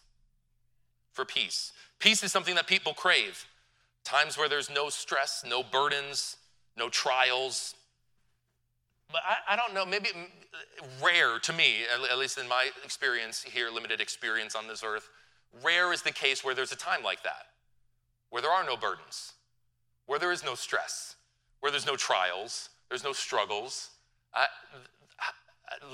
For 1.12 1.26
peace. 1.26 1.74
Peace 2.00 2.24
is 2.24 2.32
something 2.32 2.56
that 2.56 2.68
people 2.68 2.94
crave. 2.94 3.46
Times 4.04 4.38
where 4.38 4.48
there's 4.48 4.70
no 4.70 4.90
stress, 4.90 5.44
no 5.48 5.64
burdens, 5.64 6.38
no 6.78 6.90
trials. 6.90 7.74
But 9.12 9.22
I, 9.28 9.54
I 9.54 9.56
don't 9.56 9.74
know, 9.74 9.86
maybe 9.86 10.10
rare 11.04 11.40
to 11.40 11.54
me, 11.54 11.78
at 12.10 12.18
least 12.18 12.38
in 12.38 12.48
my 12.48 12.70
experience 12.84 13.44
here, 13.44 13.70
limited 13.70 14.00
experience 14.00 14.56
on 14.56 14.68
this 14.68 14.84
earth, 14.84 15.10
rare 15.64 15.94
is 15.94 16.02
the 16.02 16.12
case 16.12 16.44
where 16.44 16.56
there's 16.56 16.72
a 16.72 16.78
time 16.78 17.04
like 17.04 17.24
that, 17.24 17.48
where 18.30 18.42
there 18.42 18.52
are 18.52 18.64
no 18.64 18.78
burdens, 18.78 19.34
where 20.06 20.20
there 20.20 20.32
is 20.32 20.44
no 20.44 20.56
stress, 20.56 21.16
where 21.60 21.72
there's 21.72 21.86
no 21.86 21.96
trials, 21.96 22.70
there's 22.90 23.04
no 23.04 23.14
struggles. 23.14 23.90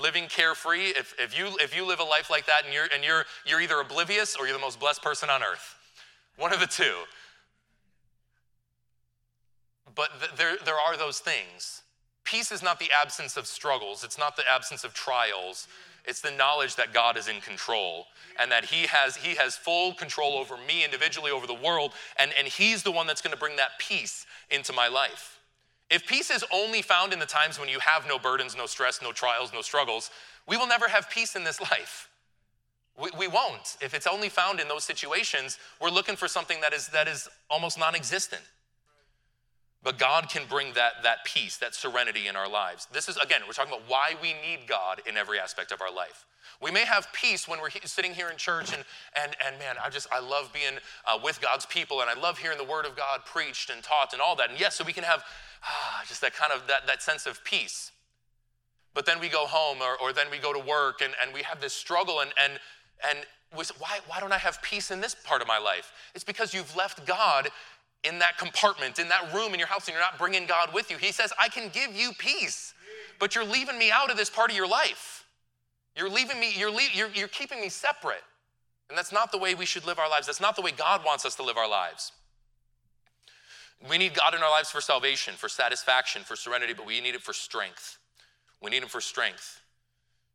Living 0.00 0.26
carefree, 0.26 0.88
if, 0.90 1.14
if, 1.18 1.36
you, 1.36 1.48
if 1.60 1.74
you 1.74 1.86
live 1.86 2.00
a 2.00 2.04
life 2.04 2.30
like 2.30 2.46
that 2.46 2.64
and, 2.64 2.74
you're, 2.74 2.88
and 2.94 3.02
you're, 3.02 3.24
you're 3.46 3.60
either 3.60 3.80
oblivious 3.80 4.36
or 4.36 4.46
you're 4.46 4.56
the 4.56 4.60
most 4.60 4.78
blessed 4.78 5.02
person 5.02 5.30
on 5.30 5.42
earth. 5.42 5.76
One 6.36 6.52
of 6.52 6.60
the 6.60 6.66
two. 6.66 6.94
But 9.94 10.10
th- 10.20 10.32
there, 10.36 10.56
there 10.64 10.76
are 10.76 10.96
those 10.96 11.20
things. 11.20 11.82
Peace 12.24 12.52
is 12.52 12.62
not 12.62 12.78
the 12.78 12.90
absence 13.02 13.36
of 13.36 13.46
struggles, 13.46 14.04
it's 14.04 14.18
not 14.18 14.36
the 14.36 14.44
absence 14.50 14.84
of 14.84 14.94
trials. 14.94 15.66
It's 16.04 16.20
the 16.20 16.30
knowledge 16.32 16.76
that 16.76 16.92
God 16.92 17.16
is 17.16 17.28
in 17.28 17.40
control 17.40 18.06
and 18.40 18.50
that 18.50 18.64
He 18.64 18.86
has, 18.86 19.16
he 19.16 19.36
has 19.36 19.56
full 19.56 19.94
control 19.94 20.34
over 20.34 20.56
me 20.56 20.84
individually, 20.84 21.30
over 21.30 21.46
the 21.46 21.54
world, 21.54 21.92
and, 22.16 22.32
and 22.38 22.48
He's 22.48 22.82
the 22.82 22.90
one 22.90 23.06
that's 23.06 23.22
going 23.22 23.32
to 23.32 23.38
bring 23.38 23.56
that 23.56 23.78
peace 23.78 24.26
into 24.50 24.72
my 24.72 24.88
life. 24.88 25.38
If 25.90 26.06
peace 26.06 26.30
is 26.30 26.44
only 26.52 26.82
found 26.82 27.12
in 27.12 27.18
the 27.18 27.26
times 27.26 27.58
when 27.58 27.68
you 27.68 27.78
have 27.80 28.06
no 28.08 28.18
burdens, 28.18 28.56
no 28.56 28.66
stress, 28.66 29.00
no 29.02 29.12
trials, 29.12 29.52
no 29.52 29.60
struggles, 29.60 30.10
we 30.48 30.56
will 30.56 30.66
never 30.66 30.88
have 30.88 31.10
peace 31.10 31.36
in 31.36 31.44
this 31.44 31.60
life. 31.60 32.08
We, 33.00 33.10
we 33.18 33.28
won't. 33.28 33.76
If 33.80 33.94
it's 33.94 34.06
only 34.06 34.28
found 34.28 34.60
in 34.60 34.68
those 34.68 34.84
situations, 34.84 35.58
we're 35.80 35.90
looking 35.90 36.16
for 36.16 36.28
something 36.28 36.60
that 36.62 36.72
is, 36.72 36.88
that 36.88 37.08
is 37.08 37.28
almost 37.50 37.78
non 37.78 37.94
existent. 37.94 38.42
But 39.82 39.98
God 39.98 40.28
can 40.28 40.42
bring 40.48 40.74
that, 40.74 41.02
that 41.02 41.24
peace, 41.24 41.56
that 41.56 41.74
serenity 41.74 42.28
in 42.28 42.36
our 42.36 42.48
lives. 42.48 42.86
This 42.92 43.08
is, 43.08 43.16
again, 43.16 43.40
we're 43.46 43.52
talking 43.52 43.72
about 43.72 43.88
why 43.88 44.14
we 44.22 44.34
need 44.34 44.68
God 44.68 45.02
in 45.08 45.16
every 45.16 45.40
aspect 45.40 45.72
of 45.72 45.80
our 45.80 45.92
life. 45.92 46.24
We 46.60 46.70
may 46.70 46.84
have 46.84 47.08
peace 47.12 47.48
when 47.48 47.60
we're 47.60 47.70
sitting 47.84 48.14
here 48.14 48.28
in 48.28 48.36
church, 48.36 48.72
and, 48.72 48.84
and, 49.20 49.36
and 49.44 49.58
man, 49.58 49.76
I 49.82 49.90
just, 49.90 50.06
I 50.12 50.20
love 50.20 50.52
being 50.52 50.78
uh, 51.06 51.18
with 51.22 51.40
God's 51.40 51.66
people, 51.66 52.00
and 52.00 52.08
I 52.08 52.14
love 52.14 52.38
hearing 52.38 52.58
the 52.58 52.64
Word 52.64 52.86
of 52.86 52.96
God 52.96 53.24
preached 53.24 53.70
and 53.70 53.82
taught 53.82 54.12
and 54.12 54.22
all 54.22 54.36
that. 54.36 54.50
And 54.50 54.60
yes, 54.60 54.76
so 54.76 54.84
we 54.84 54.92
can 54.92 55.04
have 55.04 55.24
ah, 55.64 56.04
just 56.06 56.20
that 56.20 56.34
kind 56.34 56.52
of, 56.52 56.68
that, 56.68 56.86
that 56.86 57.02
sense 57.02 57.26
of 57.26 57.42
peace. 57.42 57.90
But 58.94 59.06
then 59.06 59.18
we 59.18 59.28
go 59.28 59.46
home, 59.46 59.78
or, 59.82 59.96
or 60.00 60.12
then 60.12 60.26
we 60.30 60.38
go 60.38 60.52
to 60.52 60.60
work, 60.60 61.00
and, 61.00 61.14
and 61.20 61.34
we 61.34 61.42
have 61.42 61.60
this 61.60 61.72
struggle, 61.72 62.20
and, 62.20 62.30
and 62.42 62.60
and 63.08 63.18
we 63.56 63.64
said, 63.64 63.76
why, 63.78 63.98
why 64.06 64.20
don't 64.20 64.32
I 64.32 64.38
have 64.38 64.62
peace 64.62 64.90
in 64.90 65.00
this 65.00 65.14
part 65.14 65.42
of 65.42 65.48
my 65.48 65.58
life? 65.58 65.92
It's 66.14 66.24
because 66.24 66.54
you've 66.54 66.74
left 66.76 67.04
God 67.06 67.48
in 68.04 68.18
that 68.18 68.36
compartment, 68.38 68.98
in 68.98 69.08
that 69.08 69.32
room 69.32 69.52
in 69.52 69.58
your 69.58 69.68
house, 69.68 69.86
and 69.86 69.94
you're 69.94 70.02
not 70.02 70.18
bringing 70.18 70.46
God 70.46 70.72
with 70.74 70.90
you. 70.90 70.96
He 70.96 71.12
says, 71.12 71.32
I 71.40 71.48
can 71.48 71.70
give 71.72 71.94
you 71.94 72.12
peace, 72.18 72.74
but 73.18 73.34
you're 73.34 73.44
leaving 73.44 73.78
me 73.78 73.90
out 73.90 74.10
of 74.10 74.16
this 74.16 74.28
part 74.28 74.50
of 74.50 74.56
your 74.56 74.68
life. 74.68 75.24
You're 75.96 76.10
leaving 76.10 76.40
me, 76.40 76.52
you're, 76.56 76.72
you're, 76.94 77.10
you're 77.10 77.28
keeping 77.28 77.60
me 77.60 77.68
separate. 77.68 78.22
And 78.88 78.98
that's 78.98 79.12
not 79.12 79.32
the 79.32 79.38
way 79.38 79.54
we 79.54 79.66
should 79.66 79.86
live 79.86 79.98
our 79.98 80.10
lives. 80.10 80.26
That's 80.26 80.40
not 80.40 80.56
the 80.56 80.62
way 80.62 80.72
God 80.72 81.02
wants 81.04 81.24
us 81.24 81.34
to 81.36 81.42
live 81.42 81.56
our 81.56 81.68
lives. 81.68 82.12
We 83.88 83.98
need 83.98 84.14
God 84.14 84.34
in 84.34 84.42
our 84.42 84.50
lives 84.50 84.70
for 84.70 84.80
salvation, 84.80 85.34
for 85.34 85.48
satisfaction, 85.48 86.22
for 86.22 86.36
serenity, 86.36 86.72
but 86.72 86.86
we 86.86 87.00
need 87.00 87.14
it 87.14 87.22
for 87.22 87.32
strength. 87.32 87.98
We 88.60 88.70
need 88.70 88.82
Him 88.82 88.88
for 88.88 89.00
strength. 89.00 89.61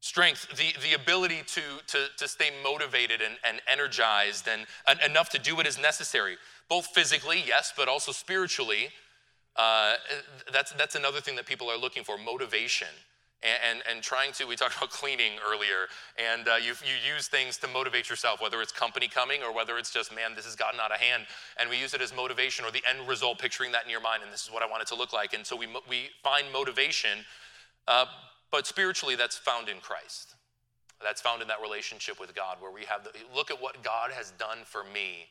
Strength, 0.08 0.56
the, 0.56 0.72
the 0.82 0.94
ability 0.94 1.44
to, 1.48 1.62
to, 1.88 2.06
to 2.16 2.30
stay 2.30 2.50
motivated 2.64 3.20
and, 3.22 3.36
and 3.44 3.60
energized 3.70 4.48
and, 4.48 4.66
and 4.88 5.02
enough 5.02 5.30
to 5.32 5.38
do 5.38 5.54
what 5.54 5.68
is 5.68 5.78
necessary, 5.78 6.38
both 6.70 6.86
physically, 6.88 7.44
yes, 7.46 7.74
but 7.76 7.90
also 7.90 8.14
spiritually. 8.14 8.88
Uh, 9.58 9.96
that's, 10.54 10.72
that's 10.72 10.96
another 10.96 11.20
thing 11.20 11.36
that 11.36 11.46
people 11.46 11.70
are 11.70 11.78
looking 11.78 12.06
for 12.06 12.18
motivation. 12.18 12.88
And, 13.44 13.60
and, 13.70 13.84
and, 13.92 14.02
trying 14.02 14.32
to, 14.32 14.46
we 14.46 14.56
talked 14.56 14.78
about 14.78 14.92
cleaning 14.92 15.34
earlier, 15.46 15.88
and 16.18 16.48
uh, 16.48 16.56
you, 16.56 16.72
you 16.86 17.14
use 17.14 17.28
things 17.28 17.58
to 17.58 17.68
motivate 17.68 18.10
yourself, 18.10 18.42
whether 18.42 18.62
it's 18.62 18.72
company 18.72 19.10
coming 19.10 19.44
or 19.44 19.54
whether 19.54 19.78
it's 19.78 19.92
just, 19.92 20.16
man, 20.16 20.36
this 20.38 20.46
has 20.46 20.56
gotten 20.56 20.80
out 20.80 20.94
of 20.94 21.02
hand. 21.02 21.26
And 21.60 21.70
we 21.70 21.78
use 21.78 21.94
it 21.94 22.02
as 22.02 22.16
motivation 22.16 22.64
or 22.64 22.72
the 22.72 22.82
end 22.90 23.06
result, 23.10 23.40
picturing 23.40 23.74
that 23.74 23.84
in 23.84 23.92
your 23.92 24.00
mind, 24.00 24.24
and 24.24 24.32
this 24.32 24.44
is 24.44 24.54
what 24.54 24.64
I 24.64 24.68
want 24.68 24.84
it 24.84 24.88
to 24.88 24.96
look 24.96 25.12
like. 25.12 25.34
And 25.34 25.46
so 25.46 25.58
we, 25.58 25.68
we 25.90 26.12
find 26.24 26.46
motivation 26.54 27.26
uh, 27.90 28.06
but 28.52 28.66
spiritually, 28.68 29.16
that's 29.16 29.38
found 29.38 29.70
in 29.70 29.80
Christ. 29.80 30.36
That's 31.02 31.22
found 31.22 31.42
in 31.42 31.48
that 31.48 31.62
relationship 31.62 32.20
with 32.20 32.34
God 32.34 32.58
where 32.60 32.72
we 32.72 32.82
have 32.86 33.04
the 33.04 33.12
look 33.36 33.52
at 33.52 33.62
what 33.62 33.84
God 33.84 34.12
has 34.12 34.32
done 34.32 34.60
for 34.64 34.84
me. 34.84 35.28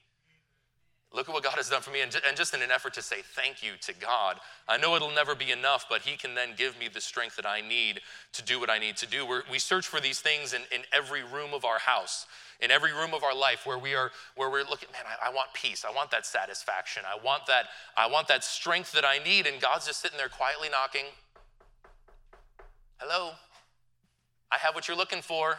Look 1.12 1.28
at 1.28 1.32
what 1.32 1.44
God 1.44 1.54
has 1.54 1.70
done 1.70 1.82
for 1.82 1.90
me. 1.90 2.00
And 2.02 2.12
just 2.36 2.52
in 2.52 2.62
an 2.62 2.70
effort 2.70 2.92
to 2.94 3.02
say 3.02 3.18
thank 3.22 3.62
you 3.62 3.72
to 3.82 3.94
God, 3.94 4.38
I 4.68 4.76
know 4.76 4.96
it'll 4.96 5.12
never 5.12 5.34
be 5.34 5.50
enough, 5.50 5.86
but 5.88 6.02
He 6.02 6.16
can 6.16 6.34
then 6.34 6.50
give 6.56 6.78
me 6.78 6.88
the 6.92 7.00
strength 7.00 7.36
that 7.36 7.46
I 7.46 7.60
need 7.60 8.00
to 8.32 8.42
do 8.42 8.60
what 8.60 8.68
I 8.68 8.78
need 8.78 8.96
to 8.98 9.06
do. 9.06 9.24
We're, 9.24 9.42
we 9.50 9.58
search 9.58 9.86
for 9.86 10.00
these 10.00 10.20
things 10.20 10.52
in, 10.52 10.62
in 10.74 10.82
every 10.92 11.22
room 11.22 11.54
of 11.54 11.64
our 11.64 11.78
house, 11.78 12.26
in 12.60 12.70
every 12.70 12.92
room 12.92 13.14
of 13.14 13.22
our 13.22 13.34
life 13.34 13.64
where 13.64 13.78
we 13.78 13.94
are, 13.94 14.10
where 14.34 14.50
we're 14.50 14.64
looking, 14.64 14.88
man, 14.92 15.02
I, 15.06 15.30
I 15.30 15.32
want 15.32 15.48
peace. 15.54 15.84
I 15.88 15.94
want 15.94 16.10
that 16.10 16.26
satisfaction. 16.26 17.04
I 17.06 17.24
want 17.24 17.46
that, 17.46 17.66
I 17.96 18.08
want 18.08 18.28
that 18.28 18.44
strength 18.44 18.92
that 18.92 19.04
I 19.04 19.18
need. 19.18 19.46
And 19.46 19.60
God's 19.60 19.86
just 19.86 20.00
sitting 20.00 20.18
there 20.18 20.28
quietly 20.28 20.68
knocking. 20.68 21.06
Have 24.66 24.74
what 24.74 24.88
you're 24.88 24.96
looking 24.96 25.22
for. 25.22 25.58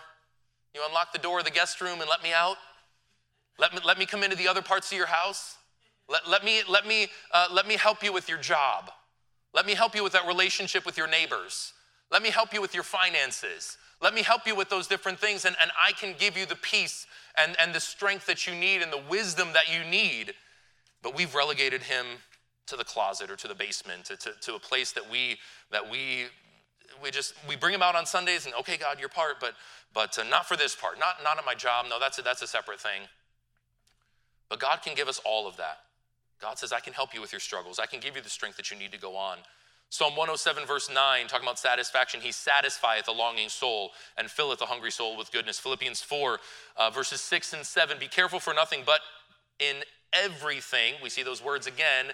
You 0.76 0.82
unlock 0.86 1.14
the 1.14 1.20
door 1.20 1.40
of 1.40 1.46
the 1.46 1.52
guest 1.52 1.80
room 1.82 2.02
and 2.02 2.10
let 2.10 2.22
me 2.22 2.34
out? 2.34 2.58
Let 3.58 3.74
me, 3.74 3.80
let 3.84 3.98
me 3.98 4.06
come 4.06 4.24
into 4.24 4.36
the 4.36 4.48
other 4.48 4.62
parts 4.62 4.92
of 4.92 4.98
your 4.98 5.08
house. 5.08 5.58
Let, 6.10 6.30
let, 6.30 6.44
me, 6.44 6.62
let, 6.70 6.86
me, 6.86 7.08
uh, 7.34 7.48
let 7.52 7.68
me 7.68 7.76
help 7.76 8.04
you 8.04 8.14
with 8.14 8.30
your 8.30 8.38
job. 8.38 8.92
Let 9.54 9.66
me 9.66 9.74
help 9.74 9.96
you 9.96 10.04
with 10.04 10.14
that 10.14 10.28
relationship 10.28 10.86
with 10.86 10.98
your 10.98 11.08
neighbors. 11.08 11.74
Let 12.12 12.22
me 12.22 12.30
help 12.30 12.54
you 12.54 12.62
with 12.62 12.74
your 12.74 12.84
finances. 12.84 13.78
Let 14.02 14.14
me 14.14 14.22
help 14.22 14.46
you 14.46 14.56
with 14.56 14.70
those 14.70 14.88
different 14.88 15.20
things, 15.20 15.44
and, 15.46 15.56
and 15.60 15.72
I 15.82 15.92
can 15.94 16.14
give 16.20 16.38
you 16.38 16.46
the 16.46 16.56
peace 16.56 17.08
and, 17.36 17.56
and 17.60 17.74
the 17.74 17.80
strength 17.80 18.28
that 18.28 18.46
you 18.46 18.54
need 18.54 18.82
and 18.82 18.94
the 18.94 19.02
wisdom 19.10 19.50
that 19.54 19.74
you 19.74 19.90
need. 19.90 20.34
But 21.02 21.16
we've 21.16 21.34
relegated 21.34 21.82
him 21.82 22.06
to 22.68 22.76
the 22.76 22.84
closet 22.84 23.32
or 23.32 23.36
to 23.38 23.48
the 23.48 23.56
basement, 23.56 24.06
to, 24.06 24.18
to, 24.18 24.32
to 24.42 24.56
a 24.56 24.60
place 24.60 24.92
that 24.92 25.10
we 25.10 25.38
that 25.72 25.90
we 25.90 26.26
we 27.04 27.12
just 27.12 27.34
we 27.48 27.56
bring 27.56 27.74
him 27.74 27.82
out 27.82 27.96
on 27.96 28.06
Sundays 28.06 28.46
and 28.46 28.56
okay, 28.56 28.78
God, 28.78 29.00
your 29.00 29.10
part, 29.10 29.40
but 29.40 29.54
but 29.94 30.18
uh, 30.18 30.24
not 30.24 30.48
for 30.48 30.56
this 30.58 30.76
part, 30.76 31.00
not 31.00 31.18
not 31.24 31.38
at 31.38 31.46
my 31.46 31.56
job. 31.56 31.86
No, 31.90 32.00
that's 32.00 32.20
a, 32.20 32.22
that's 32.22 32.42
a 32.42 32.48
separate 32.48 32.80
thing. 32.80 33.02
But 34.50 34.60
God 34.60 34.82
can 34.84 34.96
give 34.96 35.08
us 35.08 35.20
all 35.26 35.48
of 35.48 35.58
that. 35.58 35.80
God 36.42 36.58
says, 36.58 36.72
I 36.72 36.80
can 36.80 36.94
help 36.94 37.14
you 37.14 37.22
with 37.22 37.32
your 37.32 37.40
struggles. 37.40 37.80
I 37.80 37.86
can 37.86 38.00
give 38.00 38.16
you 38.16 38.22
the 38.22 38.30
strength 38.30 38.58
that 38.58 38.72
you 38.72 38.78
need 38.78 38.92
to 38.92 39.00
go 39.00 39.16
on. 39.16 39.40
Psalm 39.90 40.16
107, 40.16 40.66
verse 40.66 40.90
9, 40.94 41.28
talking 41.28 41.46
about 41.46 41.58
satisfaction. 41.58 42.20
He 42.20 42.32
satisfieth 42.32 43.08
a 43.08 43.12
longing 43.12 43.48
soul 43.48 43.92
and 44.18 44.30
filleth 44.30 44.62
a 44.62 44.66
hungry 44.66 44.92
soul 44.92 45.18
with 45.18 45.32
goodness. 45.32 45.60
Philippians 45.60 46.02
4, 46.02 46.40
uh, 46.76 46.90
verses 46.90 47.22
6 47.22 47.54
and 47.54 47.66
7. 47.66 47.98
Be 47.98 48.08
careful 48.08 48.40
for 48.40 48.54
nothing, 48.54 48.82
but 48.86 49.00
in 49.60 49.78
everything, 50.12 50.96
we 51.02 51.10
see 51.10 51.24
those 51.24 51.44
words 51.44 51.68
again, 51.68 52.08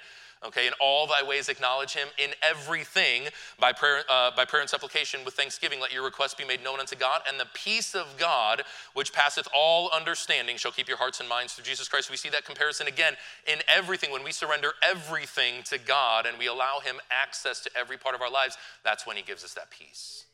Okay, 0.46 0.68
in 0.68 0.74
all 0.82 1.08
thy 1.08 1.24
ways 1.24 1.48
acknowledge 1.48 1.94
him 1.94 2.10
in 2.18 2.32
everything 2.42 3.24
by 3.60 3.72
prayer, 3.72 4.04
uh, 4.10 4.30
by 4.36 4.44
prayer 4.44 4.60
and 4.60 4.70
supplication 4.70 5.24
with 5.24 5.36
thanksgiving. 5.36 5.80
Let 5.80 5.94
your 5.94 6.04
requests 6.04 6.34
be 6.34 6.44
made 6.44 6.62
known 6.62 6.82
unto 6.82 6.98
God, 6.98 7.22
and 7.30 7.40
the 7.40 7.48
peace 7.54 7.96
of 7.96 8.18
God, 8.18 8.64
which 8.94 9.14
passeth 9.14 9.48
all 9.56 9.90
understanding, 9.92 10.58
shall 10.58 10.74
keep 10.74 10.90
your 10.90 10.98
hearts 10.98 11.22
and 11.22 11.30
minds 11.30 11.54
through 11.54 11.64
Jesus 11.64 11.88
Christ. 11.88 12.12
We 12.12 12.18
see 12.18 12.30
that 12.30 12.44
comparison 12.44 12.88
again 12.88 13.14
in 13.48 13.60
everything. 13.74 14.12
When 14.12 14.24
we 14.24 14.34
surrender 14.34 14.74
everything 14.84 15.64
to 15.64 15.78
God 15.78 16.26
and 16.26 16.38
we 16.38 16.48
allow 16.48 16.80
him 16.84 16.98
access 17.10 17.62
to 17.62 17.70
every 17.78 17.98
part 17.98 18.14
of 18.14 18.22
our 18.22 18.32
lives, 18.32 18.58
that's 18.84 19.08
when 19.08 19.16
he 19.16 19.24
gives 19.24 19.46
us 19.46 19.54
that 19.54 19.70
peace. 19.70 20.26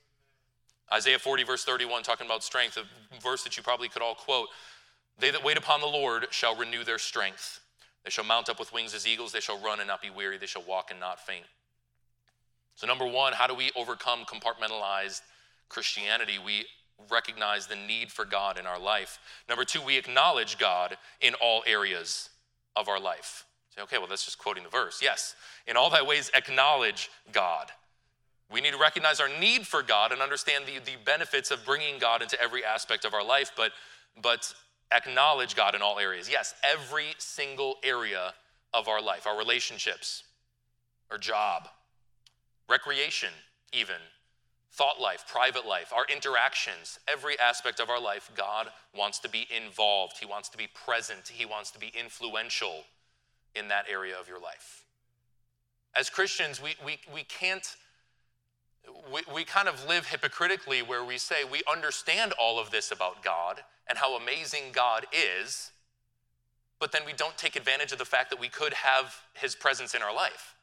Isaiah 0.92 1.20
40, 1.20 1.44
verse 1.44 1.64
31, 1.64 2.02
talking 2.02 2.26
about 2.26 2.44
strength, 2.44 2.78
a 2.78 3.20
verse 3.22 3.44
that 3.44 3.58
you 3.58 3.62
probably 3.62 3.90
could 3.90 4.02
all 4.02 4.16
quote. 4.16 4.48
They 5.20 5.30
that 5.30 5.44
wait 5.44 5.58
upon 5.58 5.82
the 5.82 5.88
Lord 5.88 6.28
shall 6.32 6.56
renew 6.56 6.84
their 6.84 6.98
strength. 6.98 7.60
They 8.10 8.14
shall 8.14 8.26
mount 8.26 8.50
up 8.50 8.58
with 8.58 8.74
wings 8.74 8.96
as 8.96 9.06
eagles. 9.06 9.32
They 9.32 9.40
shall 9.40 9.60
run 9.60 9.78
and 9.80 9.88
not 9.88 10.02
be 10.02 10.10
weary. 10.10 10.40
They 10.40 10.48
shall 10.48 10.64
walk 10.64 10.90
and 10.90 11.00
not 11.00 11.20
faint. 11.20 11.46
So, 12.74 12.88
number 12.88 13.06
one, 13.06 13.34
how 13.34 13.46
do 13.46 13.54
we 13.54 13.70
overcome 13.76 14.26
compartmentalized 14.26 15.22
Christianity? 15.70 16.40
We 16.44 16.66
recognize 17.12 17.68
the 17.68 17.76
need 17.76 18.12
for 18.12 18.26
God 18.26 18.58
in 18.58 18.66
our 18.66 18.80
life. 18.80 19.20
Number 19.48 19.64
two, 19.64 19.80
we 19.80 19.96
acknowledge 19.96 20.58
God 20.58 20.98
in 21.22 21.36
all 21.36 21.62
areas 21.68 22.32
of 22.76 22.90
our 22.90 23.00
life. 23.00 23.46
Say, 23.76 23.84
okay, 23.84 24.00
well, 24.00 24.08
that's 24.08 24.26
just 24.26 24.40
quoting 24.40 24.64
the 24.64 24.70
verse. 24.70 25.02
Yes, 25.04 25.36
in 25.68 25.78
all 25.78 25.92
thy 25.92 26.02
ways, 26.02 26.32
acknowledge 26.34 27.12
God. 27.32 27.68
We 28.52 28.60
need 28.60 28.72
to 28.72 28.80
recognize 28.80 29.20
our 29.20 29.30
need 29.40 29.68
for 29.68 29.84
God 29.84 30.12
and 30.12 30.20
understand 30.20 30.64
the, 30.66 30.80
the 30.84 30.98
benefits 31.06 31.52
of 31.52 31.64
bringing 31.64 32.00
God 32.00 32.24
into 32.24 32.42
every 32.42 32.66
aspect 32.66 33.06
of 33.06 33.14
our 33.14 33.24
life, 33.24 33.52
but, 33.56 33.72
but 34.20 34.52
acknowledge 34.92 35.56
God 35.56 35.76
in 35.76 35.82
all 35.82 36.00
areas. 36.00 36.30
Yes, 36.30 36.54
every 36.64 37.16
single 37.18 37.76
area 37.84 38.34
of 38.74 38.88
our 38.88 39.02
life, 39.02 39.28
our 39.28 39.38
relationships, 39.38 40.24
our 41.12 41.18
job, 41.18 41.68
recreation, 42.68 43.30
even, 43.74 43.96
thought 44.72 45.00
life, 45.02 45.26
private 45.28 45.66
life, 45.66 45.92
our 45.96 46.06
interactions, 46.14 47.00
every 47.08 47.38
aspect 47.40 47.80
of 47.80 47.90
our 47.90 48.00
life, 48.00 48.32
God 48.36 48.68
wants 48.96 49.20
to 49.20 49.30
be 49.30 49.48
involved. 49.56 50.18
He 50.20 50.26
wants 50.26 50.50
to 50.50 50.58
be 50.58 50.68
present. 50.86 51.28
He 51.28 51.46
wants 51.46 51.72
to 51.72 51.80
be 51.80 51.92
influential 52.00 52.84
in 53.56 53.68
that 53.70 53.86
area 53.92 54.16
of 54.20 54.28
your 54.28 54.40
life. 54.40 54.86
As 55.96 56.10
Christians, 56.10 56.62
we, 56.62 56.76
we, 56.86 57.00
we 57.14 57.24
can't 57.24 57.76
we, 59.12 59.22
we 59.34 59.44
kind 59.44 59.68
of 59.68 59.88
live 59.88 60.08
hypocritically 60.08 60.82
where 60.82 61.04
we 61.04 61.18
say 61.18 61.38
we 61.50 61.62
understand 61.72 62.34
all 62.40 62.60
of 62.60 62.72
this 62.72 62.92
about 62.92 63.24
God 63.24 63.62
and 63.88 63.98
how 63.98 64.18
amazing 64.18 64.72
God 64.72 65.06
is, 65.12 65.72
but 66.80 66.92
then 66.92 67.02
we 67.06 67.14
don't 67.14 67.38
take 67.38 67.56
advantage 67.56 67.92
of 67.92 67.98
the 67.98 68.06
fact 68.06 68.30
that 68.30 68.40
we 68.40 68.50
could 68.50 68.74
have 68.74 69.16
His 69.34 69.56
presence 69.56 69.94
in 69.94 70.02
our 70.02 70.14
life. 70.14 70.56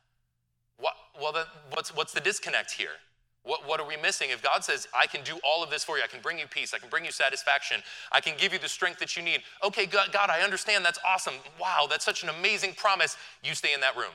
What, 0.79 0.95
well, 1.21 1.35
what's, 1.73 1.95
what's 1.95 2.13
the 2.13 2.21
disconnect 2.21 2.73
here? 2.73 2.97
What, 3.43 3.67
what 3.67 3.79
are 3.79 3.87
we 3.87 3.97
missing? 3.97 4.31
If 4.31 4.43
God 4.43 4.65
says, 4.65 4.89
I 4.99 5.07
can 5.07 5.23
do 5.23 5.39
all 5.45 5.63
of 5.63 5.71
this 5.71 5.85
for 5.85 5.97
you, 5.97 6.03
I 6.03 6.09
can 6.09 6.21
bring 6.21 6.39
you 6.39 6.47
peace, 6.47 6.75
I 6.75 6.79
can 6.79 6.89
bring 6.89 7.05
you 7.05 7.13
satisfaction, 7.13 7.81
I 8.11 8.21
can 8.21 8.35
give 8.37 8.53
you 8.53 8.59
the 8.59 8.69
strength 8.69 8.99
that 8.99 9.17
you 9.17 9.23
need. 9.23 9.43
Okay, 9.63 9.87
God, 9.87 10.11
God 10.13 10.31
I 10.31 10.41
understand, 10.41 10.85
that's 10.85 10.99
awesome. 11.07 11.35
Wow, 11.61 11.87
that's 11.89 12.05
such 12.05 12.23
an 12.23 12.29
amazing 12.29 12.75
promise. 12.75 13.17
You 13.45 13.55
stay 13.55 13.73
in 13.73 13.81
that 13.81 13.97
room. 13.97 14.13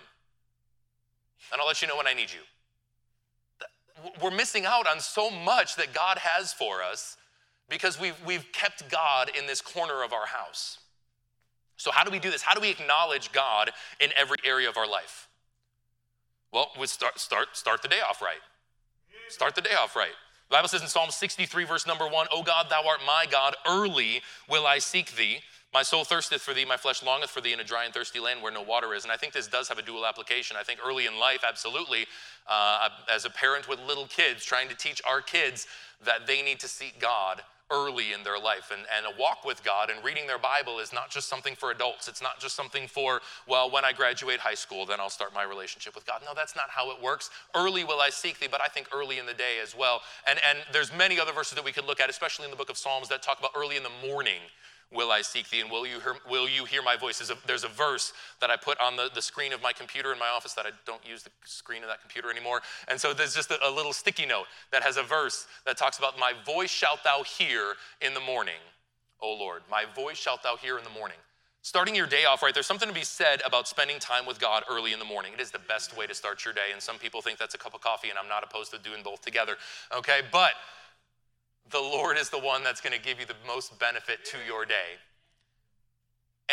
And 1.51 1.61
I'll 1.61 1.67
let 1.67 1.81
you 1.81 1.87
know 1.87 1.97
when 1.97 2.07
I 2.07 2.13
need 2.13 2.31
you 2.31 2.41
we're 4.21 4.31
missing 4.31 4.65
out 4.65 4.87
on 4.87 4.99
so 4.99 5.29
much 5.29 5.75
that 5.75 5.93
God 5.93 6.17
has 6.19 6.53
for 6.53 6.81
us 6.81 7.17
because 7.69 7.99
we've, 7.99 8.15
we've 8.25 8.51
kept 8.51 8.89
God 8.89 9.31
in 9.37 9.47
this 9.47 9.61
corner 9.61 10.03
of 10.03 10.13
our 10.13 10.27
house. 10.27 10.79
So, 11.77 11.91
how 11.91 12.03
do 12.03 12.11
we 12.11 12.19
do 12.19 12.29
this? 12.29 12.43
How 12.43 12.53
do 12.53 12.61
we 12.61 12.69
acknowledge 12.69 13.31
God 13.31 13.71
in 13.99 14.11
every 14.15 14.37
area 14.45 14.69
of 14.69 14.77
our 14.77 14.87
life? 14.87 15.27
Well, 16.51 16.69
we 16.79 16.85
start, 16.85 17.17
start, 17.19 17.55
start 17.57 17.81
the 17.81 17.87
day 17.87 18.01
off 18.07 18.21
right. 18.21 18.41
Start 19.29 19.55
the 19.55 19.61
day 19.61 19.73
off 19.81 19.95
right. 19.95 20.11
The 20.49 20.57
Bible 20.57 20.67
says 20.67 20.81
in 20.81 20.89
Psalm 20.89 21.09
63, 21.09 21.63
verse 21.63 21.87
number 21.87 22.07
one, 22.07 22.27
O 22.31 22.43
God, 22.43 22.67
thou 22.69 22.85
art 22.87 22.99
my 23.07 23.25
God, 23.29 23.55
early 23.65 24.21
will 24.49 24.67
I 24.67 24.79
seek 24.79 25.15
thee. 25.15 25.39
My 25.73 25.83
soul 25.83 26.03
thirsteth 26.03 26.41
for 26.41 26.53
thee, 26.53 26.65
my 26.65 26.75
flesh 26.75 27.01
longeth 27.01 27.29
for 27.29 27.39
thee 27.39 27.53
in 27.53 27.61
a 27.61 27.63
dry 27.63 27.85
and 27.85 27.93
thirsty 27.93 28.19
land 28.19 28.41
where 28.43 28.51
no 28.51 28.61
water 28.61 28.93
is. 28.93 29.03
And 29.03 29.11
I 29.11 29.15
think 29.15 29.31
this 29.31 29.47
does 29.47 29.69
have 29.69 29.77
a 29.77 29.81
dual 29.81 30.05
application. 30.05 30.57
I 30.59 30.63
think 30.63 30.79
early 30.85 31.05
in 31.05 31.17
life, 31.17 31.45
absolutely, 31.47 32.07
uh, 32.45 32.89
as 33.09 33.23
a 33.23 33.29
parent 33.29 33.69
with 33.69 33.79
little 33.87 34.05
kids, 34.07 34.43
trying 34.43 34.67
to 34.67 34.75
teach 34.75 35.01
our 35.09 35.21
kids 35.21 35.67
that 36.03 36.27
they 36.27 36.41
need 36.41 36.59
to 36.59 36.67
seek 36.67 36.99
God 36.99 37.41
early 37.71 38.11
in 38.11 38.21
their 38.23 38.37
life. 38.37 38.69
And, 38.69 38.81
and 38.97 39.05
a 39.05 39.17
walk 39.17 39.45
with 39.45 39.63
God 39.63 39.89
and 39.89 40.03
reading 40.03 40.27
their 40.27 40.37
Bible 40.37 40.79
is 40.79 40.91
not 40.91 41.09
just 41.09 41.29
something 41.29 41.55
for 41.55 41.71
adults. 41.71 42.09
It's 42.09 42.21
not 42.21 42.37
just 42.37 42.53
something 42.53 42.85
for, 42.85 43.21
well, 43.47 43.71
when 43.71 43.85
I 43.85 43.93
graduate 43.93 44.41
high 44.41 44.55
school, 44.55 44.85
then 44.85 44.99
I'll 44.99 45.09
start 45.09 45.33
my 45.33 45.43
relationship 45.43 45.95
with 45.95 46.05
God. 46.05 46.19
No, 46.25 46.33
that's 46.35 46.53
not 46.53 46.65
how 46.69 46.91
it 46.91 47.01
works. 47.01 47.29
Early 47.55 47.85
will 47.85 48.01
I 48.01 48.09
seek 48.09 48.39
thee, 48.41 48.49
but 48.51 48.59
I 48.59 48.67
think 48.67 48.89
early 48.93 49.19
in 49.19 49.25
the 49.25 49.33
day 49.33 49.59
as 49.63 49.73
well. 49.73 50.01
And, 50.29 50.37
and 50.49 50.59
there's 50.73 50.91
many 50.93 51.17
other 51.17 51.31
verses 51.31 51.55
that 51.55 51.63
we 51.63 51.71
could 51.71 51.85
look 51.85 52.01
at, 52.01 52.09
especially 52.09 52.43
in 52.43 52.51
the 52.51 52.57
book 52.57 52.69
of 52.69 52.77
Psalms, 52.77 53.07
that 53.07 53.23
talk 53.23 53.39
about 53.39 53.51
early 53.55 53.77
in 53.77 53.83
the 53.83 54.07
morning 54.09 54.41
will 54.93 55.11
I 55.11 55.21
seek 55.21 55.49
thee, 55.49 55.61
and 55.61 55.71
will 55.71 55.87
you 55.87 55.99
hear, 55.99 56.15
will 56.29 56.49
you 56.49 56.65
hear 56.65 56.81
my 56.81 56.97
voice? 56.97 57.19
There's 57.19 57.31
a, 57.31 57.37
there's 57.47 57.63
a 57.63 57.69
verse 57.69 58.13
that 58.39 58.49
I 58.49 58.57
put 58.57 58.79
on 58.79 58.95
the, 58.95 59.09
the 59.13 59.21
screen 59.21 59.53
of 59.53 59.61
my 59.61 59.73
computer 59.73 60.11
in 60.11 60.19
my 60.19 60.27
office 60.27 60.53
that 60.53 60.65
I 60.65 60.71
don't 60.85 61.05
use 61.07 61.23
the 61.23 61.29
screen 61.45 61.83
of 61.83 61.89
that 61.89 62.01
computer 62.01 62.29
anymore. 62.29 62.61
And 62.87 62.99
so 62.99 63.13
there's 63.13 63.33
just 63.33 63.51
a, 63.51 63.67
a 63.67 63.71
little 63.71 63.93
sticky 63.93 64.25
note 64.25 64.45
that 64.71 64.83
has 64.83 64.97
a 64.97 65.03
verse 65.03 65.47
that 65.65 65.77
talks 65.77 65.97
about, 65.97 66.19
My 66.19 66.33
voice 66.45 66.69
shalt 66.69 67.03
thou 67.03 67.23
hear 67.23 67.75
in 68.01 68.13
the 68.13 68.19
morning, 68.19 68.59
O 69.21 69.33
Lord. 69.33 69.61
My 69.69 69.85
voice 69.95 70.17
shalt 70.17 70.43
thou 70.43 70.57
hear 70.57 70.77
in 70.77 70.83
the 70.83 70.89
morning. 70.89 71.17
Starting 71.63 71.93
your 71.93 72.07
day 72.07 72.25
off 72.25 72.41
right, 72.41 72.55
there's 72.55 72.65
something 72.65 72.87
to 72.87 72.93
be 72.93 73.03
said 73.03 73.39
about 73.45 73.67
spending 73.67 73.99
time 73.99 74.25
with 74.25 74.39
God 74.39 74.63
early 74.67 74.93
in 74.93 74.99
the 74.99 75.05
morning. 75.05 75.31
It 75.33 75.39
is 75.39 75.51
the 75.51 75.59
best 75.59 75.95
way 75.95 76.07
to 76.07 76.15
start 76.15 76.43
your 76.43 76.55
day. 76.55 76.71
And 76.73 76.81
some 76.81 76.97
people 76.97 77.21
think 77.21 77.37
that's 77.37 77.53
a 77.53 77.57
cup 77.57 77.75
of 77.75 77.81
coffee, 77.81 78.09
and 78.09 78.17
I'm 78.17 78.27
not 78.27 78.43
opposed 78.43 78.71
to 78.71 78.79
doing 78.79 79.03
both 79.03 79.21
together. 79.21 79.57
Okay, 79.95 80.21
but 80.31 80.53
the 81.71 81.79
Lord 81.79 82.17
is 82.17 82.29
the 82.29 82.39
one 82.39 82.63
that's 82.63 82.81
going 82.81 82.93
to 82.93 83.01
give 83.01 83.19
you 83.19 83.25
the 83.25 83.35
most 83.47 83.77
benefit 83.79 84.25
to 84.25 84.37
your 84.47 84.65
day. 84.65 84.99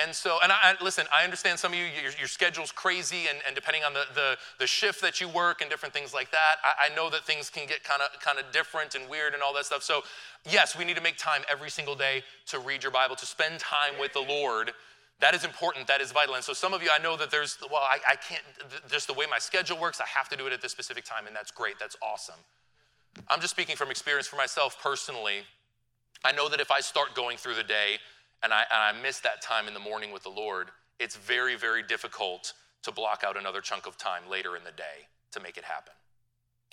And 0.00 0.14
so, 0.14 0.38
and 0.42 0.52
I, 0.52 0.74
listen, 0.80 1.06
I 1.12 1.24
understand 1.24 1.58
some 1.58 1.72
of 1.72 1.78
you, 1.78 1.86
your, 1.86 2.12
your 2.18 2.28
schedule's 2.28 2.70
crazy, 2.70 3.26
and, 3.28 3.38
and 3.46 3.54
depending 3.54 3.82
on 3.82 3.94
the, 3.94 4.04
the, 4.14 4.36
the, 4.60 4.66
shift 4.66 5.00
that 5.02 5.20
you 5.20 5.28
work 5.28 5.60
and 5.60 5.68
different 5.68 5.92
things 5.92 6.14
like 6.14 6.30
that, 6.30 6.56
I, 6.62 6.86
I 6.86 6.94
know 6.94 7.10
that 7.10 7.24
things 7.24 7.50
can 7.50 7.66
get 7.66 7.82
kind 7.82 8.00
of 8.02 8.20
kind 8.20 8.38
of 8.38 8.44
different 8.52 8.94
and 8.94 9.08
weird 9.08 9.34
and 9.34 9.42
all 9.42 9.52
that 9.54 9.66
stuff. 9.66 9.82
So, 9.82 10.02
yes, 10.48 10.78
we 10.78 10.84
need 10.84 10.94
to 10.96 11.02
make 11.02 11.16
time 11.16 11.42
every 11.50 11.70
single 11.70 11.96
day 11.96 12.22
to 12.46 12.60
read 12.60 12.82
your 12.82 12.92
Bible, 12.92 13.16
to 13.16 13.26
spend 13.26 13.58
time 13.58 13.94
with 13.98 14.12
the 14.12 14.20
Lord. 14.20 14.72
That 15.20 15.34
is 15.34 15.44
important, 15.44 15.88
that 15.88 16.00
is 16.00 16.12
vital. 16.12 16.36
And 16.36 16.44
so, 16.44 16.52
some 16.52 16.74
of 16.74 16.82
you, 16.82 16.90
I 16.92 17.02
know 17.02 17.16
that 17.16 17.30
there's, 17.30 17.58
well, 17.68 17.82
I, 17.82 17.98
I 18.08 18.16
can't, 18.16 18.42
just 18.88 19.08
the 19.08 19.14
way 19.14 19.26
my 19.28 19.38
schedule 19.38 19.80
works, 19.80 20.00
I 20.00 20.06
have 20.06 20.28
to 20.28 20.36
do 20.36 20.46
it 20.46 20.52
at 20.52 20.62
this 20.62 20.70
specific 20.70 21.04
time, 21.04 21.26
and 21.26 21.34
that's 21.34 21.50
great, 21.50 21.74
that's 21.80 21.96
awesome. 22.02 22.38
I'm 23.28 23.40
just 23.40 23.52
speaking 23.52 23.76
from 23.76 23.90
experience 23.90 24.26
for 24.26 24.36
myself 24.36 24.76
personally. 24.82 25.40
I 26.24 26.32
know 26.32 26.48
that 26.48 26.60
if 26.60 26.70
I 26.70 26.80
start 26.80 27.14
going 27.14 27.36
through 27.36 27.54
the 27.54 27.62
day 27.62 27.98
and 28.42 28.52
I, 28.52 28.62
and 28.70 28.98
I 28.98 29.02
miss 29.02 29.20
that 29.20 29.42
time 29.42 29.68
in 29.68 29.74
the 29.74 29.80
morning 29.80 30.12
with 30.12 30.22
the 30.22 30.30
Lord, 30.30 30.68
it's 30.98 31.16
very, 31.16 31.56
very 31.56 31.82
difficult 31.82 32.52
to 32.82 32.92
block 32.92 33.22
out 33.24 33.36
another 33.36 33.60
chunk 33.60 33.86
of 33.86 33.96
time 33.96 34.22
later 34.30 34.56
in 34.56 34.64
the 34.64 34.72
day 34.72 35.06
to 35.32 35.40
make 35.40 35.56
it 35.56 35.64
happen. 35.64 35.92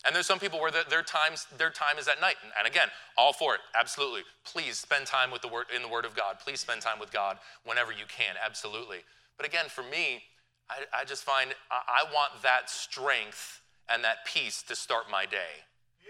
And 0.06 0.16
there's 0.16 0.28
some 0.28 0.40
people 0.40 0.60
where 0.60 0.72
their, 0.72 1.02
times, 1.02 1.48
their 1.58 1.72
time 1.72 1.98
is 1.98 2.08
at 2.08 2.22
night. 2.22 2.36
And 2.58 2.68
again, 2.68 2.90
all 3.18 3.34
for 3.34 3.56
it, 3.56 3.62
absolutely. 3.80 4.22
Please 4.44 4.78
spend 4.78 5.08
time 5.08 5.32
with 5.32 5.42
the 5.42 5.48
word, 5.48 5.66
in 5.76 5.82
the 5.82 5.88
Word 5.88 6.06
of 6.06 6.16
God. 6.16 6.38
Please 6.40 6.60
spend 6.60 6.82
time 6.82 7.00
with 7.00 7.12
God 7.12 7.40
whenever 7.66 7.92
you 7.92 8.06
can, 8.08 8.36
absolutely. 8.44 9.00
But 9.38 9.48
again, 9.48 9.66
for 9.68 9.84
me, 9.84 10.24
I, 10.70 11.02
I 11.02 11.06
just 11.06 11.24
find 11.24 11.52
I, 11.72 12.04
I 12.06 12.14
want 12.14 12.44
that 12.44 12.70
strength 12.70 13.62
and 13.90 14.04
that 14.04 14.26
peace 14.26 14.62
to 14.64 14.76
start 14.76 15.06
my 15.10 15.26
day. 15.26 15.66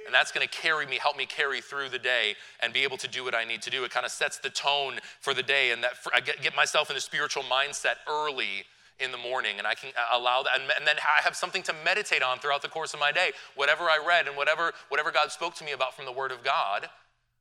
And 0.06 0.14
that's 0.14 0.32
going 0.32 0.48
to 0.48 0.54
carry 0.54 0.86
me, 0.86 0.98
help 1.02 1.18
me 1.18 1.26
carry 1.26 1.62
through 1.62 1.90
the 1.90 2.00
day 2.00 2.36
and 2.62 2.74
be 2.74 2.84
able 2.84 2.98
to 2.98 3.08
do 3.08 3.24
what 3.24 3.34
I 3.34 3.44
need 3.44 3.62
to 3.64 3.70
do. 3.70 3.84
It 3.84 3.92
kind 3.92 4.06
of 4.06 4.12
sets 4.12 4.38
the 4.38 4.50
tone 4.50 5.00
for 5.20 5.34
the 5.34 5.44
day, 5.44 5.72
and 5.72 5.84
that 5.84 5.98
for, 5.98 6.14
I 6.14 6.20
get, 6.20 6.42
get 6.42 6.56
myself 6.56 6.90
in 6.90 6.96
a 6.96 7.02
spiritual 7.02 7.44
mindset 7.44 7.96
early 8.08 8.66
in 9.00 9.12
the 9.12 9.18
morning 9.18 9.58
and 9.58 9.68
I 9.68 9.74
can 9.76 9.90
uh, 9.90 10.18
allow 10.18 10.42
that 10.44 10.54
and, 10.56 10.88
then 10.88 10.96
I 10.98 11.22
have 11.24 11.36
something 11.36 11.62
to 11.64 11.76
meditate 11.84 12.24
on 12.24 12.40
throughout 12.40 12.62
the 12.62 12.70
course 12.70 12.94
of 12.94 13.00
my 13.02 13.12
day. 13.12 13.32
Whatever 13.56 13.84
I 13.84 14.00
read 14.06 14.28
and 14.28 14.38
whatever 14.38 14.72
whatever 14.88 15.12
God 15.12 15.32
spoke 15.32 15.54
to 15.56 15.66
me 15.66 15.74
about 15.74 15.94
from 15.94 16.06
the 16.06 16.14
word 16.14 16.32
of 16.32 16.46
God, 16.46 16.88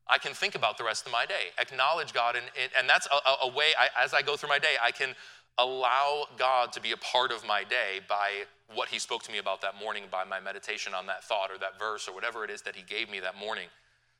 I 0.08 0.18
can 0.18 0.34
think 0.34 0.54
about 0.54 0.78
the 0.78 0.84
rest 0.84 1.06
of 1.06 1.12
my 1.12 1.24
day, 1.26 1.52
acknowledge 1.58 2.12
God, 2.12 2.36
and, 2.36 2.44
and 2.76 2.88
that's 2.88 3.06
a, 3.06 3.46
a 3.46 3.48
way 3.48 3.72
I, 3.78 3.88
as 4.02 4.12
I 4.12 4.20
go 4.20 4.36
through 4.36 4.50
my 4.50 4.58
day, 4.58 4.74
I 4.82 4.90
can 4.90 5.14
allow 5.58 6.26
God 6.38 6.72
to 6.72 6.80
be 6.80 6.92
a 6.92 6.96
part 6.96 7.30
of 7.30 7.46
my 7.46 7.64
day 7.64 8.00
by 8.08 8.44
what 8.74 8.88
He 8.88 8.98
spoke 8.98 9.22
to 9.24 9.32
me 9.32 9.38
about 9.38 9.60
that 9.62 9.74
morning, 9.78 10.04
by 10.10 10.24
my 10.24 10.40
meditation 10.40 10.94
on 10.94 11.06
that 11.06 11.24
thought 11.24 11.50
or 11.50 11.58
that 11.58 11.78
verse 11.78 12.08
or 12.08 12.14
whatever 12.14 12.44
it 12.44 12.50
is 12.50 12.62
that 12.62 12.76
He 12.76 12.82
gave 12.82 13.10
me 13.10 13.20
that 13.20 13.36
morning. 13.36 13.68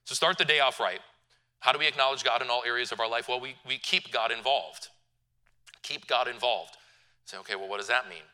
So 0.04 0.14
start 0.14 0.38
the 0.38 0.44
day 0.44 0.60
off 0.60 0.80
right. 0.80 1.00
How 1.60 1.72
do 1.72 1.78
we 1.78 1.88
acknowledge 1.88 2.24
God 2.24 2.42
in 2.42 2.50
all 2.50 2.62
areas 2.66 2.92
of 2.92 3.00
our 3.00 3.08
life? 3.08 3.28
Well, 3.28 3.40
we, 3.40 3.54
we 3.66 3.78
keep 3.78 4.12
God 4.12 4.30
involved. 4.30 4.88
Keep 5.82 6.06
God 6.06 6.28
involved. 6.28 6.76
Say, 7.24 7.38
okay, 7.38 7.56
well, 7.56 7.68
what 7.68 7.78
does 7.78 7.88
that 7.88 8.08
mean? 8.08 8.24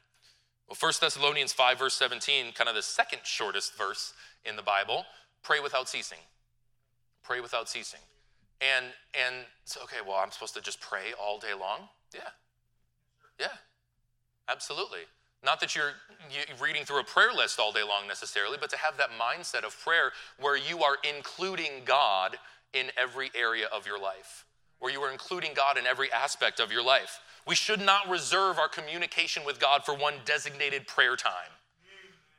Well, 0.69 0.77
1 0.79 0.93
Thessalonians 1.01 1.53
5, 1.53 1.79
verse 1.79 1.95
17, 1.95 2.53
kind 2.53 2.69
of 2.69 2.75
the 2.75 2.83
second 2.83 3.21
shortest 3.25 3.77
verse 3.77 4.15
in 4.45 4.57
the 4.57 4.63
Bible, 4.63 5.05
pray 5.43 5.61
without 5.61 5.89
ceasing. 5.89 6.19
Pray 7.23 7.41
without 7.41 7.69
ceasing. 7.69 8.01
And 8.61 8.87
and 9.15 9.47
so, 9.65 9.83
okay, 9.85 9.97
well, 10.07 10.17
I'm 10.17 10.31
supposed 10.31 10.55
to 10.55 10.61
just 10.61 10.81
pray 10.81 11.13
all 11.21 11.39
day 11.39 11.55
long? 11.59 11.89
Yeah. 12.15 12.21
Yeah. 13.41 13.49
Absolutely. 14.49 15.01
Not 15.43 15.61
that 15.61 15.75
you're 15.75 15.93
reading 16.61 16.85
through 16.85 17.01
a 17.01 17.05
prayer 17.05 17.33
list 17.35 17.59
all 17.59 17.73
day 17.73 17.83
long 17.83 18.07
necessarily, 18.07 18.59
but 18.61 18.69
to 18.71 18.77
have 18.77 18.99
that 18.99 19.09
mindset 19.19 19.65
of 19.65 19.79
prayer 19.83 20.13
where 20.39 20.57
you 20.57 20.83
are 20.83 20.99
including 21.17 21.85
God 21.87 22.37
in 22.75 22.87
every 22.97 23.31
area 23.35 23.67
of 23.75 23.87
your 23.87 23.99
life, 23.99 24.45
where 24.81 24.93
you 24.93 25.01
are 25.01 25.11
including 25.11 25.53
God 25.55 25.79
in 25.79 25.87
every 25.87 26.13
aspect 26.13 26.61
of 26.61 26.71
your 26.71 26.85
life. 26.85 27.21
We 27.47 27.55
should 27.55 27.81
not 27.81 28.09
reserve 28.09 28.59
our 28.59 28.69
communication 28.69 29.45
with 29.47 29.59
God 29.59 29.83
for 29.85 29.95
one 29.95 30.15
designated 30.27 30.87
prayer 30.87 31.17
time. 31.17 31.33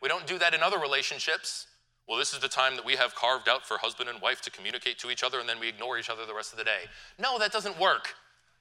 We 0.01 0.07
don't 0.07 0.27
do 0.27 0.37
that 0.37 0.53
in 0.53 0.61
other 0.61 0.77
relationships. 0.77 1.65
Well, 2.07 2.19
this 2.19 2.33
is 2.33 2.39
the 2.39 2.47
time 2.47 2.75
that 2.75 2.85
we 2.85 2.97
have 2.97 3.15
carved 3.15 3.49
out 3.49 3.65
for 3.65 3.77
husband 3.77 4.09
and 4.09 4.21
wife 4.21 4.41
to 4.41 4.51
communicate 4.51 4.99
to 4.99 5.09
each 5.09 5.23
other, 5.23 5.39
and 5.39 5.49
then 5.49 5.59
we 5.59 5.69
ignore 5.69 5.97
each 5.97 6.09
other 6.09 6.25
the 6.25 6.35
rest 6.35 6.51
of 6.51 6.59
the 6.59 6.65
day. 6.65 6.81
No, 7.17 7.39
that 7.39 7.51
doesn't 7.51 7.79
work. 7.79 8.15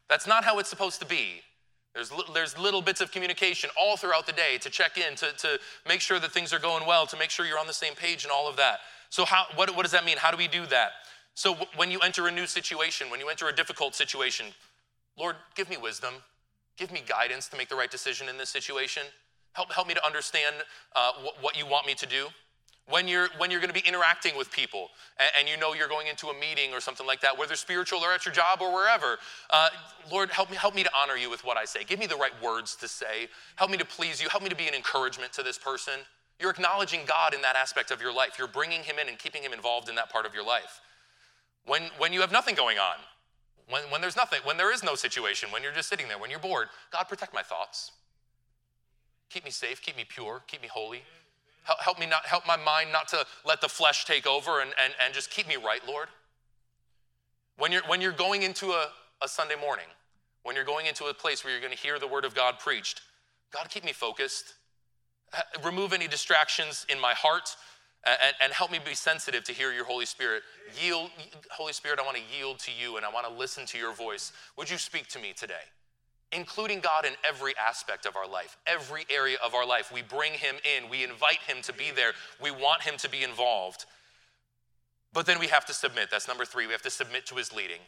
That's 0.09 0.27
not 0.27 0.45
how 0.45 0.59
it's 0.59 0.69
supposed 0.71 1.01
to 1.01 1.07
be. 1.07 1.43
There's, 1.95 2.13
there's 2.33 2.57
little 2.57 2.83
bits 2.83 3.01
of 3.01 3.11
communication 3.11 3.69
all 3.77 3.97
throughout 3.97 4.27
the 4.27 4.33
day 4.33 4.59
to 4.61 4.71
check 4.71 4.97
in, 4.97 5.17
to, 5.17 5.33
to 5.39 5.59
make 5.89 6.01
sure 6.01 6.21
that 6.21 6.31
things 6.31 6.53
are 6.53 6.61
going 6.61 6.87
well, 6.87 7.07
to 7.07 7.17
make 7.17 7.31
sure 7.31 7.47
you're 7.47 7.59
on 7.59 7.67
the 7.67 7.73
same 7.73 7.95
page 7.95 8.23
and 8.23 8.31
all 8.31 8.49
of 8.49 8.57
that. 8.57 8.79
So, 9.09 9.25
how, 9.25 9.47
what, 9.57 9.75
what 9.75 9.83
does 9.83 9.93
that 9.93 10.05
mean? 10.05 10.17
How 10.17 10.31
do 10.31 10.37
we 10.37 10.47
do 10.47 10.67
that? 10.67 10.91
So, 11.35 11.57
when 11.75 11.91
you 11.91 11.99
enter 11.99 12.29
a 12.29 12.31
new 12.31 12.47
situation, 12.47 13.11
when 13.11 13.19
you 13.19 13.29
enter 13.29 13.49
a 13.49 13.55
difficult 13.55 13.97
situation, 13.97 14.47
Lord, 15.19 15.35
give 15.57 15.69
me 15.69 15.77
wisdom. 15.77 16.15
Give 16.77 16.93
me 16.93 17.03
guidance 17.07 17.49
to 17.49 17.57
make 17.57 17.69
the 17.69 17.75
right 17.75 17.91
decision 17.91 18.29
in 18.29 18.39
this 18.39 18.51
situation. 18.51 19.03
Help, 19.53 19.73
help 19.73 19.89
me 19.89 19.95
to 19.95 20.07
understand 20.07 20.55
uh, 20.95 21.13
wh- 21.13 21.43
what 21.43 21.59
you 21.59 21.67
want 21.67 21.87
me 21.87 21.95
to 21.95 22.07
do. 22.07 22.29
When 22.91 23.07
you're, 23.07 23.29
when 23.39 23.51
you're 23.51 23.61
going 23.61 23.73
to 23.73 23.81
be 23.81 23.87
interacting 23.87 24.37
with 24.37 24.51
people 24.51 24.89
and, 25.19 25.31
and, 25.39 25.49
you 25.49 25.57
know 25.57 25.75
you're 25.75 25.89
going 25.89 26.09
into 26.09 26.29
a 26.29 26.35
meeting 26.35 26.75
or 26.75 26.81
something 26.81 27.07
like 27.07 27.21
that, 27.21 27.39
whether 27.39 27.55
spiritual 27.55 28.01
or 28.01 28.13
at 28.13 28.25
your 28.27 28.35
job 28.35 28.61
or 28.61 28.73
wherever, 28.73 29.19
uh, 29.51 29.69
Lord, 30.11 30.31
help 30.31 30.51
me, 30.51 30.57
help 30.57 30.75
me 30.75 30.83
to 30.83 30.91
honor 30.97 31.17
you 31.17 31.31
with 31.31 31.45
what 31.45 31.57
I 31.57 31.65
say. 31.65 31.85
Give 31.85 31.99
me 31.99 32.07
the 32.07 32.17
right 32.17 32.33
words 32.43 32.75
to 32.77 32.89
say. 32.89 33.29
Help 33.57 33.71
me 33.71 33.77
to 33.79 33.85
please 33.85 34.21
you. 34.21 34.29
Help 34.29 34.43
me 34.43 34.49
to 34.49 34.57
be 34.57 34.67
an 34.67 34.75
encouragement 34.75 35.33
to 35.35 35.43
this 35.43 35.57
person. 35.57 35.95
You're 36.41 36.51
acknowledging 36.51 37.01
God 37.07 37.35
in 37.35 37.43
that 37.43 37.55
aspect 37.55 37.91
of 37.91 38.01
your 38.01 38.13
life. 38.13 38.37
You're 38.39 38.49
bringing 38.49 38.83
him 38.83 38.99
in 38.99 39.09
and 39.09 39.19
keeping 39.19 39.43
him 39.43 39.53
involved 39.53 39.89
in 39.89 39.95
that 39.97 40.11
part 40.11 40.27
of 40.27 40.35
your 40.35 40.45
life. 40.45 40.81
When, 41.67 41.83
when 41.99 42.13
you 42.13 42.21
have 42.23 42.33
nothing 42.33 42.55
going 42.55 42.79
on, 42.79 42.97
when, 43.69 43.83
when 43.91 44.01
there's 44.01 44.17
nothing, 44.17 44.41
when 44.45 44.57
there 44.57 44.73
is 44.73 44.83
no 44.83 44.95
situation, 44.95 45.51
when 45.53 45.63
you're 45.63 45.73
just 45.73 45.89
sitting 45.89 46.09
there, 46.09 46.19
when 46.19 46.31
you're 46.31 46.41
bored, 46.41 46.69
God, 46.91 47.05
protect 47.05 47.33
my 47.33 47.43
thoughts. 47.43 47.93
Keep 49.29 49.45
me 49.45 49.51
safe, 49.51 49.81
keep 49.81 49.97
me 49.97 50.05
pure, 50.09 50.43
keep 50.49 50.61
me 50.61 50.69
holy. 50.69 51.03
Help, 51.63 51.99
me 51.99 52.07
not, 52.07 52.27
help 52.27 52.47
my 52.47 52.57
mind 52.57 52.91
not 52.93 53.09
to 53.09 53.25
let 53.45 53.61
the 53.61 53.69
flesh 53.69 54.05
take 54.05 54.27
over 54.27 54.61
and, 54.61 54.73
and, 54.83 54.95
and 55.05 55.15
just 55.15 55.31
keep 55.31 55.47
me 55.47 55.57
right, 55.57 55.81
Lord. 55.87 56.09
When 57.59 57.71
you're, 57.71 57.83
when 57.87 58.01
you're 58.01 58.13
going 58.13 58.43
into 58.43 58.71
a, 58.71 58.89
a 59.23 59.29
Sunday 59.29 59.57
morning, 59.61 59.85
when 60.43 60.57
you're 60.57 60.65
going 60.65 60.87
into 60.87 61.05
a 61.05 61.15
place 61.15 61.45
where 61.45 61.53
you're 61.53 61.61
going 61.61 61.75
to 61.75 61.79
hear 61.79 61.99
the 61.99 62.09
word 62.09 62.25
of 62.25 62.35
God 62.35 62.59
preached, 62.59 63.03
God, 63.53 63.69
keep 63.69 63.85
me 63.85 63.93
focused. 63.93 64.55
Remove 65.63 65.93
any 65.93 66.09
distractions 66.09 66.87
in 66.89 66.99
my 66.99 67.13
heart 67.13 67.55
and, 68.05 68.35
and, 68.43 68.53
help 68.53 68.73
me 68.73 68.81
be 68.85 68.95
sensitive 68.95 69.45
to 69.45 69.53
hear 69.53 69.73
your 69.73 69.85
Holy 69.85 70.07
Spirit. 70.07 70.43
Yield, 70.83 71.11
Holy 71.51 71.73
Spirit, 71.75 71.99
I 71.99 72.03
want 72.03 72.17
to 72.17 72.23
yield 72.37 72.59
to 72.61 72.71
you 72.73 72.97
and 72.97 73.05
I 73.05 73.11
want 73.11 73.27
to 73.27 73.33
listen 73.33 73.67
to 73.67 73.79
your 73.79 73.93
voice. 73.93 74.33
Would 74.57 74.71
you 74.71 74.79
speak 74.79 75.07
to 75.09 75.19
me 75.19 75.35
today? 75.37 75.67
Including 76.33 76.81
God 76.81 77.05
in 77.05 77.13
every 77.27 77.55
aspect 77.57 78.07
of 78.07 78.17
our 78.17 78.29
life, 78.29 78.57
every 78.67 79.05
area 79.11 79.37
of 79.45 79.55
our 79.55 79.67
life. 79.67 79.91
We 79.93 80.03
bring 80.03 80.33
him 80.33 80.57
in, 80.77 80.89
we 80.89 81.03
invite 81.03 81.41
him 81.47 81.61
to 81.63 81.73
be 81.73 81.91
there, 81.91 82.13
we 82.41 82.51
want 82.51 82.83
him 82.83 82.97
to 82.99 83.11
be 83.11 83.23
involved. 83.25 83.87
But 85.13 85.27
then 85.27 85.41
we 85.41 85.49
have 85.49 85.67
to 85.67 85.75
submit. 85.75 86.09
That's 86.11 86.29
number 86.29 86.45
three. 86.45 86.67
We 86.67 86.73
have 86.73 86.83
to 86.83 86.91
submit 86.91 87.27
to 87.27 87.35
his 87.35 87.53
leading. 87.53 87.81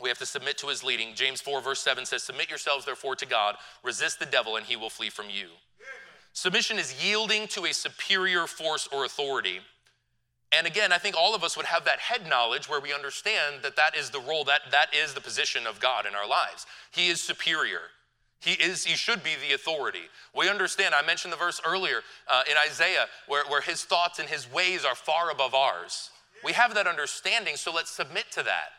We 0.00 0.10
have 0.10 0.18
to 0.18 0.26
submit 0.26 0.58
to 0.58 0.66
his 0.66 0.84
leading. 0.84 1.14
James 1.14 1.40
4, 1.40 1.62
verse 1.62 1.80
7 1.80 2.04
says, 2.04 2.22
Submit 2.22 2.50
yourselves 2.50 2.84
therefore 2.84 3.16
to 3.16 3.26
God, 3.26 3.56
resist 3.82 4.18
the 4.18 4.26
devil, 4.26 4.56
and 4.56 4.66
he 4.66 4.76
will 4.76 4.90
flee 4.90 5.08
from 5.08 5.26
you. 5.30 5.48
Submission 6.34 6.78
is 6.78 7.02
yielding 7.02 7.48
to 7.48 7.64
a 7.64 7.72
superior 7.72 8.46
force 8.46 8.86
or 8.92 9.06
authority. 9.06 9.60
And 10.52 10.66
again, 10.66 10.92
I 10.92 10.98
think 10.98 11.16
all 11.16 11.34
of 11.34 11.42
us 11.42 11.56
would 11.56 11.66
have 11.66 11.84
that 11.84 11.98
head 11.98 12.28
knowledge 12.28 12.68
where 12.68 12.80
we 12.80 12.94
understand 12.94 13.56
that 13.62 13.76
that 13.76 13.96
is 13.96 14.10
the 14.10 14.20
role, 14.20 14.44
that, 14.44 14.62
that 14.70 14.94
is 14.94 15.12
the 15.12 15.20
position 15.20 15.66
of 15.66 15.80
God 15.80 16.06
in 16.06 16.14
our 16.14 16.28
lives. 16.28 16.66
He 16.92 17.08
is 17.08 17.20
superior. 17.20 17.80
He 18.40 18.52
is, 18.52 18.84
he 18.84 18.96
should 18.96 19.24
be 19.24 19.34
the 19.46 19.54
authority. 19.54 20.08
We 20.34 20.48
understand, 20.48 20.94
I 20.94 21.04
mentioned 21.04 21.32
the 21.32 21.38
verse 21.38 21.60
earlier 21.66 22.02
uh, 22.28 22.42
in 22.48 22.56
Isaiah 22.64 23.06
where, 23.26 23.44
where 23.46 23.60
his 23.60 23.82
thoughts 23.84 24.18
and 24.18 24.28
his 24.28 24.50
ways 24.52 24.84
are 24.84 24.94
far 24.94 25.30
above 25.30 25.54
ours. 25.54 26.10
We 26.44 26.52
have 26.52 26.74
that 26.74 26.86
understanding, 26.86 27.56
so 27.56 27.72
let's 27.72 27.90
submit 27.90 28.26
to 28.32 28.42
that. 28.44 28.70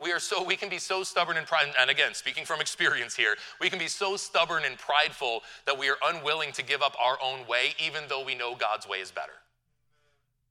We 0.00 0.12
are 0.12 0.20
so 0.20 0.42
we 0.42 0.56
can 0.56 0.70
be 0.70 0.78
so 0.78 1.02
stubborn 1.02 1.36
and 1.36 1.46
pride, 1.46 1.74
and 1.78 1.90
again, 1.90 2.14
speaking 2.14 2.46
from 2.46 2.62
experience 2.62 3.14
here, 3.14 3.36
we 3.60 3.68
can 3.68 3.78
be 3.78 3.88
so 3.88 4.16
stubborn 4.16 4.62
and 4.64 4.78
prideful 4.78 5.42
that 5.66 5.78
we 5.78 5.90
are 5.90 5.98
unwilling 6.02 6.52
to 6.52 6.62
give 6.62 6.80
up 6.80 6.96
our 6.98 7.18
own 7.22 7.46
way, 7.46 7.74
even 7.78 8.04
though 8.08 8.24
we 8.24 8.34
know 8.34 8.54
God's 8.54 8.88
way 8.88 8.98
is 8.98 9.10
better. 9.10 9.32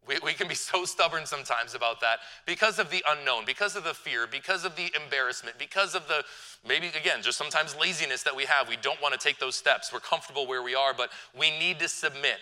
We, 0.10 0.18
we 0.24 0.34
can 0.34 0.48
be 0.48 0.56
so 0.56 0.86
stubborn 0.86 1.28
sometimes 1.28 1.76
about 1.76 2.02
that 2.02 2.20
because 2.48 2.80
of 2.80 2.90
the 2.90 3.04
unknown, 3.08 3.46
because 3.46 3.76
of 3.76 3.84
the 3.84 3.94
fear, 3.94 4.26
because 4.26 4.66
of 4.66 4.76
the 4.76 4.92
embarrassment, 5.00 5.60
because 5.60 5.94
of 5.94 6.08
the 6.08 6.24
maybe, 6.68 6.88
again, 6.88 7.22
just 7.22 7.38
sometimes 7.38 7.76
laziness 7.76 8.24
that 8.24 8.36
we 8.36 8.46
have. 8.46 8.68
We 8.68 8.78
don't 8.78 9.00
want 9.04 9.14
to 9.14 9.20
take 9.20 9.38
those 9.38 9.56
steps. 9.56 9.94
We're 9.94 10.00
comfortable 10.00 10.48
where 10.48 10.64
we 10.64 10.74
are, 10.74 10.96
but 10.96 11.12
we 11.38 11.52
need 11.52 11.78
to 11.80 11.88
submit. 11.88 12.38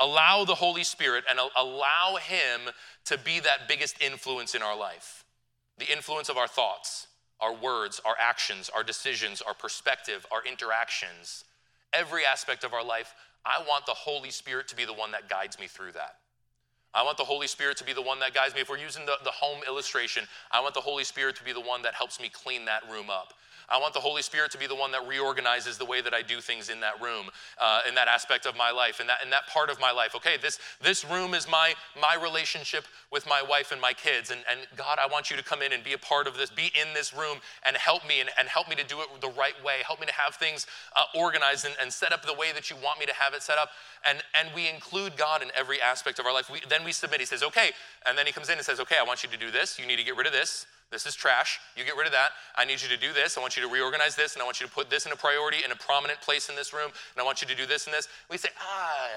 Allow 0.00 0.44
the 0.44 0.56
Holy 0.56 0.82
Spirit 0.82 1.22
and 1.30 1.38
allow 1.56 2.16
Him 2.16 2.72
to 3.04 3.16
be 3.16 3.38
that 3.38 3.68
biggest 3.68 4.02
influence 4.02 4.54
in 4.54 4.62
our 4.62 4.76
life 4.76 5.24
the 5.76 5.92
influence 5.92 6.28
of 6.28 6.36
our 6.36 6.46
thoughts, 6.46 7.08
our 7.40 7.52
words, 7.52 8.00
our 8.04 8.14
actions, 8.20 8.70
our 8.76 8.84
decisions, 8.84 9.42
our 9.42 9.54
perspective, 9.54 10.24
our 10.30 10.40
interactions, 10.44 11.44
every 11.92 12.24
aspect 12.24 12.62
of 12.62 12.72
our 12.72 12.84
life, 12.84 13.12
I 13.44 13.60
want 13.66 13.84
the 13.84 13.92
Holy 13.92 14.30
Spirit 14.30 14.68
to 14.68 14.76
be 14.76 14.84
the 14.84 14.92
one 14.92 15.10
that 15.10 15.28
guides 15.28 15.58
me 15.58 15.66
through 15.66 15.92
that. 15.92 16.18
I 16.94 17.02
want 17.02 17.16
the 17.16 17.24
Holy 17.24 17.46
Spirit 17.46 17.76
to 17.78 17.84
be 17.84 17.92
the 17.92 18.02
one 18.02 18.20
that 18.20 18.34
guides 18.34 18.54
me. 18.54 18.60
If 18.60 18.68
we're 18.68 18.78
using 18.78 19.04
the, 19.06 19.16
the 19.24 19.30
home 19.30 19.60
illustration, 19.66 20.24
I 20.50 20.60
want 20.60 20.74
the 20.74 20.80
Holy 20.80 21.04
Spirit 21.04 21.36
to 21.36 21.44
be 21.44 21.52
the 21.52 21.60
one 21.60 21.82
that 21.82 21.94
helps 21.94 22.20
me 22.20 22.28
clean 22.28 22.64
that 22.66 22.82
room 22.90 23.10
up. 23.10 23.34
I 23.68 23.80
want 23.80 23.94
the 23.94 24.00
Holy 24.00 24.22
Spirit 24.22 24.50
to 24.52 24.58
be 24.58 24.66
the 24.66 24.74
one 24.74 24.92
that 24.92 25.06
reorganizes 25.08 25.78
the 25.78 25.84
way 25.84 26.00
that 26.02 26.12
I 26.12 26.22
do 26.22 26.40
things 26.40 26.68
in 26.68 26.80
that 26.80 27.00
room, 27.00 27.26
uh, 27.60 27.80
in 27.88 27.94
that 27.94 28.08
aspect 28.08 28.46
of 28.46 28.56
my 28.56 28.70
life, 28.70 29.00
in 29.00 29.06
that, 29.06 29.18
in 29.24 29.30
that 29.30 29.46
part 29.46 29.70
of 29.70 29.80
my 29.80 29.90
life. 29.90 30.14
Okay, 30.14 30.36
this, 30.40 30.58
this 30.82 31.04
room 31.04 31.34
is 31.34 31.48
my, 31.48 31.74
my 31.98 32.16
relationship 32.20 32.84
with 33.10 33.26
my 33.26 33.42
wife 33.42 33.72
and 33.72 33.80
my 33.80 33.92
kids. 33.92 34.30
And, 34.30 34.40
and 34.50 34.60
God, 34.76 34.98
I 35.02 35.06
want 35.06 35.30
you 35.30 35.36
to 35.36 35.42
come 35.42 35.62
in 35.62 35.72
and 35.72 35.82
be 35.82 35.94
a 35.94 35.98
part 35.98 36.26
of 36.26 36.36
this, 36.36 36.50
be 36.50 36.72
in 36.80 36.92
this 36.94 37.14
room 37.14 37.38
and 37.66 37.76
help 37.76 38.06
me 38.06 38.20
and, 38.20 38.28
and 38.38 38.48
help 38.48 38.68
me 38.68 38.76
to 38.76 38.84
do 38.84 39.00
it 39.00 39.08
the 39.20 39.30
right 39.30 39.56
way. 39.64 39.82
Help 39.86 40.00
me 40.00 40.06
to 40.06 40.12
have 40.12 40.34
things 40.34 40.66
uh, 40.94 41.04
organized 41.18 41.64
and, 41.64 41.74
and 41.80 41.92
set 41.92 42.12
up 42.12 42.24
the 42.24 42.34
way 42.34 42.52
that 42.52 42.70
you 42.70 42.76
want 42.82 43.00
me 43.00 43.06
to 43.06 43.14
have 43.14 43.34
it 43.34 43.42
set 43.42 43.56
up. 43.56 43.70
And, 44.06 44.18
and 44.38 44.48
we 44.54 44.68
include 44.68 45.16
God 45.16 45.42
in 45.42 45.48
every 45.56 45.80
aspect 45.80 46.18
of 46.18 46.26
our 46.26 46.34
life. 46.34 46.50
We, 46.50 46.60
we 46.84 46.92
submit. 46.92 47.20
He 47.20 47.26
says, 47.26 47.42
okay. 47.42 47.70
And 48.06 48.16
then 48.16 48.26
he 48.26 48.32
comes 48.32 48.48
in 48.48 48.56
and 48.56 48.64
says, 48.64 48.80
okay, 48.80 48.96
I 49.00 49.04
want 49.04 49.22
you 49.22 49.28
to 49.30 49.36
do 49.36 49.50
this. 49.50 49.78
You 49.78 49.86
need 49.86 49.96
to 49.96 50.04
get 50.04 50.16
rid 50.16 50.26
of 50.26 50.32
this. 50.32 50.66
This 50.90 51.06
is 51.06 51.14
trash. 51.14 51.58
You 51.76 51.84
get 51.84 51.96
rid 51.96 52.06
of 52.06 52.12
that. 52.12 52.30
I 52.56 52.64
need 52.64 52.80
you 52.80 52.88
to 52.88 52.96
do 52.96 53.12
this. 53.12 53.36
I 53.36 53.40
want 53.40 53.56
you 53.56 53.62
to 53.62 53.68
reorganize 53.68 54.14
this, 54.14 54.34
and 54.34 54.42
I 54.42 54.44
want 54.44 54.60
you 54.60 54.66
to 54.66 54.72
put 54.72 54.90
this 54.90 55.06
in 55.06 55.12
a 55.12 55.16
priority 55.16 55.58
in 55.64 55.72
a 55.72 55.76
prominent 55.76 56.20
place 56.20 56.48
in 56.48 56.56
this 56.56 56.72
room, 56.72 56.90
and 56.90 57.20
I 57.20 57.24
want 57.24 57.42
you 57.42 57.48
to 57.48 57.56
do 57.56 57.66
this 57.66 57.86
and 57.86 57.94
this. 57.94 58.08
We 58.30 58.36
say, 58.36 58.50
ah, 58.60 59.08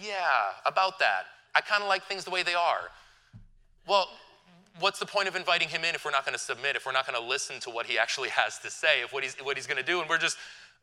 yeah, 0.00 0.14
about 0.66 0.98
that. 0.98 1.24
I 1.54 1.60
kind 1.60 1.82
of 1.82 1.88
like 1.88 2.04
things 2.04 2.24
the 2.24 2.30
way 2.30 2.42
they 2.42 2.54
are. 2.54 2.90
Well, 3.86 4.08
what's 4.80 4.98
the 4.98 5.06
point 5.06 5.28
of 5.28 5.36
inviting 5.36 5.68
him 5.68 5.84
in 5.84 5.94
if 5.94 6.04
we're 6.04 6.10
not 6.10 6.24
going 6.24 6.32
to 6.32 6.42
submit, 6.42 6.76
if 6.76 6.86
we're 6.86 6.92
not 6.92 7.06
going 7.06 7.20
to 7.20 7.26
listen 7.26 7.60
to 7.60 7.70
what 7.70 7.86
he 7.86 7.98
actually 7.98 8.30
has 8.30 8.58
to 8.60 8.70
say, 8.70 9.02
if 9.02 9.12
what 9.12 9.22
he's, 9.22 9.36
what 9.36 9.56
he's 9.56 9.66
going 9.66 9.76
to 9.76 9.84
do, 9.84 10.00
and 10.00 10.08
we're 10.08 10.18
just, 10.18 10.38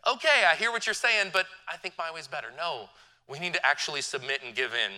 okay, 0.08 0.46
I 0.50 0.56
hear 0.56 0.72
what 0.72 0.86
you're 0.86 0.94
saying, 0.94 1.32
but 1.34 1.48
I 1.68 1.76
think 1.78 1.96
my 1.98 2.12
way's 2.14 2.28
better. 2.28 2.48
No, 2.56 2.88
we 3.28 3.40
need 3.40 3.54
to 3.54 3.66
actually 3.66 4.02
submit 4.02 4.42
and 4.46 4.56
give 4.56 4.74
in. 4.74 4.92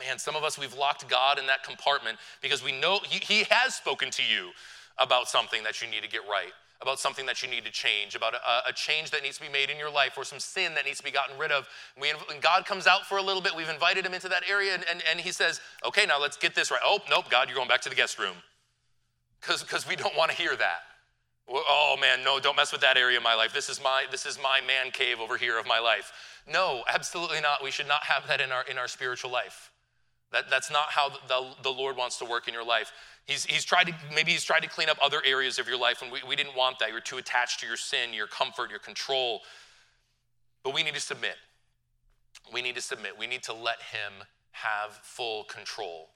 Man, 0.00 0.18
some 0.18 0.34
of 0.34 0.42
us, 0.42 0.58
we've 0.58 0.76
locked 0.76 1.08
God 1.08 1.38
in 1.38 1.46
that 1.46 1.62
compartment 1.62 2.18
because 2.42 2.64
we 2.64 2.72
know 2.72 2.98
he, 3.08 3.18
he 3.18 3.46
has 3.50 3.74
spoken 3.74 4.10
to 4.10 4.22
you 4.22 4.50
about 4.98 5.28
something 5.28 5.62
that 5.62 5.80
you 5.80 5.88
need 5.88 6.02
to 6.02 6.08
get 6.08 6.22
right, 6.28 6.52
about 6.82 6.98
something 6.98 7.26
that 7.26 7.42
you 7.42 7.48
need 7.48 7.64
to 7.64 7.70
change, 7.70 8.14
about 8.14 8.34
a, 8.34 8.70
a 8.70 8.72
change 8.72 9.10
that 9.12 9.22
needs 9.22 9.36
to 9.36 9.42
be 9.42 9.48
made 9.48 9.70
in 9.70 9.78
your 9.78 9.90
life 9.90 10.14
or 10.16 10.24
some 10.24 10.40
sin 10.40 10.74
that 10.74 10.84
needs 10.84 10.98
to 10.98 11.04
be 11.04 11.12
gotten 11.12 11.38
rid 11.38 11.52
of. 11.52 11.68
We, 12.00 12.10
when 12.28 12.40
God 12.40 12.66
comes 12.66 12.86
out 12.86 13.06
for 13.06 13.18
a 13.18 13.22
little 13.22 13.42
bit, 13.42 13.54
we've 13.56 13.68
invited 13.68 14.04
him 14.04 14.14
into 14.14 14.28
that 14.30 14.42
area 14.50 14.74
and, 14.74 14.84
and, 14.90 15.02
and 15.08 15.20
he 15.20 15.30
says, 15.30 15.60
okay, 15.86 16.06
now 16.06 16.20
let's 16.20 16.36
get 16.36 16.54
this 16.54 16.70
right. 16.70 16.80
Oh, 16.84 16.98
nope, 17.08 17.26
God, 17.30 17.48
you're 17.48 17.56
going 17.56 17.68
back 17.68 17.82
to 17.82 17.88
the 17.88 17.96
guest 17.96 18.18
room 18.18 18.36
because 19.40 19.86
we 19.88 19.94
don't 19.94 20.16
want 20.16 20.30
to 20.30 20.36
hear 20.36 20.56
that. 20.56 20.80
Oh 21.48 21.96
man, 22.00 22.24
no, 22.24 22.40
don't 22.40 22.56
mess 22.56 22.72
with 22.72 22.80
that 22.80 22.96
area 22.96 23.18
of 23.18 23.22
my 23.22 23.34
life. 23.34 23.52
This 23.52 23.68
is 23.68 23.82
my 23.82 24.06
this 24.10 24.24
is 24.24 24.38
my 24.42 24.60
man 24.66 24.90
cave 24.90 25.20
over 25.20 25.36
here 25.36 25.58
of 25.58 25.66
my 25.66 25.78
life. 25.78 26.10
No, 26.50 26.82
absolutely 26.88 27.42
not. 27.42 27.62
We 27.62 27.70
should 27.70 27.86
not 27.86 28.04
have 28.04 28.26
that 28.28 28.40
in 28.40 28.50
our 28.50 28.62
in 28.64 28.78
our 28.78 28.88
spiritual 28.88 29.30
life. 29.30 29.70
That, 30.34 30.50
that's 30.50 30.68
not 30.70 30.90
how 30.90 31.10
the, 31.28 31.54
the 31.62 31.70
Lord 31.70 31.96
wants 31.96 32.18
to 32.18 32.24
work 32.24 32.48
in 32.48 32.54
your 32.54 32.64
life. 32.64 32.90
He's, 33.24 33.44
he's 33.44 33.64
tried 33.64 33.86
to, 33.86 33.94
maybe 34.12 34.32
he's 34.32 34.42
tried 34.42 34.64
to 34.64 34.68
clean 34.68 34.88
up 34.88 34.98
other 35.00 35.22
areas 35.24 35.60
of 35.60 35.68
your 35.68 35.78
life, 35.78 36.02
and 36.02 36.10
we, 36.10 36.18
we 36.28 36.34
didn't 36.34 36.56
want 36.56 36.80
that. 36.80 36.90
You're 36.90 37.00
too 37.00 37.18
attached 37.18 37.60
to 37.60 37.66
your 37.66 37.76
sin, 37.76 38.12
your 38.12 38.26
comfort, 38.26 38.68
your 38.68 38.80
control. 38.80 39.42
But 40.64 40.74
we 40.74 40.82
need 40.82 40.94
to 40.94 41.00
submit. 41.00 41.36
We 42.52 42.62
need 42.62 42.74
to 42.74 42.80
submit. 42.80 43.12
We 43.16 43.28
need 43.28 43.44
to 43.44 43.54
let 43.54 43.80
him 43.80 44.24
have 44.50 44.98
full 45.02 45.44
control 45.44 46.10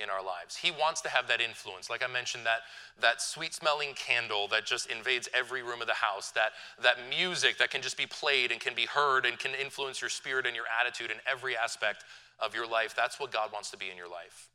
in 0.00 0.08
our 0.08 0.24
lives. 0.24 0.56
He 0.56 0.70
wants 0.70 1.02
to 1.02 1.08
have 1.10 1.28
that 1.28 1.40
influence. 1.42 1.90
Like 1.90 2.02
I 2.02 2.10
mentioned, 2.10 2.46
that, 2.46 2.60
that 3.00 3.20
sweet 3.20 3.52
smelling 3.52 3.90
candle 3.94 4.48
that 4.48 4.64
just 4.64 4.90
invades 4.90 5.28
every 5.34 5.62
room 5.62 5.82
of 5.82 5.86
the 5.86 5.94
house, 5.94 6.30
that, 6.32 6.52
that 6.82 6.96
music 7.10 7.58
that 7.58 7.70
can 7.70 7.82
just 7.82 7.98
be 7.98 8.06
played 8.06 8.50
and 8.50 8.60
can 8.60 8.74
be 8.74 8.86
heard 8.86 9.26
and 9.26 9.38
can 9.38 9.52
influence 9.54 10.00
your 10.00 10.10
spirit 10.10 10.46
and 10.46 10.56
your 10.56 10.64
attitude 10.80 11.10
in 11.10 11.18
every 11.30 11.56
aspect 11.56 12.04
of 12.38 12.54
your 12.54 12.66
life. 12.66 12.94
That's 12.96 13.18
what 13.18 13.32
God 13.32 13.52
wants 13.52 13.70
to 13.70 13.76
be 13.76 13.90
in 13.90 13.96
your 13.96 14.08
life. 14.08 14.48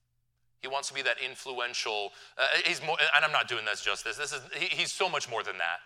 He 0.61 0.67
wants 0.67 0.89
to 0.89 0.93
be 0.93 1.01
that 1.03 1.17
influential. 1.25 2.11
Uh, 2.37 2.45
he's 2.65 2.81
more, 2.85 2.97
and 3.15 3.23
I'm 3.23 3.31
not 3.31 3.47
doing 3.47 3.65
this 3.65 3.81
justice. 3.81 4.17
This 4.17 4.33
is 4.33 4.41
he, 4.53 4.65
he's 4.65 4.91
so 4.91 5.07
much 5.07 5.29
more 5.29 5.43
than 5.43 5.57
that. 5.57 5.79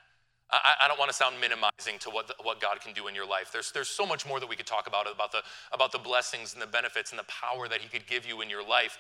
I, 0.52 0.76
I, 0.84 0.88
don't 0.88 1.00
want 1.00 1.10
to 1.10 1.16
sound 1.16 1.36
minimizing 1.40 1.98
to 2.00 2.10
what, 2.10 2.28
the, 2.28 2.36
what 2.44 2.62
God 2.62 2.80
can 2.82 2.94
do 2.94 3.08
in 3.08 3.16
your 3.16 3.28
life. 3.28 3.50
There's, 3.52 3.72
there's 3.72 3.88
so 3.88 4.06
much 4.06 4.28
more 4.28 4.40
that 4.40 4.48
we 4.48 4.56
could 4.56 4.68
talk 4.68 4.88
about 4.88 5.12
about 5.12 5.32
the, 5.32 5.42
about 5.72 5.92
the 5.92 5.98
blessings 5.98 6.54
and 6.54 6.62
the 6.62 6.68
benefits 6.68 7.12
and 7.12 7.20
the 7.20 7.26
power 7.26 7.68
that 7.68 7.82
He 7.82 7.88
could 7.88 8.06
give 8.08 8.28
you 8.28 8.42
in 8.42 8.50
your 8.50 8.68
life. 8.68 8.98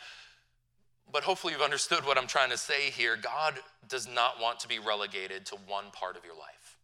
But 1.11 1.23
hopefully, 1.23 1.53
you've 1.53 1.61
understood 1.61 2.05
what 2.05 2.17
I'm 2.17 2.27
trying 2.27 2.49
to 2.49 2.57
say 2.57 2.89
here. 2.89 3.17
God 3.17 3.55
does 3.87 4.07
not 4.07 4.41
want 4.41 4.59
to 4.61 4.67
be 4.67 4.79
relegated 4.79 5.45
to 5.47 5.57
one 5.67 5.85
part 5.91 6.17
of 6.17 6.23
your 6.23 6.35
life. 6.35 6.77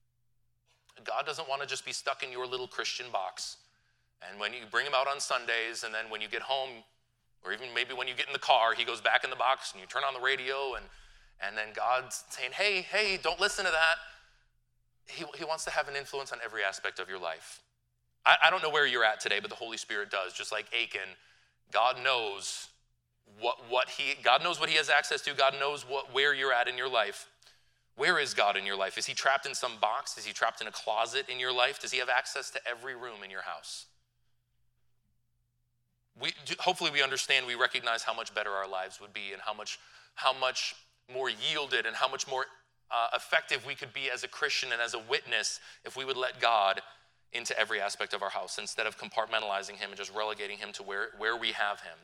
God 1.03 1.26
doesn't 1.26 1.47
want 1.47 1.62
to 1.62 1.68
just 1.68 1.86
be 1.86 1.93
stuck 1.93 2.24
in 2.24 2.32
your 2.32 2.45
little 2.45 2.68
Christian 2.68 3.05
box. 3.12 3.57
And 4.28 4.40
when 4.40 4.54
you 4.54 4.60
bring 4.70 4.86
him 4.86 4.94
out 4.94 5.08
on 5.08 5.20
Sundays, 5.20 5.84
and 5.84 5.94
then 5.94 6.10
when 6.10 6.22
you 6.22 6.28
get 6.28 6.42
home, 6.42 6.84
or 7.44 7.54
even 7.54 7.68
maybe 7.74 7.94
when 7.94 8.08
you 8.08 8.14
get 8.14 8.28
in 8.28 8.34
the 8.34 8.40
car, 8.40 8.74
he 8.74 8.84
goes 8.84 9.02
back 9.02 9.24
in 9.24 9.30
the 9.30 9.36
box 9.36 9.72
and 9.72 9.82
you 9.82 9.88
turn 9.88 10.04
on 10.04 10.14
the 10.14 10.20
radio, 10.20 10.76
and, 10.76 10.86
and 11.46 11.58
then 11.58 11.68
God's 11.74 12.24
saying, 12.30 12.52
Hey, 12.54 12.82
hey, 12.82 13.18
don't 13.22 13.40
listen 13.40 13.66
to 13.66 13.72
that. 13.72 13.96
He, 15.08 15.26
he 15.38 15.46
wants 15.46 15.64
to 15.66 15.72
have 15.72 15.88
an 15.88 15.96
influence 15.96 16.32
on 16.32 16.40
every 16.44 16.64
aspect 16.64 17.00
of 17.00 17.10
your 17.10 17.20
life. 17.20 17.62
I, 18.26 18.36
I 18.46 18.50
don't 18.50 18.62
know 18.62 18.70
where 18.70 18.86
you're 18.86 19.06
at 19.06 19.20
today, 19.20 19.40
but 19.40 19.50
the 19.50 19.56
Holy 19.56 19.78
Spirit 19.78 20.12
does. 20.12 20.34
Just 20.34 20.52
like 20.52 20.68
Achan, 20.74 21.10
God 21.72 21.98
knows 22.04 22.68
what, 23.40 23.58
what 23.70 23.90
he, 23.90 24.16
God 24.24 24.44
knows 24.44 24.60
what 24.60 24.70
he 24.70 24.76
has 24.76 24.90
access 24.90 25.22
to. 25.22 25.34
God 25.34 25.56
knows 25.60 25.84
what, 25.88 26.14
where 26.14 26.34
you're 26.34 26.54
at 26.54 26.68
in 26.68 26.78
your 26.78 26.90
life. 26.90 27.28
Where 27.96 28.20
is 28.20 28.34
God 28.34 28.56
in 28.56 28.66
your 28.66 28.78
life? 28.78 28.98
Is 28.98 29.06
he 29.06 29.14
trapped 29.14 29.46
in 29.46 29.54
some 29.54 29.74
box? 29.82 30.18
Is 30.18 30.26
he 30.26 30.32
trapped 30.32 30.62
in 30.62 30.68
a 30.68 30.72
closet 30.72 31.28
in 31.28 31.40
your 31.40 31.52
life? 31.52 31.82
Does 31.82 31.92
he 31.92 32.00
have 32.00 32.10
access 32.10 32.50
to 32.52 32.60
every 32.68 32.96
room 32.96 33.24
in 33.24 33.30
your 33.30 33.42
house? 33.42 33.88
We, 36.22 36.34
hopefully 36.60 36.92
we 36.92 37.02
understand, 37.02 37.46
we 37.46 37.56
recognize 37.56 38.04
how 38.04 38.14
much 38.14 38.34
better 38.34 38.52
our 38.52 38.68
lives 38.68 39.00
would 39.02 39.14
be 39.14 39.34
and 39.34 39.42
how 39.42 39.54
much, 39.54 39.80
how 40.16 40.34
much 40.34 40.76
more 41.14 41.30
yielded 41.30 41.86
and 41.86 41.96
how 41.96 42.08
much 42.08 42.28
more 42.28 42.46
uh, 42.92 43.08
effective 43.16 43.66
we 43.66 43.76
could 43.76 43.94
be 43.94 44.10
as 44.12 44.24
a 44.24 44.28
Christian 44.28 44.72
and 44.72 44.82
as 44.82 44.94
a 44.94 45.00
witness 45.00 45.60
if 45.86 45.96
we 45.96 46.06
would 46.06 46.18
let 46.18 46.40
God 46.40 46.82
into 47.34 47.58
every 47.60 47.80
aspect 47.80 48.14
of 48.14 48.24
our 48.24 48.30
house 48.30 48.58
instead 48.58 48.88
of 48.88 48.98
compartmentalizing 48.98 49.76
him 49.76 49.90
and 49.90 49.98
just 49.98 50.14
relegating 50.14 50.58
him 50.58 50.72
to 50.74 50.84
where, 50.84 51.10
where 51.18 51.38
we 51.38 51.52
have 51.52 51.82
him. 51.82 51.98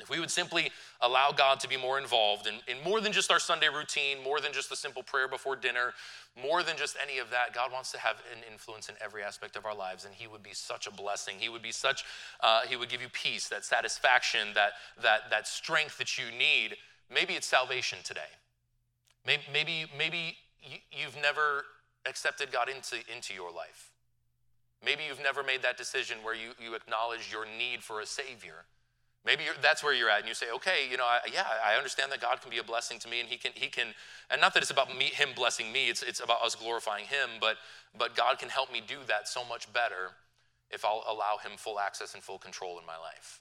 If 0.00 0.10
we 0.10 0.20
would 0.20 0.30
simply 0.30 0.70
allow 1.00 1.32
God 1.32 1.60
to 1.60 1.68
be 1.68 1.76
more 1.76 1.98
involved 1.98 2.46
in, 2.46 2.54
in 2.66 2.82
more 2.82 3.00
than 3.00 3.12
just 3.12 3.30
our 3.30 3.38
Sunday 3.38 3.68
routine, 3.68 4.22
more 4.22 4.40
than 4.40 4.52
just 4.52 4.68
the 4.70 4.76
simple 4.76 5.02
prayer 5.02 5.28
before 5.28 5.56
dinner, 5.56 5.92
more 6.40 6.62
than 6.62 6.76
just 6.76 6.96
any 7.02 7.18
of 7.18 7.30
that, 7.30 7.54
God 7.54 7.72
wants 7.72 7.90
to 7.92 7.98
have 7.98 8.16
an 8.32 8.42
influence 8.50 8.88
in 8.88 8.94
every 9.00 9.22
aspect 9.22 9.56
of 9.56 9.64
our 9.66 9.74
lives, 9.74 10.04
and 10.04 10.14
He 10.14 10.26
would 10.26 10.42
be 10.42 10.54
such 10.54 10.86
a 10.86 10.90
blessing. 10.90 11.36
He 11.38 11.48
would 11.48 11.62
be 11.62 11.72
such, 11.72 12.04
uh, 12.40 12.62
He 12.68 12.76
would 12.76 12.88
give 12.88 13.02
you 13.02 13.08
peace, 13.12 13.48
that 13.48 13.64
satisfaction, 13.64 14.48
that, 14.54 14.72
that, 15.02 15.30
that 15.30 15.46
strength 15.46 15.98
that 15.98 16.18
you 16.18 16.26
need. 16.36 16.76
Maybe 17.12 17.34
it's 17.34 17.46
salvation 17.46 17.98
today. 18.04 18.20
Maybe, 19.26 19.42
maybe, 19.52 19.86
maybe 19.96 20.36
you've 20.92 21.20
never 21.20 21.64
accepted 22.06 22.50
God 22.52 22.68
into, 22.68 22.96
into 23.14 23.34
your 23.34 23.52
life. 23.52 23.90
Maybe 24.84 25.02
you've 25.06 25.22
never 25.22 25.42
made 25.42 25.62
that 25.62 25.76
decision 25.76 26.18
where 26.22 26.34
you, 26.34 26.52
you 26.62 26.74
acknowledge 26.74 27.30
your 27.30 27.44
need 27.44 27.82
for 27.82 28.00
a 28.00 28.06
Savior. 28.06 28.64
Maybe 29.24 29.44
that's 29.60 29.84
where 29.84 29.92
you're 29.92 30.08
at, 30.08 30.20
and 30.20 30.28
you 30.28 30.34
say, 30.34 30.46
"Okay, 30.50 30.88
you 30.90 30.96
know, 30.96 31.04
I, 31.04 31.20
yeah, 31.30 31.44
I 31.64 31.76
understand 31.76 32.10
that 32.12 32.20
God 32.20 32.40
can 32.40 32.50
be 32.50 32.58
a 32.58 32.64
blessing 32.64 32.98
to 33.00 33.08
me, 33.08 33.20
and 33.20 33.28
He 33.28 33.36
can, 33.36 33.52
He 33.54 33.68
can, 33.68 33.88
and 34.30 34.40
not 34.40 34.54
that 34.54 34.62
it's 34.62 34.70
about 34.70 34.96
me, 34.96 35.06
Him 35.06 35.30
blessing 35.34 35.70
me. 35.72 35.90
It's 35.90 36.02
it's 36.02 36.20
about 36.20 36.42
us 36.42 36.54
glorifying 36.54 37.04
Him, 37.04 37.28
but 37.38 37.56
but 37.96 38.16
God 38.16 38.38
can 38.38 38.48
help 38.48 38.72
me 38.72 38.80
do 38.86 38.96
that 39.08 39.28
so 39.28 39.44
much 39.44 39.70
better 39.72 40.12
if 40.70 40.84
I'll 40.84 41.04
allow 41.06 41.36
Him 41.36 41.52
full 41.58 41.78
access 41.78 42.14
and 42.14 42.22
full 42.22 42.38
control 42.38 42.78
in 42.78 42.86
my 42.86 42.96
life." 42.96 43.40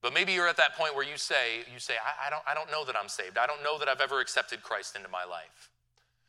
But 0.00 0.14
maybe 0.14 0.32
you're 0.32 0.48
at 0.48 0.56
that 0.58 0.76
point 0.76 0.94
where 0.94 1.04
you 1.04 1.16
say, 1.16 1.64
you 1.72 1.80
say, 1.80 1.94
I, 1.94 2.28
I 2.28 2.30
don't, 2.30 2.42
I 2.46 2.54
don't 2.54 2.70
know 2.70 2.84
that 2.84 2.94
I'm 2.96 3.08
saved. 3.08 3.36
I 3.36 3.46
don't 3.46 3.64
know 3.64 3.78
that 3.80 3.88
I've 3.88 4.00
ever 4.00 4.20
accepted 4.20 4.62
Christ 4.62 4.94
into 4.94 5.08
my 5.08 5.24
life. 5.24 5.70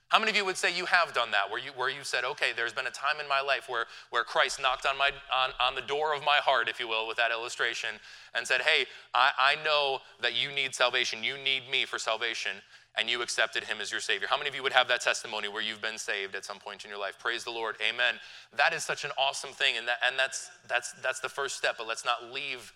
How 0.10 0.18
many 0.18 0.32
of 0.32 0.36
you 0.36 0.44
would 0.46 0.58
say 0.58 0.76
you 0.76 0.86
have 0.86 1.14
done 1.14 1.30
that, 1.32 1.52
where 1.52 1.60
you, 1.60 1.70
where 1.76 1.90
you 1.90 2.04
said, 2.04 2.24
okay, 2.24 2.48
there's 2.56 2.74
been 2.74 2.88
a 2.88 2.92
time 2.92 3.20
in 3.22 3.28
my 3.30 3.42
life 3.42 3.70
where, 3.70 3.86
where 4.10 4.24
Christ 4.24 4.60
knocked 4.60 4.88
on, 4.88 4.98
my, 4.98 5.12
on, 5.32 5.52
on 5.62 5.76
the 5.76 5.82
door 5.82 6.16
of 6.16 6.24
my 6.24 6.38
heart, 6.38 6.68
if 6.68 6.80
you 6.80 6.88
will, 6.88 7.08
with 7.08 7.18
that 7.18 7.30
illustration, 7.30 7.90
and 8.34 8.46
said, 8.46 8.62
hey, 8.62 8.88
I, 9.14 9.32
I 9.38 9.64
know 9.64 10.00
that 10.22 10.34
you 10.34 10.52
need 10.52 10.74
salvation. 10.74 11.24
You 11.24 11.38
need 11.38 11.70
me 11.70 11.86
for 11.86 12.00
salvation, 12.00 12.54
and 12.98 13.08
you 13.08 13.22
accepted 13.22 13.66
him 13.66 13.78
as 13.80 13.92
your 13.92 14.02
Savior. 14.02 14.28
How 14.28 14.38
many 14.38 14.50
of 14.50 14.56
you 14.56 14.64
would 14.64 14.74
have 14.74 14.88
that 14.88 15.02
testimony 15.02 15.48
where 15.48 15.62
you've 15.62 15.82
been 15.82 16.00
saved 16.00 16.34
at 16.34 16.44
some 16.44 16.58
point 16.58 16.86
in 16.86 16.90
your 16.90 17.00
life? 17.00 17.20
Praise 17.20 17.44
the 17.44 17.52
Lord. 17.52 17.76
Amen. 17.88 18.16
That 18.58 18.74
is 18.74 18.84
such 18.84 19.06
an 19.06 19.12
awesome 19.16 19.52
thing, 19.52 19.78
and, 19.78 19.88
that, 19.88 20.00
and 20.04 20.18
that's, 20.18 20.50
that's, 20.68 20.94
that's 21.04 21.20
the 21.20 21.30
first 21.30 21.56
step, 21.56 21.76
but 21.78 21.88
let's 21.88 22.04
not 22.04 22.34
leave 22.34 22.74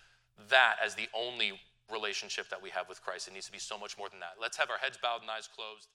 that 0.50 0.76
as 0.84 0.94
the 0.94 1.08
only 1.12 1.58
relationship 1.90 2.48
that 2.50 2.62
we 2.62 2.70
have 2.70 2.88
with 2.88 3.02
Christ. 3.02 3.26
It 3.26 3.34
needs 3.34 3.46
to 3.46 3.52
be 3.52 3.58
so 3.58 3.76
much 3.76 3.98
more 3.98 4.08
than 4.08 4.20
that. 4.20 4.34
Let's 4.40 4.56
have 4.56 4.70
our 4.70 4.78
heads 4.78 4.98
bowed 5.02 5.22
and 5.22 5.30
eyes 5.30 5.48
closed. 5.48 5.88